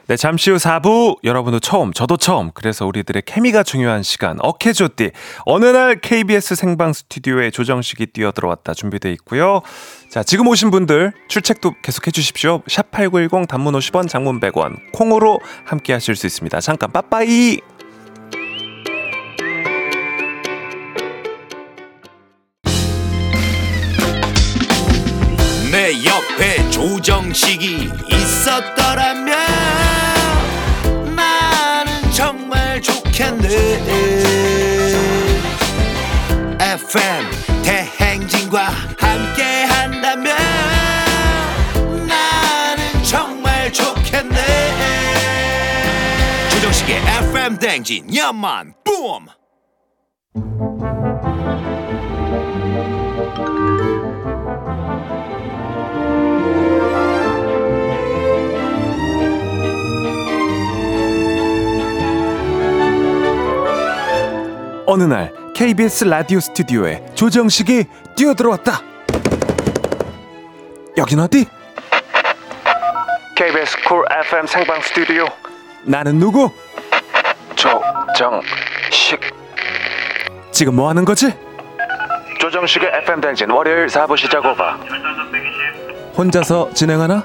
네, 0.08 0.16
잠시 0.16 0.52
후 0.52 0.56
4부 0.56 1.16
여러분도 1.24 1.58
처음, 1.58 1.92
저도 1.92 2.16
처음. 2.16 2.52
그래서 2.54 2.86
우리들의 2.86 3.22
케미가 3.26 3.64
중요한 3.64 4.04
시간. 4.04 4.36
어케조띠. 4.40 5.10
어느 5.46 5.64
날 5.64 6.00
KBS 6.00 6.54
생방 6.54 6.92
스튜디오에 6.92 7.50
조정식이 7.50 8.06
뛰어들어왔다 8.06 8.74
준비돼 8.74 9.10
있고요. 9.14 9.62
자, 10.08 10.22
지금 10.22 10.46
오신 10.46 10.70
분들 10.70 11.12
출첵도 11.26 11.74
계속해 11.82 12.12
주십시오. 12.12 12.62
샵 12.68 12.92
8910 12.92 13.48
단문 13.48 13.74
50원, 13.74 14.08
장문 14.08 14.38
100원. 14.38 14.76
콩으로 14.92 15.40
함께 15.64 15.92
하실 15.92 16.14
수 16.14 16.26
있습니다. 16.26 16.60
잠깐 16.60 16.92
빠빠이. 16.92 17.58
내 25.72 25.92
옆에 26.04 26.70
조정식이 26.70 27.90
있었더라면 28.08 29.85
좋겠네 33.16 33.48
FM 36.60 37.24
대행진과 37.64 38.66
함께 38.98 39.42
한다면 39.64 40.36
나는 42.06 43.02
정말 43.02 43.72
좋겠네. 43.72 44.36
조정식의 46.50 46.96
FM 47.30 47.58
대행진 47.58 48.14
야만 48.14 48.74
뿜 48.84 49.26
어느 64.86 65.02
날 65.02 65.32
KBS 65.54 66.04
라디오 66.04 66.38
스튜디오에 66.40 67.04
조정식이 67.14 67.84
뛰어들어왔다. 68.14 68.80
여긴 70.96 71.20
어디? 71.20 71.46
KBS 73.34 73.76
쿨 73.84 74.04
FM 74.26 74.46
생방 74.46 74.80
스튜디오. 74.80 75.26
나는 75.82 76.18
누구? 76.18 76.50
조정식. 77.56 79.20
지금 80.52 80.76
뭐 80.76 80.88
하는 80.88 81.04
거지? 81.04 81.32
조정식의 82.40 82.90
FM 83.02 83.20
대행진 83.20 83.50
월요일 83.50 83.86
4부 83.88 84.16
시작 84.16 84.44
오바. 84.44 84.78
혼자서 86.16 86.70
진행하나? 86.74 87.22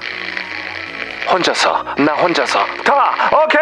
혼자서 1.32 1.82
나 2.04 2.12
혼자서. 2.12 2.58
다 2.84 3.42
오케이! 3.42 3.58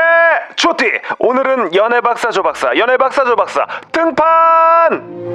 좋디 0.56 0.84
오늘은 1.20 1.74
연애 1.76 2.00
박사 2.00 2.30
조 2.30 2.42
박사. 2.42 2.76
연애 2.76 2.96
박사 2.96 3.24
조 3.24 3.36
박사. 3.36 3.64
등판! 3.92 5.30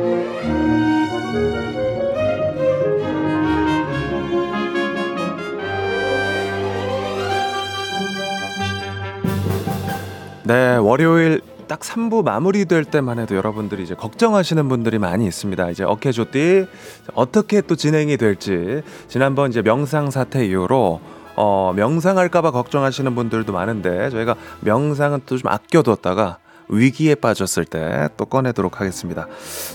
네 10.43 10.75
월요일 10.75 11.41
딱 11.67 11.79
3부 11.79 12.23
마무리될 12.23 12.85
때만 12.85 13.17
해도 13.17 13.35
여러분들이 13.35 13.81
이제 13.81 13.95
걱정하시는 13.95 14.67
분들이 14.67 14.99
많이 14.99 15.25
있습니다. 15.25 15.69
이제 15.69 15.83
어케조띠 15.85 16.67
어떻게 17.13 17.61
또 17.61 17.75
진행이 17.75 18.17
될지. 18.17 18.83
지난번 19.07 19.49
이제 19.49 19.61
명상 19.61 20.11
사태 20.11 20.45
이후로 20.45 21.14
어, 21.35 21.73
명상할까봐 21.75 22.51
걱정하시는 22.51 23.13
분들도 23.15 23.51
많은데 23.53 24.09
저희가 24.09 24.35
명상은 24.61 25.21
또 25.25 25.37
좀 25.37 25.51
아껴뒀다가 25.51 26.37
위기에 26.69 27.15
빠졌을 27.15 27.65
때 27.65 28.07
또 28.17 28.25
꺼내도록 28.25 28.79
하겠습니다. 28.79 29.27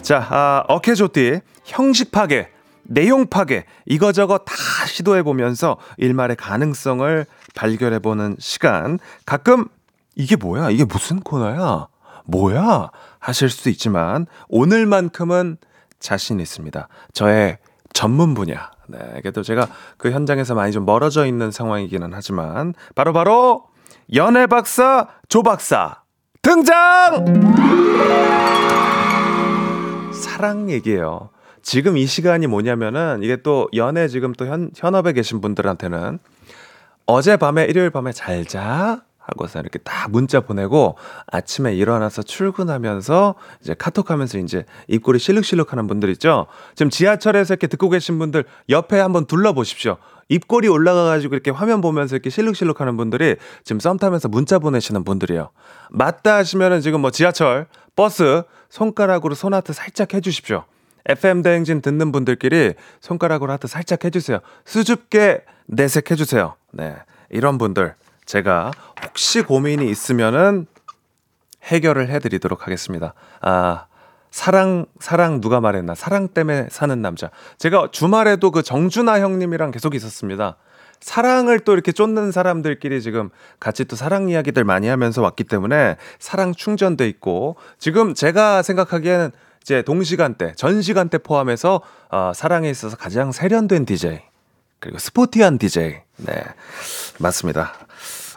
자, 0.03 0.27
아, 0.31 0.65
어케조띠 0.69 1.41
형식 1.65 2.11
파괴, 2.11 2.49
내용 2.83 3.27
파괴 3.27 3.65
이거저거 3.87 4.39
다 4.39 4.55
시도해 4.87 5.23
보면서 5.23 5.77
일말의 5.99 6.37
가능성을 6.37 7.27
발견해 7.55 7.99
보는 8.01 8.37
시간. 8.41 8.99
가끔 9.27 9.69
이게 10.17 10.35
뭐야? 10.37 10.71
이게 10.71 10.85
무슨 10.85 11.21
코너야? 11.21 11.87
뭐야? 12.25 12.91
하실 13.19 13.51
수도 13.51 13.71
있지만 13.71 14.27
오늘만큼은 14.49 15.59
자신 16.01 16.41
있습니다. 16.41 16.89
저의 17.13 17.59
전문 17.93 18.35
분야. 18.35 18.71
네, 18.91 19.21
그래도 19.21 19.43
제가 19.43 19.69
그 19.97 20.11
현장에서 20.11 20.55
많이 20.55 20.73
좀 20.73 20.85
멀어져 20.85 21.27
있는 21.27 21.51
상황이기는 21.51 22.11
하지만 22.13 22.75
바로 22.95 23.13
바로 23.13 23.65
연애 24.15 24.47
박사 24.47 25.09
조 25.29 25.43
박사 25.43 26.03
등장! 26.43 27.25
사랑 30.13 30.71
얘기예요. 30.71 31.31
지금 31.63 31.97
이 31.97 32.07
시간이 32.07 32.47
뭐냐면은 32.47 33.21
이게 33.23 33.37
또 33.37 33.69
연애 33.75 34.09
지금 34.09 34.33
또 34.33 34.47
현, 34.47 34.71
현업에 34.75 35.13
계신 35.13 35.41
분들한테는 35.41 36.19
어젯밤에 37.07 37.65
일요일 37.65 37.91
밤에 37.91 38.13
잘 38.13 38.45
자. 38.47 39.03
하고서 39.31 39.61
이렇게 39.61 39.79
딱 39.79 40.11
문자 40.11 40.41
보내고 40.41 40.97
아침에 41.27 41.75
일어나서 41.75 42.23
출근하면서 42.23 43.35
이제 43.61 43.75
카톡하면서 43.75 44.39
이제 44.39 44.65
입꼬리 44.89 45.19
실룩실룩 45.19 45.73
하는 45.73 45.87
분들 45.87 46.09
있죠. 46.11 46.47
지금 46.75 46.91
지하철에서 46.91 47.55
이렇게 47.55 47.67
듣고 47.67 47.89
계신 47.89 48.19
분들 48.19 48.45
옆에 48.69 48.99
한번 48.99 49.27
둘러보십시오. 49.27 49.97
입꼬리 50.29 50.69
올라가가지고 50.69 51.35
이렇게 51.35 51.51
화면 51.51 51.81
보면서 51.81 52.15
이렇게 52.15 52.31
실룩실룩 52.31 52.81
하는 52.81 52.97
분들이 52.97 53.37
지금 53.65 53.81
썸 53.81 53.99
타면서 53.99 54.29
문자 54.29 54.59
보내시는 54.59 55.05
분들이에요. 55.05 55.51
맞다 55.91 56.37
하시면은 56.37 56.81
지금 56.81 57.01
뭐 57.01 57.11
지하철, 57.11 57.67
버스 57.97 58.43
손가락으로 58.69 59.35
손하트 59.35 59.73
살짝 59.73 60.15
해주십시오. 60.15 60.65
FM 61.07 61.43
대행진 61.43 61.81
듣는 61.81 62.13
분들끼리 62.13 62.75
손가락으로 63.01 63.53
하트 63.53 63.67
살짝 63.67 64.05
해주세요. 64.05 64.39
수줍게 64.65 65.45
내색해주세요. 65.67 66.55
네. 66.73 66.95
이런 67.31 67.59
분들 67.59 67.95
제가 68.27 68.71
혹시 69.05 69.43
고민이 69.43 69.91
있으면은 69.91 70.67
해결을 71.65 72.09
해드리도록 72.09 72.67
하겠습니다. 72.67 73.15
아, 73.41 73.87
사랑, 74.31 74.87
사랑 75.01 75.41
누가 75.41 75.61
말했나? 75.61 75.95
사랑 75.95 76.29
때문에 76.29 76.69
사는 76.71 77.03
남자. 77.03 77.31
제가 77.59 77.89
주말에도 77.91 78.51
그 78.51 78.63
정준하 78.63 79.21
형님이랑 79.21 79.71
계속 79.73 79.95
있었습니다. 79.95 80.57
사랑을 81.01 81.61
또 81.61 81.73
이렇게 81.73 81.93
쫓는 81.93 82.31
사람들끼리 82.31 83.01
지금 83.03 83.31
같이 83.59 83.85
또 83.85 83.97
사랑 83.97 84.29
이야기들 84.29 84.65
많이 84.65 84.87
하면서 84.87 85.23
왔기 85.23 85.45
때문에 85.45 85.97
사랑 86.19 86.55
충전돼 86.55 87.09
있고 87.09 87.57
지금 87.79 88.15
제가 88.15 88.63
생각하기에는 88.63 89.31
이제 89.63 89.83
동시간대, 89.83 90.55
전시간대 90.57 91.19
포함해서 91.19 91.81
어, 92.11 92.33
사랑에 92.35 92.69
있어서 92.71 92.97
가장 92.97 93.33
세련된 93.33 93.87
DJ 93.87 94.21
그리고 94.79 94.99
스포티한 94.99 95.59
DJ 95.59 96.01
네 96.17 96.45
맞습니다. 97.19 97.75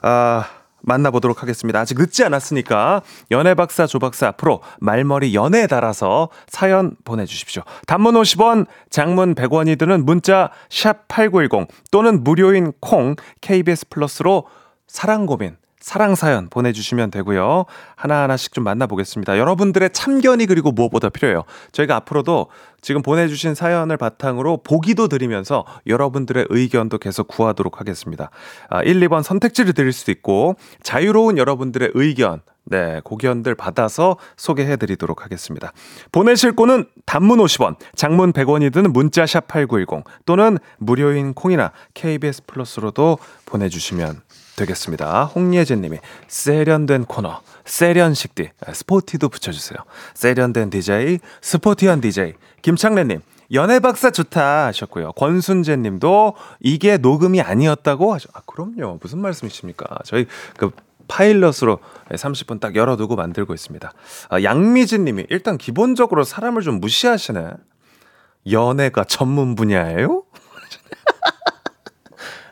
아 0.03 0.45
만나보도록 0.83 1.41
하겠습니다. 1.41 1.79
아직 1.79 1.97
늦지 1.97 2.23
않았으니까 2.25 3.01
연애 3.31 3.53
박사 3.55 3.87
조 3.87 3.99
박사 3.99 4.27
앞으로 4.27 4.61
말머리 4.79 5.33
연애 5.33 5.65
달아서 5.65 6.29
사연 6.47 6.95
보내주십시오. 7.05 7.63
단문 7.87 8.15
50원, 8.15 8.67
장문 8.89 9.33
100원이 9.33 9.79
드는 9.79 10.05
문자 10.05 10.51
샵 10.69 11.07
#8910 11.07 11.69
또는 11.89 12.23
무료인 12.23 12.73
콩 12.81 13.15
KBS 13.41 13.87
플러스로 13.89 14.45
사랑 14.87 15.25
고민 15.25 15.55
사랑 15.83 16.15
사연 16.15 16.47
보내주시면 16.47 17.11
되고요. 17.11 17.65
하나하나씩 17.97 18.53
좀 18.53 18.63
만나보겠습니다. 18.63 19.37
여러분들의 19.37 19.89
참견이 19.89 20.45
그리고 20.45 20.71
무엇보다 20.71 21.09
필요해요. 21.09 21.43
저희가 21.73 21.97
앞으로도 21.97 22.47
지금 22.79 23.01
보내주신 23.01 23.53
사연을 23.53 23.97
바탕으로 23.97 24.63
보기도 24.63 25.09
드리면서 25.09 25.65
여러분들의 25.85 26.45
의견도 26.49 26.99
계속 26.99 27.27
구하도록 27.27 27.81
하겠습니다. 27.81 28.29
아, 28.69 28.81
1, 28.81 28.97
2번 29.01 29.23
선택지를 29.23 29.73
드릴 29.73 29.91
수도 29.91 30.13
있고 30.13 30.55
자유로운 30.83 31.37
여러분들의 31.37 31.91
의견 31.95 32.39
네, 32.63 33.01
고견들 33.03 33.53
받아서 33.55 34.15
소개해 34.37 34.77
드리도록 34.77 35.25
하겠습니다. 35.25 35.73
보내실 36.13 36.53
곳은 36.55 36.85
단문 37.05 37.39
50원, 37.39 37.75
장문 37.95 38.31
100원이 38.31 38.71
드는 38.71 38.93
문자 38.93 39.25
샵 39.25 39.49
8910 39.49 40.05
또는 40.25 40.57
무료인 40.77 41.33
콩이나 41.33 41.73
KBS 41.93 42.43
플러스로도 42.45 43.17
보내 43.45 43.67
주시면 43.67 44.21
되겠습니다. 44.55 45.25
홍예진 45.25 45.81
님이 45.81 45.97
세련된 46.27 47.05
코너, 47.05 47.41
세련식디, 47.65 48.49
스포티도 48.73 49.29
붙여주세요. 49.29 49.77
세련된 50.13 50.69
DJ, 50.69 51.19
스포티한 51.41 52.01
DJ, 52.01 52.33
김창래 52.61 53.03
님, 53.03 53.21
연애 53.51 53.79
박사 53.79 54.09
좋다 54.09 54.67
하셨고요. 54.67 55.13
권순재 55.13 55.75
님도 55.77 56.35
이게 56.59 56.97
녹음이 56.97 57.41
아니었다고 57.41 58.13
하죠. 58.13 58.29
아, 58.33 58.41
그럼요. 58.45 58.99
무슨 59.01 59.19
말씀이십니까? 59.19 59.85
저희 60.05 60.25
그 60.57 60.71
파일럿으로 61.07 61.79
30분 62.09 62.59
딱 62.59 62.75
열어두고 62.75 63.15
만들고 63.15 63.53
있습니다. 63.53 63.93
아, 64.29 64.41
양미진 64.41 65.03
님이 65.03 65.25
일단 65.29 65.57
기본적으로 65.57 66.23
사람을 66.23 66.61
좀 66.61 66.79
무시하시네. 66.79 67.51
연애가 68.51 69.03
전문 69.05 69.55
분야예요? 69.55 70.23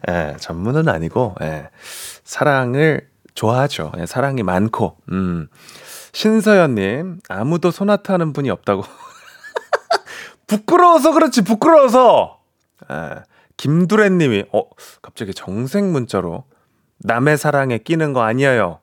예, 0.09 0.35
전문은 0.39 0.87
아니고, 0.87 1.35
예, 1.41 1.69
사랑을 2.23 3.07
좋아하죠. 3.35 3.91
예, 3.97 4.05
사랑이 4.05 4.43
많고, 4.43 4.97
음. 5.11 5.47
신서연님, 6.13 7.19
아무도 7.29 7.71
소나타 7.71 8.13
하는 8.13 8.33
분이 8.33 8.49
없다고. 8.49 8.83
부끄러워서 10.47 11.13
그렇지, 11.13 11.43
부끄러워서! 11.43 12.39
예, 12.91 13.23
김두래님이, 13.57 14.45
어, 14.53 14.63
갑자기 15.01 15.33
정색 15.33 15.85
문자로, 15.85 16.45
남의 16.99 17.37
사랑에 17.37 17.77
끼는 17.77 18.13
거 18.13 18.21
아니에요. 18.21 18.79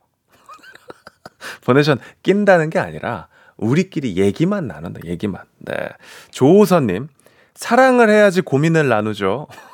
보내션 1.64 1.98
낀다는 2.22 2.70
게 2.70 2.78
아니라, 2.78 3.28
우리끼리 3.58 4.16
얘기만 4.16 4.68
나눈다, 4.68 5.00
얘기만. 5.04 5.42
네. 5.58 5.74
조호선님, 6.30 7.08
사랑을 7.54 8.08
해야지 8.08 8.40
고민을 8.40 8.88
나누죠. 8.88 9.48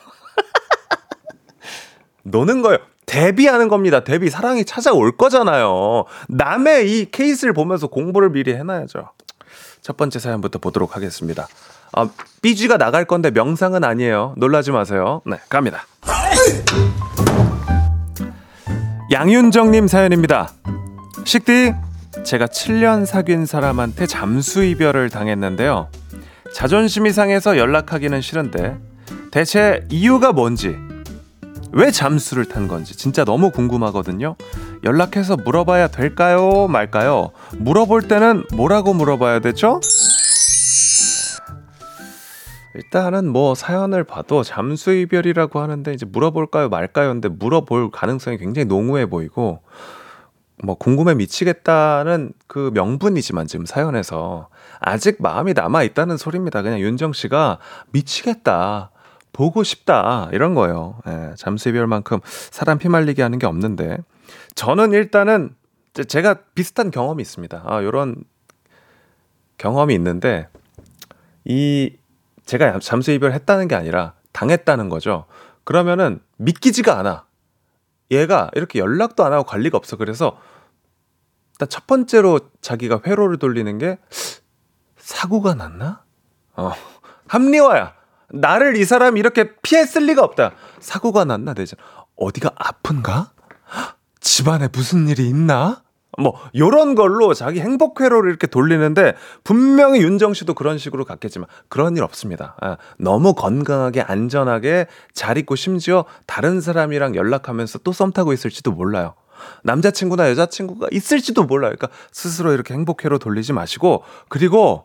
노는 2.25 2.63
거예요. 2.63 2.79
데뷔하는 3.07 3.69
겁니다. 3.69 4.01
데뷔 4.01 4.31
사랑이 4.31 4.65
찾아올 4.65 5.17
거잖아요. 5.17 6.05
남의 6.29 6.91
이 6.91 7.11
케이스를 7.11 7.53
보면서 7.53 7.87
공부를 7.87 8.31
미리 8.31 8.55
해놔야죠. 8.55 9.11
첫 9.83 9.97
번째 9.97 10.19
사연부터 10.19 10.59
보도록 10.59 10.97
하겠습니다. 10.97 11.47
아, 11.93 12.09
삐지가 12.43 12.79
나갈 12.79 13.05
건데 13.05 13.31
명상은 13.31 13.85
아니에요. 13.85 14.35
놀라지 14.37 14.73
마세요. 14.73 15.21
네, 15.27 15.37
갑니다. 15.49 15.87
양윤정님 19.13 19.87
사연입니다. 19.87 20.51
식디, 21.25 21.75
제가 22.25 22.47
7년 22.47 23.07
사귄 23.07 23.45
사람한테 23.47 24.07
잠수 24.07 24.65
이별을 24.65 25.11
당했는데요. 25.11 25.89
자존심이 26.55 27.13
상해서 27.13 27.59
연락하기는 27.59 28.21
싫은데 28.21 28.79
대체 29.31 29.87
이유가 29.91 30.33
뭔지 30.33 30.77
왜 31.77 31.91
잠수를 31.91 32.45
탄 32.45 32.69
건지 32.69 32.97
진짜 32.97 33.25
너무 33.25 33.51
궁금하거든요. 33.51 34.37
연락해서 34.85 35.37
물어봐야 35.37 35.89
될까요? 35.89 36.69
말까요? 36.69 37.33
물어볼 37.59 38.03
때는 38.03 38.45
뭐라고 38.55 38.95
물어봐야 38.95 39.41
되죠? 39.41 39.81
일단은 42.77 43.29
뭐 43.29 43.55
사연을 43.55 44.05
봐도 44.05 44.45
잠수 44.45 44.93
이별이라고 44.93 45.61
하는데 45.61 45.93
이제 45.93 46.07
물어볼까요 46.07 46.69
말까요? 46.69 47.09
근데 47.09 47.29
물어볼 47.29 47.91
가능성이 47.91 48.39
굉장히 48.39 48.67
농후해 48.67 49.07
보이고 49.07 49.63
뭐 50.63 50.77
궁금해 50.77 51.15
미치겠다는 51.15 52.33
그 52.47 52.71
명분이지만 52.73 53.49
지금 53.49 53.67
사연에서 53.67 54.49
아직 54.79 55.21
마음이 55.21 55.55
남아 55.55 55.83
있다는 55.83 56.17
소리입니다. 56.17 56.63
그냥 56.63 56.79
윤정 56.79 57.13
씨가 57.13 57.59
미치겠다. 57.91 58.93
보고 59.35 59.63
싶다 59.63 60.31
이런 60.33 60.55
거예요. 60.55 60.99
예, 61.07 61.35
잠수 61.37 61.69
이별만큼 61.69 62.21
사람 62.25 62.79
피말리게 62.79 63.21
하는 63.21 63.39
게 63.39 63.47
없는데 63.47 63.99
저는 64.55 64.93
일단은 64.93 65.55
제가 66.09 66.37
비슷한 66.55 66.91
경험이 66.91 67.21
있습니다. 67.21 67.63
아, 67.67 67.83
요런 67.83 68.25
경험이 69.59 69.95
있는데 69.95 70.49
이 71.45 71.97
제가 72.47 72.79
잠수 72.79 73.11
이별했다는 73.11 73.69
게 73.69 73.75
아니라 73.75 74.15
당했다는 74.33 74.89
거죠. 74.89 75.27
그러면은 75.65 76.21
믿기지가 76.37 76.99
않아. 76.99 77.27
얘가 78.11 78.51
이렇게 78.55 78.79
연락도 78.79 79.25
안 79.25 79.33
하고 79.33 79.45
관리가 79.45 79.77
없어. 79.77 79.97
그래서 79.97 80.39
일단 81.55 81.69
첫 81.69 81.87
번째로 81.87 82.41
자기가 82.61 83.03
회로를 83.07 83.39
돌리는 83.39 83.79
게 83.79 83.99
사고가 84.97 85.55
났나? 85.55 86.05
어, 86.55 86.73
합리화야. 87.29 87.94
나를 88.35 88.77
이 88.77 88.85
사람이 88.85 89.19
이렇게 89.21 89.55
피했을 89.63 90.03
리가 90.07 90.23
없다. 90.23 90.53
사고가 90.81 91.25
났나 91.25 91.55
되죠. 91.55 91.77
어디가 92.17 92.53
아픈가? 92.57 93.33
집안에 94.21 94.69
무슨 94.73 95.09
일이 95.09 95.29
있나? 95.29 95.83
뭐 96.17 96.39
요런 96.57 96.95
걸로 96.95 97.35
자기 97.35 97.61
행복 97.61 98.01
회로를 98.01 98.31
이렇게 98.31 98.47
돌리는데 98.47 99.15
분명히 99.43 100.01
윤정 100.01 100.33
씨도 100.33 100.55
그런 100.55 100.79
식으로 100.79 101.05
갔겠지만 101.05 101.49
그런 101.69 101.97
일 101.97 102.05
없습니다. 102.05 102.55
아, 102.61 102.77
너무 102.99 103.35
건강하게 103.35 104.01
안전하게 104.03 104.87
잘 105.13 105.39
있고 105.39 105.57
심지어 105.57 106.05
다른 106.27 106.61
사람이랑 106.61 107.17
연락하면서 107.17 107.81
또 107.81 107.93
썸 107.93 108.13
타고 108.13 108.33
있을지도 108.33 108.71
몰라요. 108.71 109.15
남자친구나 109.65 110.31
여자친구가 110.31 110.89
있을지도 110.93 111.45
몰라요. 111.45 111.75
그러니까 111.77 111.89
스스로 112.13 112.53
이렇게 112.53 112.75
행복 112.75 113.05
회로 113.05 113.19
돌리지 113.19 113.53
마시고 113.53 114.05
그리고 114.29 114.85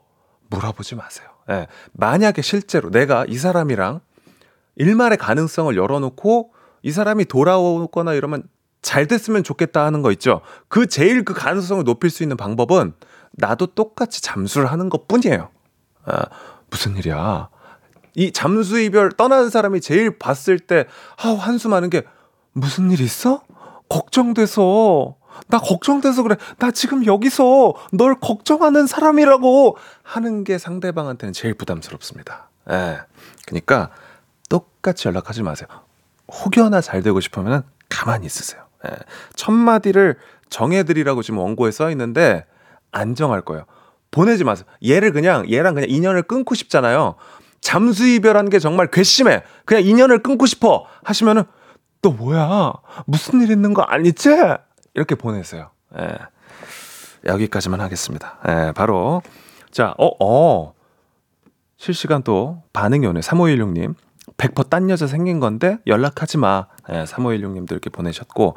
물어보지 0.49 0.95
마세요. 0.95 1.27
예. 1.49 1.67
만약에 1.93 2.41
실제로 2.41 2.89
내가 2.89 3.25
이 3.27 3.37
사람이랑 3.37 4.01
일말의 4.75 5.17
가능성을 5.17 5.75
열어놓고 5.75 6.53
이 6.83 6.91
사람이 6.91 7.25
돌아오거나 7.25 8.13
이러면 8.13 8.43
잘 8.81 9.07
됐으면 9.07 9.43
좋겠다 9.43 9.85
하는 9.85 10.01
거 10.01 10.11
있죠. 10.13 10.41
그 10.67 10.87
제일 10.87 11.25
그 11.25 11.33
가능성을 11.33 11.83
높일 11.83 12.09
수 12.09 12.23
있는 12.23 12.37
방법은 12.37 12.93
나도 13.31 13.67
똑같이 13.67 14.21
잠수를 14.21 14.71
하는 14.71 14.89
것 14.89 15.07
뿐이에요. 15.07 15.49
아, 16.05 16.25
무슨 16.69 16.95
일이야. 16.95 17.49
이 18.15 18.31
잠수 18.31 18.79
이별 18.79 19.11
떠나는 19.11 19.49
사람이 19.49 19.81
제일 19.81 20.17
봤을 20.17 20.59
때, 20.59 20.85
아, 21.21 21.29
한숨 21.29 21.73
하는 21.73 21.89
게 21.89 22.03
무슨 22.53 22.91
일 22.91 23.01
있어? 23.01 23.43
걱정돼서. 23.89 25.15
나 25.47 25.57
걱정돼서 25.59 26.23
그래. 26.23 26.35
나 26.57 26.71
지금 26.71 27.05
여기서 27.05 27.73
널 27.91 28.19
걱정하는 28.19 28.87
사람이라고 28.87 29.77
하는 30.03 30.43
게 30.43 30.57
상대방한테는 30.57 31.33
제일 31.33 31.53
부담스럽습니다. 31.53 32.49
예. 32.71 32.99
그러니까 33.45 33.89
똑같이 34.49 35.07
연락하지 35.07 35.43
마세요. 35.43 35.67
혹여나 36.27 36.81
잘 36.81 37.01
되고 37.01 37.19
싶으면 37.19 37.63
가만히 37.89 38.25
있으세요. 38.25 38.63
예. 38.87 38.95
첫 39.35 39.51
마디를 39.51 40.17
정해드리라고 40.49 41.21
지금 41.21 41.39
원고에 41.39 41.71
써 41.71 41.89
있는데 41.91 42.45
안 42.91 43.15
정할 43.15 43.41
거예요. 43.41 43.65
보내지 44.11 44.43
마세요. 44.43 44.65
얘를 44.85 45.11
그냥 45.11 45.49
얘랑 45.51 45.75
그냥 45.75 45.89
인연을 45.89 46.23
끊고 46.23 46.55
싶잖아요. 46.55 47.15
잠수 47.61 48.07
이별한 48.07 48.49
게 48.49 48.59
정말 48.59 48.87
괘씸해. 48.87 49.43
그냥 49.65 49.83
인연을 49.83 50.23
끊고 50.23 50.45
싶어 50.45 50.85
하시면은 51.03 51.43
또 52.01 52.11
뭐야? 52.11 52.73
무슨 53.05 53.41
일 53.41 53.51
있는 53.51 53.73
거 53.73 53.81
아니지? 53.81 54.29
이렇게 54.93 55.15
보내세요. 55.15 55.69
예. 55.97 56.17
여기까지만 57.25 57.81
하겠습니다. 57.81 58.37
예, 58.47 58.71
바로 58.73 59.21
자, 59.71 59.93
어, 59.97 60.09
어. 60.23 60.73
실시간 61.77 62.23
또 62.23 62.61
반응이 62.73 63.05
오네. 63.07 63.21
3516님. 63.21 63.95
100%딴 64.37 64.89
여자 64.89 65.07
생긴 65.07 65.39
건데 65.39 65.79
연락하지 65.87 66.37
마. 66.37 66.67
예, 66.89 67.03
3516님도 67.03 67.71
이렇게 67.71 67.89
보내셨고 67.89 68.55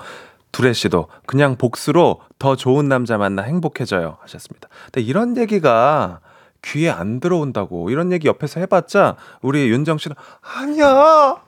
두레 0.53 0.73
씨도 0.75 1.09
그냥 1.27 1.57
복수로 1.57 2.21
더 2.39 2.57
좋은 2.57 2.89
남자 2.89 3.19
만나 3.19 3.43
행복해져요 3.43 4.19
하셨습니다. 4.21 4.69
근데 4.85 5.01
이런 5.01 5.37
얘기가 5.37 6.21
귀에 6.63 6.91
안 6.91 7.21
들어온다고 7.21 7.91
이런 7.91 8.13
얘기 8.13 8.29
옆에서 8.29 8.61
해봤자 8.61 9.17
우리 9.41 9.69
윤정 9.69 9.99
씨는 9.99 10.15
아니야 10.41 11.43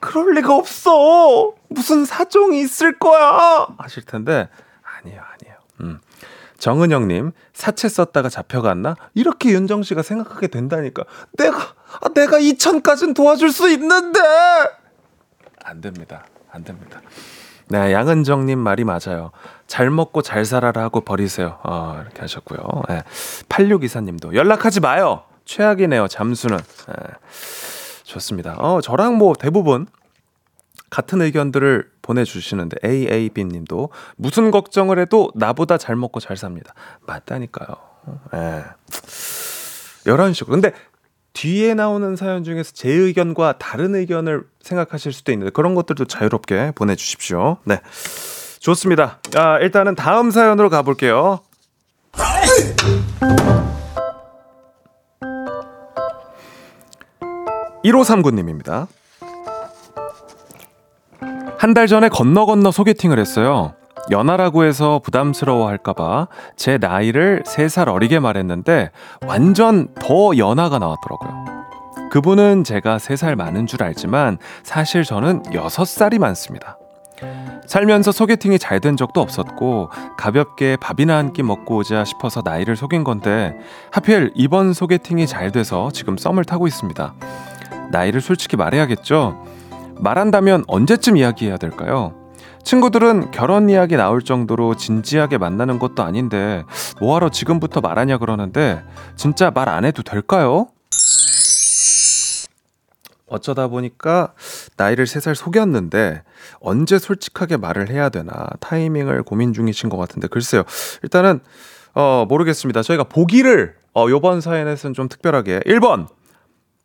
그럴 0.00 0.34
리가 0.34 0.54
없어 0.54 1.54
무슨 1.68 2.04
사정이 2.04 2.60
있을 2.60 2.98
거야 2.98 3.68
하실 3.78 4.04
텐데 4.04 4.48
아니에요 4.82 5.20
아니에요. 5.20 5.56
음. 5.80 6.00
정은영님 6.58 7.32
사채 7.54 7.88
썼다가 7.88 8.28
잡혀갔나 8.28 8.96
이렇게 9.14 9.50
윤정 9.50 9.82
씨가 9.82 10.02
생각하게 10.02 10.48
된다니까 10.48 11.04
내가 11.38 11.58
아, 12.00 12.08
내가 12.14 12.38
2천까지는 12.38 13.14
도와줄 13.14 13.52
수 13.52 13.70
있는데 13.70 14.20
안 15.64 15.80
됩니다 15.80 16.24
안 16.50 16.64
됩니다. 16.64 17.00
네, 17.68 17.92
양은정님 17.92 18.58
말이 18.58 18.82
맞아요. 18.82 19.30
잘 19.68 19.90
먹고 19.90 20.22
잘 20.22 20.44
살아라 20.44 20.82
하고 20.82 21.02
버리세요. 21.02 21.58
어, 21.62 22.00
이렇게 22.02 22.20
하셨고요. 22.20 22.58
네. 22.88 23.04
8624님도 23.48 24.34
연락하지 24.34 24.80
마요. 24.80 25.22
최악이네요, 25.44 26.08
잠수는. 26.08 26.58
네. 26.58 26.94
좋습니다. 28.10 28.56
어, 28.58 28.80
저랑 28.80 29.16
뭐 29.16 29.34
대부분 29.34 29.86
같은 30.90 31.22
의견들을 31.22 31.88
보내주시는데 32.02 32.78
AAB 32.84 33.44
님도 33.44 33.90
무슨 34.16 34.50
걱정을 34.50 34.98
해도 34.98 35.30
나보다 35.34 35.78
잘 35.78 35.94
먹고 35.94 36.18
잘 36.18 36.36
삽니다. 36.36 36.74
맞다니까요. 37.06 37.76
예. 38.34 38.64
11시고. 40.04 40.46
근데 40.48 40.72
뒤에 41.32 41.74
나오는 41.74 42.16
사연 42.16 42.42
중에서 42.42 42.72
제 42.72 42.90
의견과 42.90 43.58
다른 43.58 43.94
의견을 43.94 44.42
생각하실 44.60 45.12
수도 45.12 45.30
있는데 45.30 45.52
그런 45.52 45.76
것들도 45.76 46.06
자유롭게 46.06 46.72
보내주십시오. 46.74 47.58
네. 47.64 47.80
좋습니다. 48.58 49.20
아, 49.36 49.58
일단은 49.58 49.94
다음 49.94 50.32
사연으로 50.32 50.68
가볼게요. 50.68 51.40
1539님입니다. 57.84 58.86
한 61.58 61.74
달 61.74 61.86
전에 61.86 62.08
건너 62.08 62.46
건너 62.46 62.70
소개팅을 62.70 63.18
했어요. 63.18 63.74
연하라고 64.10 64.64
해서 64.64 64.98
부담스러워 65.04 65.68
할까봐 65.68 66.28
제 66.56 66.78
나이를 66.78 67.42
3살 67.46 67.88
어리게 67.88 68.18
말했는데 68.18 68.90
완전 69.26 69.88
더 70.00 70.36
연하가 70.36 70.78
나왔더라고요. 70.78 71.44
그분은 72.10 72.64
제가 72.64 72.96
3살 72.96 73.36
많은 73.36 73.66
줄 73.66 73.82
알지만 73.82 74.38
사실 74.62 75.04
저는 75.04 75.42
6살이 75.44 76.18
많습니다. 76.18 76.78
살면서 77.66 78.10
소개팅이 78.12 78.58
잘 78.58 78.80
된 78.80 78.96
적도 78.96 79.20
없었고 79.20 79.90
가볍게 80.16 80.76
밥이나 80.80 81.16
한 81.18 81.32
끼 81.34 81.42
먹고 81.42 81.76
오자 81.76 82.04
싶어서 82.06 82.40
나이를 82.42 82.74
속인 82.76 83.04
건데 83.04 83.54
하필 83.92 84.32
이번 84.34 84.72
소개팅이 84.72 85.26
잘 85.26 85.52
돼서 85.52 85.90
지금 85.92 86.16
썸을 86.16 86.44
타고 86.46 86.66
있습니다. 86.66 87.14
나이를 87.90 88.20
솔직히 88.20 88.56
말해야겠죠? 88.56 89.44
말한다면 89.98 90.64
언제쯤 90.66 91.16
이야기해야 91.16 91.56
될까요? 91.56 92.14
친구들은 92.62 93.30
결혼 93.30 93.70
이야기 93.70 93.96
나올 93.96 94.22
정도로 94.22 94.76
진지하게 94.76 95.38
만나는 95.38 95.78
것도 95.78 96.02
아닌데 96.02 96.64
뭐하러 97.00 97.30
지금부터 97.30 97.80
말하냐 97.80 98.18
그러는데 98.18 98.82
진짜 99.16 99.50
말 99.50 99.68
안 99.68 99.84
해도 99.84 100.02
될까요? 100.02 100.68
어쩌다 103.26 103.68
보니까 103.68 104.32
나이를 104.76 105.06
3살 105.06 105.34
속였는데 105.36 106.22
언제 106.60 106.98
솔직하게 106.98 107.58
말을 107.58 107.88
해야 107.88 108.08
되나 108.08 108.48
타이밍을 108.58 109.22
고민 109.22 109.52
중이신 109.52 109.88
것 109.88 109.96
같은데 109.96 110.26
글쎄요. 110.26 110.64
일단은 111.04 111.40
어 111.94 112.26
모르겠습니다. 112.28 112.82
저희가 112.82 113.04
보기를 113.04 113.76
어 113.94 114.06
요번 114.10 114.40
사연에서는 114.40 114.94
좀 114.94 115.08
특별하게 115.08 115.60
1번 115.60 116.08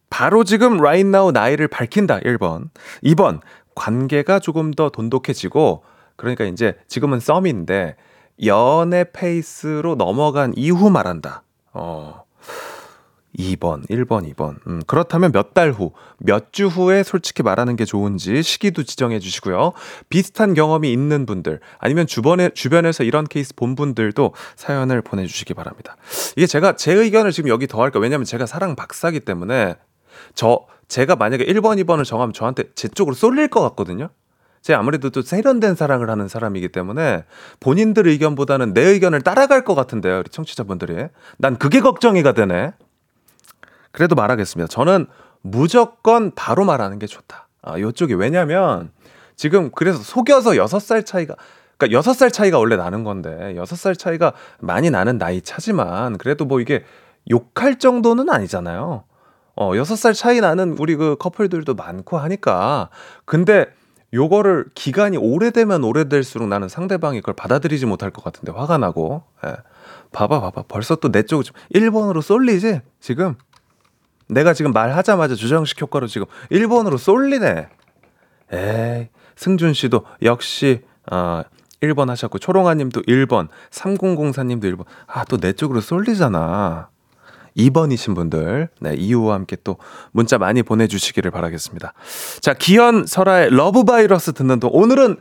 바로 0.09 0.43
지금 0.43 0.79
right 0.79 1.07
now 1.07 1.31
나이를 1.31 1.67
밝힌다. 1.67 2.19
1번. 2.19 2.69
2번. 3.03 3.39
관계가 3.75 4.39
조금 4.39 4.71
더 4.71 4.89
돈독해지고 4.89 5.83
그러니까 6.15 6.45
이제 6.45 6.75
지금은 6.87 7.19
썸인데 7.19 7.95
연애 8.45 9.05
페이스로 9.11 9.95
넘어간 9.95 10.53
이후 10.55 10.89
말한다. 10.89 11.43
어. 11.73 12.23
2번, 13.37 13.85
1번, 13.89 14.33
2번. 14.33 14.55
음, 14.67 14.81
그렇다면 14.87 15.33
몇 15.33 15.53
달 15.53 15.71
후, 15.73 15.91
몇 16.19 16.53
주 16.53 16.67
후에 16.67 17.03
솔직히 17.03 17.43
말하는 17.43 17.75
게 17.75 17.83
좋은지 17.83 18.41
시기도 18.41 18.83
지정해 18.83 19.19
주시고요. 19.19 19.73
비슷한 20.07 20.53
경험이 20.53 20.93
있는 20.93 21.25
분들, 21.25 21.59
아니면 21.79 22.07
주변에, 22.07 22.49
주변에서 22.51 23.03
이런 23.03 23.25
케이스 23.25 23.53
본 23.53 23.75
분들도 23.75 24.33
사연을 24.55 25.01
보내주시기 25.01 25.53
바랍니다. 25.53 25.97
이게 26.37 26.47
제가 26.47 26.77
제 26.77 26.93
의견을 26.93 27.33
지금 27.33 27.49
여기 27.49 27.67
더 27.67 27.81
할까? 27.81 27.99
왜냐면 27.99 28.23
제가 28.23 28.45
사랑 28.45 28.77
박사기 28.77 29.19
때문에 29.19 29.75
저, 30.33 30.65
제가 30.87 31.15
만약에 31.15 31.45
1번, 31.45 31.83
2번을 31.83 32.05
정하면 32.05 32.33
저한테 32.33 32.65
제 32.75 32.87
쪽으로 32.87 33.15
쏠릴 33.15 33.47
것 33.47 33.61
같거든요? 33.61 34.09
제가 34.61 34.79
아무래도 34.79 35.11
또 35.11 35.21
세련된 35.21 35.75
사랑을 35.75 36.09
하는 36.09 36.27
사람이기 36.27 36.69
때문에 36.69 37.23
본인들 37.59 38.07
의견보다는 38.07 38.73
내 38.73 38.81
의견을 38.81 39.21
따라갈 39.21 39.63
것 39.63 39.75
같은데요, 39.75 40.19
우리 40.19 40.29
청취자분들이. 40.29 41.07
난 41.37 41.57
그게 41.57 41.81
걱정이가 41.81 42.31
되네. 42.31 42.73
그래도 43.91 44.15
말하겠습니다. 44.15 44.67
저는 44.67 45.05
무조건 45.41 46.31
바로 46.33 46.65
말하는 46.65 46.97
게 46.97 47.05
좋다. 47.05 47.47
아, 47.61 47.79
요쪽이 47.79 48.15
왜냐면 48.15 48.91
지금 49.35 49.69
그래서 49.71 49.99
속여서 49.99 50.51
6살 50.51 51.05
차이가 51.05 51.35
그러니까 51.77 51.99
6살 51.99 52.31
차이가 52.31 52.57
원래 52.57 52.75
나는 52.75 53.03
건데 53.03 53.53
6살 53.55 53.97
차이가 53.97 54.33
많이 54.59 54.89
나는 54.89 55.17
나이 55.17 55.41
차지만 55.41 56.17
그래도 56.17 56.45
뭐 56.45 56.59
이게 56.59 56.83
욕할 57.29 57.79
정도는 57.79 58.29
아니잖아요. 58.29 59.03
어, 59.55 59.71
6살 59.71 60.13
차이 60.13 60.41
나는 60.41 60.75
우리 60.79 60.95
그 60.95 61.15
커플들도 61.17 61.73
많고 61.75 62.17
하니까 62.17 62.89
근데 63.25 63.67
요거를 64.13 64.65
기간이 64.75 65.17
오래되면 65.17 65.83
오래될수록 65.83 66.47
나는 66.47 66.69
상대방이 66.69 67.19
그걸 67.19 67.33
받아들이지 67.35 67.85
못할 67.85 68.11
것 68.11 68.23
같은데 68.23 68.51
화가 68.51 68.77
나고 68.77 69.23
예. 69.45 69.55
봐봐 70.11 70.39
봐봐 70.41 70.63
벌써 70.67 70.95
또 70.95 71.09
내 71.11 71.23
쪽을 71.23 71.43
좀 71.43 71.55
1번으로 71.73 72.21
쏠리지 72.21 72.81
지금 72.99 73.35
내가 74.27 74.53
지금 74.53 74.71
말하자마자 74.73 75.35
조정식 75.35 75.81
효과로 75.81 76.07
지금 76.07 76.27
1번으로 76.51 76.97
쏠리네. 76.97 77.67
에이, 78.51 79.09
승준 79.35 79.73
씨도 79.73 80.05
역시, 80.23 80.81
어, 81.11 81.43
1번 81.81 82.07
하셨고, 82.07 82.39
초롱아 82.39 82.73
님도 82.75 83.03
1번, 83.03 83.49
3004 83.71 84.43
님도 84.43 84.67
1번. 84.69 84.85
아, 85.07 85.25
또 85.25 85.37
내 85.37 85.53
쪽으로 85.53 85.81
쏠리잖아. 85.81 86.89
2번이신 87.57 88.15
분들, 88.15 88.69
네, 88.79 88.93
이유와 88.95 89.35
함께 89.35 89.57
또 89.63 89.77
문자 90.11 90.37
많이 90.37 90.63
보내주시기를 90.63 91.31
바라겠습니다. 91.31 91.93
자, 92.41 92.53
기현, 92.53 93.05
설아의 93.05 93.49
러브 93.51 93.83
바이러스 93.83 94.33
듣는 94.33 94.59
동 94.59 94.69
오늘은 94.73 95.17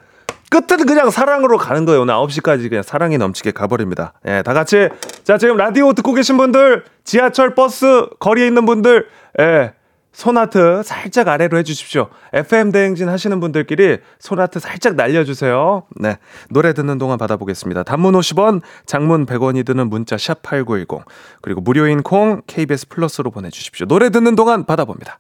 끝은 0.51 0.87
그냥 0.87 1.11
사랑으로 1.11 1.59
가는 1.59 1.85
거예요. 1.85 2.03
오늘 2.03 2.15
9시까지 2.15 2.69
그냥 2.69 2.83
사랑이 2.83 3.19
넘치게 3.19 3.53
가버립니다. 3.53 4.13
예, 4.27 4.43
다 4.43 4.53
같이. 4.53 4.89
자, 5.25 5.39
지금 5.39 5.57
라디오 5.57 5.93
듣고 5.93 6.13
계신 6.13 6.37
분들, 6.37 6.85
지하철, 7.03 7.55
버스, 7.55 8.07
거리에 8.21 8.47
있는 8.47 8.65
분들, 8.67 9.07
예, 9.41 9.73
손하트 10.15 10.83
살짝 10.85 11.29
아래로 11.29 11.59
해주십시오. 11.59 12.09
FM 12.33 12.73
대행진 12.73 13.09
하시는 13.09 13.39
분들끼리 13.41 13.99
손하트 14.21 14.61
살짝 14.61 14.95
날려주세요. 14.95 15.83
네. 15.97 16.17
노래 16.51 16.73
듣는 16.73 16.99
동안 16.99 17.19
받아보겠습니다. 17.19 17.83
단문 17.83 18.15
50원, 18.15 18.63
장문 18.87 19.27
100원이 19.27 19.67
드는 19.67 19.91
문자 19.91 20.17
샵8910. 20.17 21.03
그리고 21.43 21.61
무료인 21.61 22.03
콩, 22.03 22.41
KBS 22.47 22.89
플러스로 22.89 23.31
보내주십시오. 23.31 23.87
노래 23.87 24.09
듣는 24.09 24.37
동안 24.37 24.65
받아봅니다. 24.65 25.19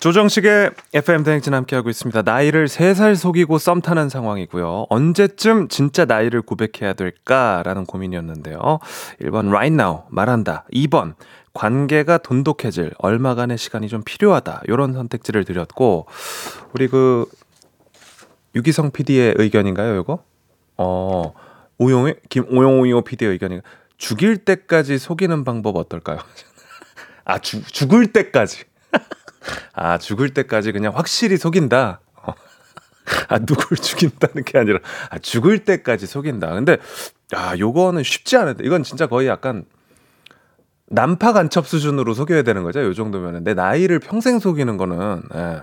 조정식의 0.00 0.70
FM 0.94 1.24
대행진 1.24 1.52
함께하고 1.52 1.90
있습니다. 1.90 2.22
나이를 2.22 2.68
3살 2.68 3.16
속이고 3.16 3.58
썸 3.58 3.82
타는 3.82 4.08
상황이고요. 4.08 4.86
언제쯤 4.88 5.68
진짜 5.68 6.06
나이를 6.06 6.40
고백해야 6.40 6.94
될까라는 6.94 7.84
고민이었는데요. 7.84 8.78
1번 9.20 9.48
right 9.50 9.74
now 9.74 10.04
말한다. 10.08 10.64
2번 10.72 11.16
관계가 11.52 12.18
돈독해질 12.18 12.92
얼마간의 12.98 13.58
시간이 13.58 13.88
좀 13.88 14.02
필요하다. 14.04 14.62
요런 14.68 14.92
선택지를 14.92 15.44
드렸고 15.44 16.06
우리 16.72 16.88
그 16.88 17.26
유기성 18.54 18.90
PD의 18.90 19.34
의견인가요, 19.36 19.96
요거? 19.96 20.24
어. 20.76 21.32
오용의 21.78 22.16
김오용오용 22.28 23.04
PD의 23.04 23.32
의견이 23.32 23.60
죽일 23.96 24.36
때까지 24.36 24.98
속이는 24.98 25.44
방법 25.44 25.76
어떨까요? 25.76 26.18
아, 27.24 27.38
죽 27.38 27.66
죽을 27.66 28.12
때까지. 28.12 28.64
아, 29.72 29.98
죽을 29.98 30.34
때까지 30.34 30.72
그냥 30.72 30.94
확실히 30.94 31.36
속인다. 31.36 32.00
어. 32.16 32.34
아, 33.28 33.38
누굴 33.38 33.78
죽인다는 33.78 34.44
게 34.44 34.58
아니라, 34.58 34.78
아, 35.08 35.18
죽을 35.18 35.64
때까지 35.64 36.06
속인다. 36.06 36.54
근데, 36.54 36.76
아, 37.32 37.56
요거는 37.56 38.02
쉽지 38.02 38.36
않은데, 38.36 38.64
이건 38.64 38.82
진짜 38.82 39.06
거의 39.06 39.28
약간, 39.28 39.64
난파 40.90 41.32
간첩 41.32 41.66
수준으로 41.66 42.14
속여야 42.14 42.42
되는 42.42 42.62
거죠. 42.64 42.82
요 42.82 42.92
정도면은. 42.92 43.44
내 43.44 43.54
나이를 43.54 44.00
평생 44.00 44.38
속이는 44.38 44.76
거는, 44.76 45.22
예. 45.34 45.62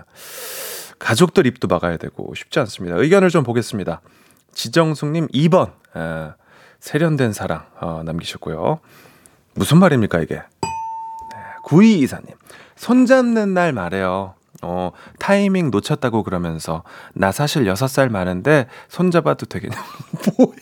가족들 0.98 1.46
입도 1.46 1.68
막아야 1.68 1.98
되고, 1.98 2.34
쉽지 2.34 2.58
않습니다. 2.60 2.96
의견을 2.96 3.28
좀 3.28 3.44
보겠습니다. 3.44 4.00
지정숙님 4.52 5.28
2번, 5.28 5.72
예. 5.96 6.32
세련된 6.80 7.32
사랑, 7.32 7.66
어, 7.80 8.02
남기셨고요. 8.04 8.80
무슨 9.54 9.78
말입니까, 9.78 10.20
이게? 10.20 10.36
네, 10.36 11.38
9224님. 11.64 12.34
손잡는 12.76 13.52
날 13.52 13.72
말해요. 13.72 14.34
어, 14.62 14.92
타이밍 15.18 15.70
놓쳤다고 15.70 16.22
그러면서 16.22 16.82
나 17.12 17.30
사실 17.32 17.64
6살 17.64 18.08
많은데 18.08 18.66
손잡아도 18.88 19.46
되겠냐? 19.46 19.76
뭐야? 20.38 20.56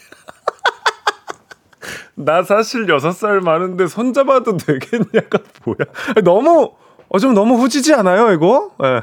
나 2.17 2.43
사실 2.43 2.87
6살 2.87 3.41
많은데 3.45 3.87
손잡아도 3.87 4.57
되겠냐가 4.57 5.39
뭐야? 5.65 6.23
너무 6.25 6.73
어 7.09 7.19
좀 7.19 7.35
너무 7.35 7.55
후지지 7.57 7.95
않아요, 7.95 8.33
이거? 8.33 8.73
예. 8.83 8.87
네. 8.89 9.01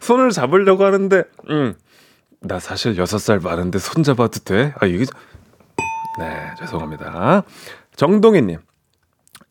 손을 0.00 0.30
잡으려고 0.30 0.84
하는데 0.84 1.22
음. 1.50 1.74
나 2.40 2.58
사실 2.58 2.96
6살 2.96 3.42
많은데 3.42 3.78
손잡아도 3.78 4.40
돼? 4.40 4.74
아, 4.80 4.86
이게. 4.86 5.04
네, 6.18 6.50
죄송합니다. 6.58 7.44
정동희님. 7.94 8.58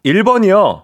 1번이요. 0.05 0.83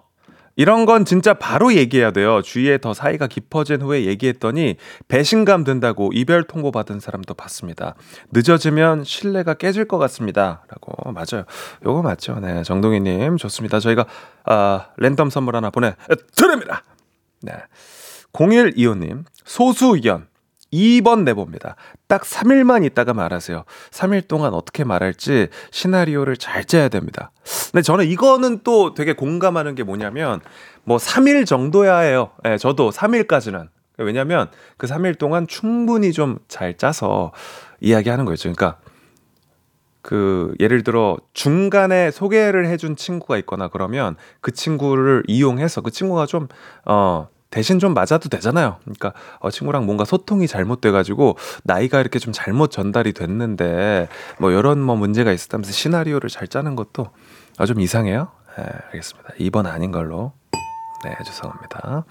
이런 0.58 0.86
건 0.86 1.04
진짜 1.04 1.34
바로 1.34 1.72
얘기해야 1.72 2.10
돼요. 2.10 2.42
주위에 2.42 2.78
더 2.78 2.92
사이가 2.92 3.28
깊어진 3.28 3.80
후에 3.80 4.06
얘기했더니 4.06 4.74
배신감 5.06 5.62
든다고 5.62 6.10
이별 6.12 6.42
통보 6.42 6.72
받은 6.72 6.98
사람도 6.98 7.34
봤습니다. 7.34 7.94
늦어지면 8.32 9.04
신뢰가 9.04 9.54
깨질 9.54 9.86
것 9.86 9.98
같습니다. 9.98 10.64
라고. 10.68 11.12
맞아요. 11.12 11.44
요거 11.86 12.02
맞죠. 12.02 12.40
네. 12.40 12.64
정동희 12.64 13.00
님, 13.00 13.36
좋습니다. 13.36 13.78
저희가, 13.78 14.06
아, 14.46 14.88
랜덤 14.96 15.30
선물 15.30 15.54
하나 15.54 15.70
보내 15.70 15.94
드립니다. 16.34 16.82
네. 17.40 17.52
0125님, 18.32 19.24
소수연. 19.44 20.26
2번 20.72 21.24
내봅니다. 21.24 21.76
딱 22.06 22.22
3일만 22.22 22.84
있다가 22.84 23.14
말하세요. 23.14 23.64
3일 23.90 24.28
동안 24.28 24.54
어떻게 24.54 24.84
말할지 24.84 25.48
시나리오를 25.70 26.36
잘 26.36 26.64
짜야 26.64 26.88
됩니다. 26.88 27.30
근데 27.72 27.82
저는 27.82 28.06
이거는 28.06 28.60
또 28.64 28.94
되게 28.94 29.12
공감하는 29.14 29.74
게 29.74 29.82
뭐냐면, 29.82 30.40
뭐 30.84 30.96
3일 30.98 31.46
정도야 31.46 31.98
해요. 31.98 32.30
예, 32.46 32.56
저도 32.58 32.90
3일까지는. 32.90 33.68
왜냐면 33.98 34.48
그 34.76 34.86
3일 34.86 35.18
동안 35.18 35.46
충분히 35.48 36.12
좀 36.12 36.38
잘 36.48 36.76
짜서 36.76 37.32
이야기하는 37.80 38.24
거였죠. 38.24 38.52
그러니까 38.52 38.78
그 40.02 40.54
예를 40.60 40.84
들어 40.84 41.16
중간에 41.34 42.10
소개를 42.10 42.66
해준 42.66 42.96
친구가 42.96 43.36
있거나 43.38 43.68
그러면 43.68 44.16
그 44.40 44.52
친구를 44.52 45.24
이용해서 45.26 45.80
그 45.82 45.90
친구가 45.90 46.26
좀 46.26 46.48
어 46.86 47.28
대신 47.50 47.78
좀 47.78 47.94
맞아도 47.94 48.28
되잖아요. 48.28 48.76
그러니까 48.82 49.12
어 49.38 49.50
친구랑 49.50 49.86
뭔가 49.86 50.04
소통이 50.04 50.46
잘못돼가지고 50.46 51.36
나이가 51.64 52.00
이렇게 52.00 52.18
좀 52.18 52.32
잘못 52.32 52.70
전달이 52.70 53.12
됐는데 53.14 54.08
뭐 54.38 54.50
이런 54.50 54.80
뭐 54.80 54.96
문제가 54.96 55.32
있었다면서 55.32 55.72
시나리오를 55.72 56.28
잘 56.28 56.46
짜는 56.46 56.76
것도 56.76 57.08
어, 57.58 57.66
좀 57.66 57.80
이상해요. 57.80 58.28
네, 58.56 58.64
알겠습니다. 58.92 59.30
2번 59.40 59.66
아닌 59.66 59.92
걸로. 59.92 60.32
네, 61.04 61.16
죄송합니다. 61.24 62.04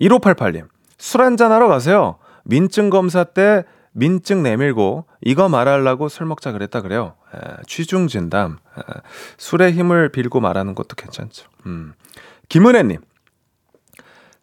1588님, 0.00 0.68
술 0.96 1.22
한잔 1.22 1.52
하러 1.52 1.68
가세요. 1.68 2.16
민증 2.44 2.88
검사 2.88 3.24
때 3.24 3.64
민증 3.92 4.42
내밀고 4.42 5.06
이거 5.20 5.48
말하려고 5.48 6.08
술 6.08 6.26
먹자 6.26 6.52
그랬다 6.52 6.80
그래요. 6.80 7.14
에, 7.34 7.38
취중 7.66 8.06
진담. 8.06 8.58
에, 8.78 8.82
술의 9.36 9.72
힘을 9.72 10.10
빌고 10.10 10.40
말하는 10.40 10.74
것도 10.74 10.94
괜찮죠. 10.96 11.46
음. 11.66 11.94
김은혜님. 12.48 13.00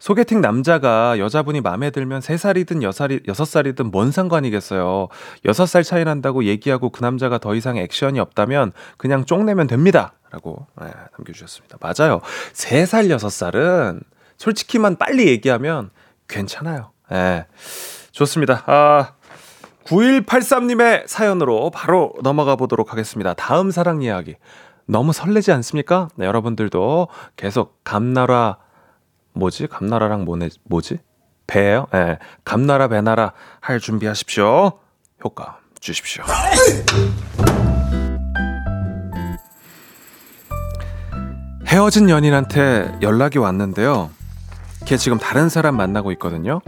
소개팅 0.06 0.40
남자가 0.40 1.18
여자분이 1.18 1.62
마음에 1.62 1.90
들면 1.90 2.20
3살이든 2.20 2.80
6살이, 2.80 3.26
6살이든 3.26 3.90
뭔 3.90 4.12
상관이겠어요. 4.12 5.08
6살 5.44 5.82
차이 5.82 6.04
난다고 6.04 6.44
얘기하고 6.44 6.90
그 6.90 7.02
남자가 7.02 7.38
더 7.38 7.56
이상 7.56 7.76
액션이 7.76 8.20
없다면 8.20 8.70
그냥 8.98 9.24
쪽내면 9.24 9.66
됩니다. 9.66 10.12
라고 10.30 10.68
네, 10.80 10.92
남겨주셨습니다. 11.18 11.78
맞아요. 11.80 12.20
3살, 12.52 13.08
6살은 13.16 14.00
솔직히만 14.36 14.94
빨리 14.94 15.26
얘기하면 15.26 15.90
괜찮아요. 16.28 16.92
예. 17.10 17.46
좋습니다. 18.12 18.62
아, 18.66 19.14
9183님의 19.86 21.08
사연으로 21.08 21.70
바로 21.70 22.14
넘어가 22.22 22.54
보도록 22.54 22.92
하겠습니다. 22.92 23.34
다음 23.34 23.72
사랑 23.72 24.02
이야기. 24.02 24.36
너무 24.86 25.12
설레지 25.12 25.50
않습니까? 25.50 26.10
네, 26.14 26.26
여러분들도 26.26 27.08
계속 27.34 27.80
감나라 27.82 28.58
뭐지? 29.36 29.66
감나라랑 29.66 30.24
뭐네, 30.24 30.48
뭐지? 30.64 30.98
배예요? 31.46 31.86
예. 31.94 31.98
네, 31.98 32.18
감나라 32.44 32.88
배나라 32.88 33.32
할 33.60 33.78
준비하십시오. 33.78 34.72
효과 35.24 35.58
주십시오. 35.78 36.24
헤어진 41.66 42.08
연인한테 42.08 42.98
연락이 43.02 43.38
왔는데요. 43.38 44.10
걔 44.86 44.96
지금 44.96 45.18
다른 45.18 45.48
사람 45.48 45.76
만나고 45.76 46.12
있거든요. 46.12 46.60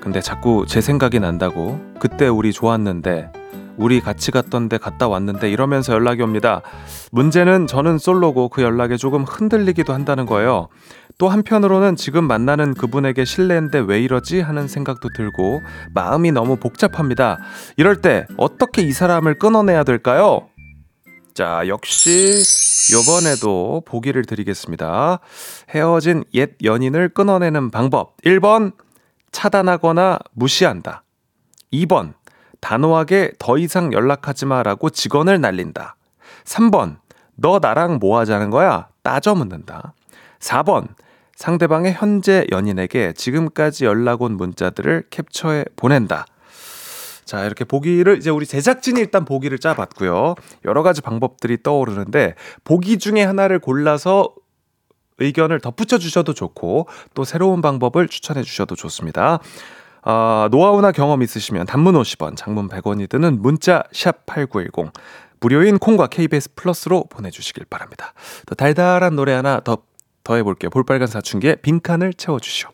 근데 0.00 0.20
자꾸 0.20 0.66
제 0.68 0.80
생각이 0.80 1.18
난다고 1.18 1.80
그때 1.98 2.28
우리 2.28 2.52
좋았는데 2.52 3.32
우리 3.76 4.00
같이 4.00 4.30
갔던데 4.30 4.78
갔다 4.78 5.08
왔는데 5.08 5.50
이러면서 5.50 5.92
연락이 5.94 6.22
옵니다. 6.22 6.62
문제는 7.10 7.66
저는 7.66 7.98
솔로고 7.98 8.48
그 8.48 8.62
연락에 8.62 8.96
조금 8.96 9.24
흔들리기도 9.24 9.92
한다는 9.92 10.26
거예요. 10.26 10.68
또 11.18 11.28
한편으로는 11.28 11.96
지금 11.96 12.24
만나는 12.24 12.74
그분에게 12.74 13.24
실례인데 13.24 13.78
왜 13.80 14.00
이러지 14.00 14.40
하는 14.40 14.66
생각도 14.66 15.10
들고 15.14 15.62
마음이 15.92 16.32
너무 16.32 16.56
복잡합니다. 16.56 17.38
이럴 17.76 18.00
때 18.00 18.26
어떻게 18.36 18.82
이 18.82 18.92
사람을 18.92 19.38
끊어내야 19.38 19.84
될까요? 19.84 20.48
자, 21.34 21.62
역시 21.66 22.42
요번에도 22.92 23.82
보기를 23.86 24.24
드리겠습니다. 24.24 25.20
헤어진 25.70 26.24
옛 26.34 26.50
연인을 26.62 27.08
끊어내는 27.08 27.70
방법. 27.70 28.16
1번, 28.22 28.72
차단하거나 29.32 30.18
무시한다. 30.32 31.02
2번, 31.72 32.14
단호하게 32.60 33.32
더 33.38 33.58
이상 33.58 33.92
연락하지 33.92 34.46
마라고 34.46 34.90
직원을 34.90 35.40
날린다. 35.40 35.96
3번, 36.44 36.98
너 37.36 37.58
나랑 37.60 37.98
뭐 38.00 38.18
하자는 38.18 38.50
거야? 38.50 38.88
따져 39.02 39.34
묻는다. 39.34 39.92
4번, 40.38 40.88
상대방의 41.36 41.94
현재 41.94 42.46
연인에게 42.50 43.12
지금까지 43.12 43.84
연락 43.84 44.22
온 44.22 44.36
문자들을 44.36 45.04
캡처해 45.10 45.64
보낸다. 45.76 46.26
자, 47.24 47.44
이렇게 47.44 47.64
보기를 47.64 48.18
이제 48.18 48.30
우리 48.30 48.46
제작진이 48.46 49.00
일단 49.00 49.24
보기를 49.24 49.58
짜봤고요. 49.58 50.34
여러 50.64 50.82
가지 50.82 51.00
방법들이 51.00 51.62
떠오르는데 51.62 52.34
보기 52.64 52.98
중에 52.98 53.22
하나를 53.22 53.58
골라서 53.58 54.34
의견을 55.18 55.60
덧붙여 55.60 55.98
주셔도 55.98 56.34
좋고 56.34 56.88
또 57.14 57.24
새로운 57.24 57.60
방법을 57.62 58.08
추천해 58.08 58.42
주셔도 58.42 58.74
좋습니다. 58.74 59.38
아, 60.02 60.48
노하우나 60.50 60.92
경험 60.92 61.22
있으시면 61.22 61.66
단문 61.66 61.94
50원, 61.94 62.36
장문 62.36 62.68
100원이 62.68 63.08
드는 63.08 63.40
문자 63.40 63.84
샵 63.92 64.26
8910 64.26 64.92
무료인 65.40 65.78
콩과 65.78 66.08
KBS 66.08 66.54
플러스로 66.54 67.04
보내 67.08 67.30
주시길 67.30 67.66
바랍니다. 67.70 68.12
또 68.46 68.54
달달한 68.54 69.16
노래 69.16 69.32
하나 69.32 69.60
더, 69.60 69.78
더 70.24 70.36
해볼게요. 70.36 70.70
볼빨간 70.70 71.06
사춘기에 71.06 71.56
빈칸을 71.56 72.14
채워주시오. 72.14 72.70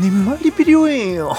님 0.00 0.26
말이 0.26 0.50
필요해요. 0.50 1.32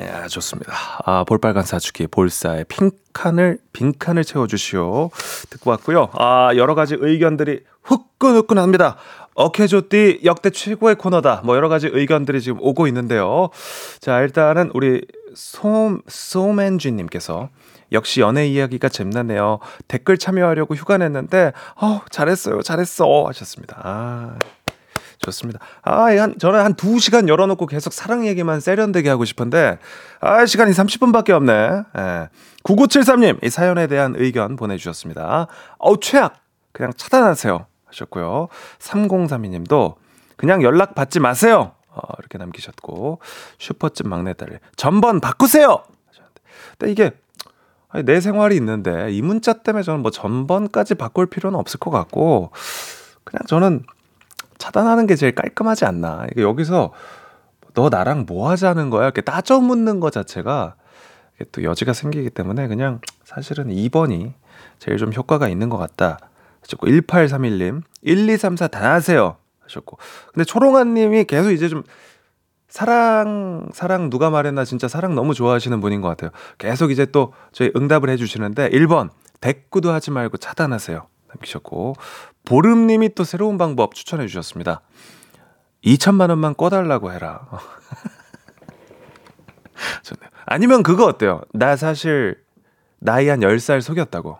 야, 0.00 0.28
좋습니다. 0.28 0.72
아, 1.04 1.24
볼빨간 1.24 1.64
사춘기 1.64 2.06
볼사의 2.06 2.66
핑칸을, 2.68 3.58
빈칸을 3.72 4.24
채워주시오. 4.24 5.10
듣고 5.50 5.70
왔고요. 5.70 6.10
아, 6.12 6.50
여러 6.56 6.74
가지 6.74 6.96
의견들이 6.98 7.64
후끈후끈합니다. 7.82 8.96
어케조띠 9.34 10.20
역대 10.24 10.50
최고의 10.50 10.96
코너다. 10.96 11.42
뭐 11.44 11.56
여러 11.56 11.68
가지 11.68 11.88
의견들이 11.90 12.40
지금 12.40 12.58
오고 12.60 12.86
있는데요. 12.88 13.48
자, 14.00 14.20
일단은 14.20 14.70
우리 14.74 15.02
소, 15.34 15.98
소맨쥐님께서 16.06 17.48
역시 17.92 18.20
연애 18.20 18.46
이야기가 18.46 18.88
재밌네요. 18.88 19.60
댓글 19.88 20.18
참여하려고 20.18 20.74
휴가 20.74 20.98
냈는데, 20.98 21.52
어, 21.80 22.00
잘했어요. 22.10 22.62
잘했어. 22.62 23.24
하셨습니다. 23.28 23.80
아. 23.82 24.38
좋습니다. 25.26 25.60
아, 25.82 26.04
한, 26.04 26.38
저는 26.38 26.60
한 26.60 26.74
2시간 26.74 27.28
열어놓고 27.28 27.66
계속 27.66 27.92
사랑 27.92 28.26
얘기만 28.26 28.60
세련되게 28.60 29.08
하고 29.08 29.24
싶은데, 29.24 29.78
아, 30.20 30.46
시간이 30.46 30.72
30분밖에 30.72 31.30
없네. 31.30 31.52
예. 31.98 32.28
9973님, 32.64 33.44
이 33.44 33.50
사연에 33.50 33.86
대한 33.86 34.14
의견 34.16 34.56
보내주셨습니다. 34.56 35.46
어우, 35.78 35.98
최악! 36.00 36.40
그냥 36.72 36.92
차단하세요. 36.96 37.66
하셨고요. 37.86 38.48
3032님도 38.78 39.94
그냥 40.36 40.62
연락 40.62 40.94
받지 40.94 41.20
마세요. 41.20 41.72
어, 41.88 42.00
이렇게 42.18 42.38
남기셨고, 42.38 43.20
슈퍼집 43.58 44.06
막내딸, 44.08 44.60
전번 44.76 45.20
바꾸세요! 45.20 45.82
근데 46.78 46.92
이게, 46.92 47.10
아니, 47.88 48.04
내 48.04 48.20
생활이 48.20 48.54
있는데, 48.56 49.10
이 49.12 49.22
문자 49.22 49.54
때문에 49.54 49.82
저는 49.82 50.00
뭐 50.00 50.10
전번까지 50.10 50.96
바꿀 50.96 51.26
필요는 51.26 51.58
없을 51.58 51.80
것 51.80 51.90
같고, 51.90 52.50
그냥 53.24 53.42
저는 53.46 53.84
차단하는 54.58 55.06
게 55.06 55.16
제일 55.16 55.34
깔끔하지 55.34 55.84
않나. 55.84 56.26
이게 56.32 56.42
여기서 56.42 56.92
너 57.74 57.88
나랑 57.88 58.24
뭐 58.26 58.48
하자는 58.50 58.90
거야? 58.90 59.04
이렇게 59.04 59.20
따져 59.20 59.60
묻는 59.60 60.00
거 60.00 60.10
자체가 60.10 60.76
또 61.52 61.62
여지가 61.62 61.92
생기기 61.92 62.30
때문에 62.30 62.68
그냥 62.68 63.00
사실은 63.24 63.68
2번이 63.68 64.32
제일 64.78 64.96
좀 64.96 65.12
효과가 65.12 65.48
있는 65.48 65.68
것 65.68 65.76
같다. 65.76 66.18
하셨고 66.62 66.86
1831님 66.86 67.82
1234 68.04 68.68
다하세요 68.68 69.36
하셨고 69.62 69.98
근데 70.32 70.44
초롱아님이 70.44 71.24
계속 71.24 71.52
이제 71.52 71.68
좀 71.68 71.84
사랑 72.68 73.68
사랑 73.72 74.10
누가 74.10 74.30
말했나 74.30 74.64
진짜 74.64 74.88
사랑 74.88 75.14
너무 75.14 75.34
좋아하시는 75.34 75.80
분인 75.80 76.00
것 76.00 76.08
같아요. 76.08 76.30
계속 76.58 76.90
이제 76.90 77.06
또 77.06 77.32
저희 77.52 77.70
응답을 77.76 78.10
해주시는데 78.10 78.70
1번 78.70 79.10
대꾸도 79.40 79.92
하지 79.92 80.10
말고 80.10 80.38
차단하세요. 80.38 81.06
남기셨고 81.28 81.94
보름님이 82.46 83.14
또 83.14 83.24
새로운 83.24 83.58
방법 83.58 83.94
추천해 83.94 84.26
주셨습니다. 84.26 84.80
2천만 85.84 86.30
원만 86.30 86.54
꺼달라고 86.54 87.12
해라. 87.12 87.46
좋네요. 90.02 90.30
아니면 90.46 90.82
그거 90.82 91.04
어때요? 91.04 91.42
나 91.52 91.76
사실 91.76 92.38
나이 92.98 93.28
한 93.28 93.40
10살 93.40 93.80
속였다고. 93.82 94.38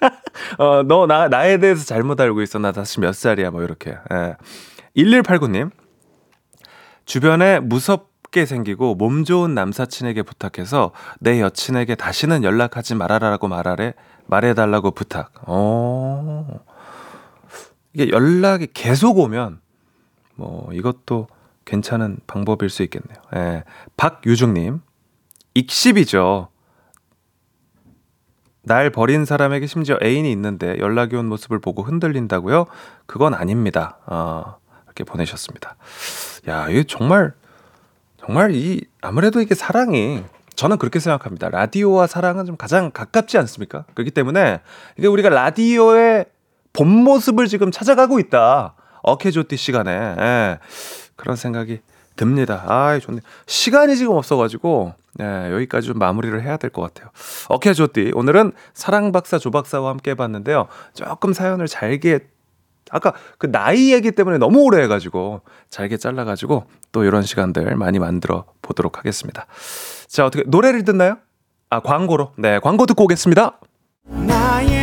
어, 0.58 0.82
너 0.84 1.06
나 1.06 1.28
나에 1.28 1.58
대해서 1.58 1.84
잘못 1.84 2.20
알고 2.20 2.42
있어. 2.42 2.58
나 2.58 2.72
사실 2.72 3.00
몇 3.00 3.14
살이야 3.14 3.50
뭐 3.50 3.62
이렇게. 3.62 3.96
예. 4.12 4.36
1189님. 4.96 5.70
주변에 7.04 7.58
무섭게 7.60 8.46
생기고 8.46 8.94
몸 8.94 9.24
좋은 9.24 9.54
남사친에게 9.54 10.22
부탁해서 10.22 10.92
내 11.18 11.40
여친에게 11.40 11.96
다시는 11.96 12.44
연락하지 12.44 12.94
말아라라고 12.94 13.48
말하래 13.48 13.94
말해달라고 14.26 14.92
부탁. 14.92 15.32
어. 15.46 16.60
이게 17.94 18.10
연락이 18.10 18.68
계속 18.72 19.18
오면 19.18 19.60
뭐 20.34 20.68
이것도 20.72 21.28
괜찮은 21.64 22.18
방법일 22.26 22.70
수 22.70 22.82
있겠네요. 22.82 23.18
예. 23.36 23.64
박유중님. 23.96 24.80
익십이죠. 25.54 26.48
날 28.64 28.90
버린 28.90 29.24
사람에게 29.24 29.66
심지어 29.66 29.98
애인이 30.02 30.30
있는데 30.32 30.78
연락이 30.78 31.16
온 31.16 31.26
모습을 31.26 31.58
보고 31.58 31.82
흔들린다고요? 31.82 32.66
그건 33.06 33.34
아닙니다. 33.34 33.98
어, 34.06 34.56
이렇게 34.86 35.04
보내셨습니다. 35.04 35.76
야, 36.48 36.68
이게 36.68 36.84
정말 36.84 37.34
정말 38.18 38.54
이 38.54 38.80
아무래도 39.00 39.40
이게 39.40 39.54
사랑이 39.54 40.22
저는 40.54 40.78
그렇게 40.78 41.00
생각합니다. 41.00 41.48
라디오와 41.48 42.06
사랑은 42.06 42.46
좀 42.46 42.56
가장 42.56 42.92
가깝지 42.92 43.36
않습니까? 43.38 43.84
그렇기 43.94 44.12
때문에 44.12 44.60
이게 44.96 45.08
우리가 45.08 45.28
라디오의 45.28 46.26
본 46.72 46.88
모습을 46.88 47.46
지금 47.48 47.70
찾아가고 47.70 48.18
있다. 48.18 48.74
어케조띠 49.02 49.56
시간에 49.56 49.90
예, 50.18 50.58
그런 51.16 51.36
생각이 51.36 51.80
듭니다. 52.16 52.64
아, 52.66 52.98
좋네. 52.98 53.20
시간이 53.46 53.96
지금 53.96 54.14
없어가지고 54.16 54.94
예, 55.20 55.52
여기까지 55.52 55.88
좀 55.88 55.98
마무리를 55.98 56.40
해야 56.42 56.56
될 56.56 56.70
것 56.70 56.82
같아요. 56.82 57.10
어케조띠 57.48 58.12
오늘은 58.14 58.52
사랑 58.74 59.12
박사 59.12 59.38
조 59.38 59.50
박사와 59.50 59.90
함께 59.90 60.12
해봤는데요. 60.12 60.68
조금 60.94 61.32
사연을 61.32 61.66
잘게 61.66 62.20
아까 62.90 63.12
그 63.38 63.50
나이 63.50 63.92
얘기 63.92 64.10
때문에 64.12 64.38
너무 64.38 64.60
오래 64.62 64.82
해가지고 64.82 65.40
잘게 65.70 65.96
잘라가지고 65.96 66.64
또 66.92 67.04
이런 67.04 67.22
시간들 67.22 67.74
많이 67.76 67.98
만들어 67.98 68.44
보도록 68.60 68.98
하겠습니다. 68.98 69.46
자 70.08 70.26
어떻게 70.26 70.44
노래를 70.46 70.84
듣나요? 70.84 71.16
아 71.70 71.80
광고로 71.80 72.32
네 72.36 72.58
광고 72.58 72.84
듣고 72.86 73.04
오겠습니다. 73.04 73.58
나에 74.04 74.81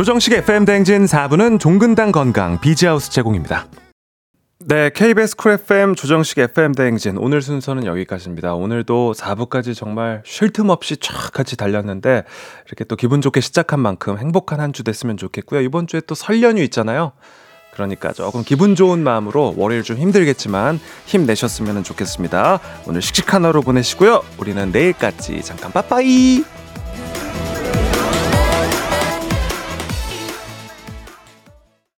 조정식 0.00 0.32
FM 0.32 0.64
대행진 0.64 1.04
4부는 1.04 1.60
종근당 1.60 2.10
건강 2.10 2.58
비지하우스 2.58 3.10
제공입니다. 3.10 3.66
네, 4.60 4.88
KBS 4.88 5.36
쿨 5.36 5.52
FM 5.52 5.94
조정식 5.94 6.38
FM 6.38 6.72
대행진 6.72 7.18
오늘 7.18 7.42
순서는 7.42 7.84
여기까지입니다. 7.84 8.54
오늘도 8.54 9.12
4부까지 9.14 9.76
정말 9.76 10.22
쉴 10.24 10.54
틈 10.54 10.70
없이 10.70 10.96
쫙 10.96 11.30
같이 11.34 11.54
달렸는데 11.54 12.24
이렇게 12.66 12.84
또 12.84 12.96
기분 12.96 13.20
좋게 13.20 13.42
시작한 13.42 13.78
만큼 13.80 14.16
행복한 14.16 14.58
한 14.58 14.72
주 14.72 14.84
됐으면 14.84 15.18
좋겠고요. 15.18 15.60
이번 15.60 15.86
주에 15.86 16.00
또 16.00 16.14
설 16.14 16.42
연휴 16.42 16.62
있잖아요. 16.62 17.12
그러니까 17.74 18.14
조금 18.14 18.42
기분 18.42 18.74
좋은 18.74 19.00
마음으로 19.04 19.52
월요일 19.58 19.82
좀 19.82 19.98
힘들겠지만 19.98 20.80
힘내셨으면 21.04 21.84
좋겠습니다. 21.84 22.58
오늘 22.86 23.02
씩씩한 23.02 23.44
하루 23.44 23.60
보내시고요. 23.60 24.22
우리는 24.38 24.72
내일까지 24.72 25.42
잠깐 25.42 25.70
빠빠이. 25.72 26.42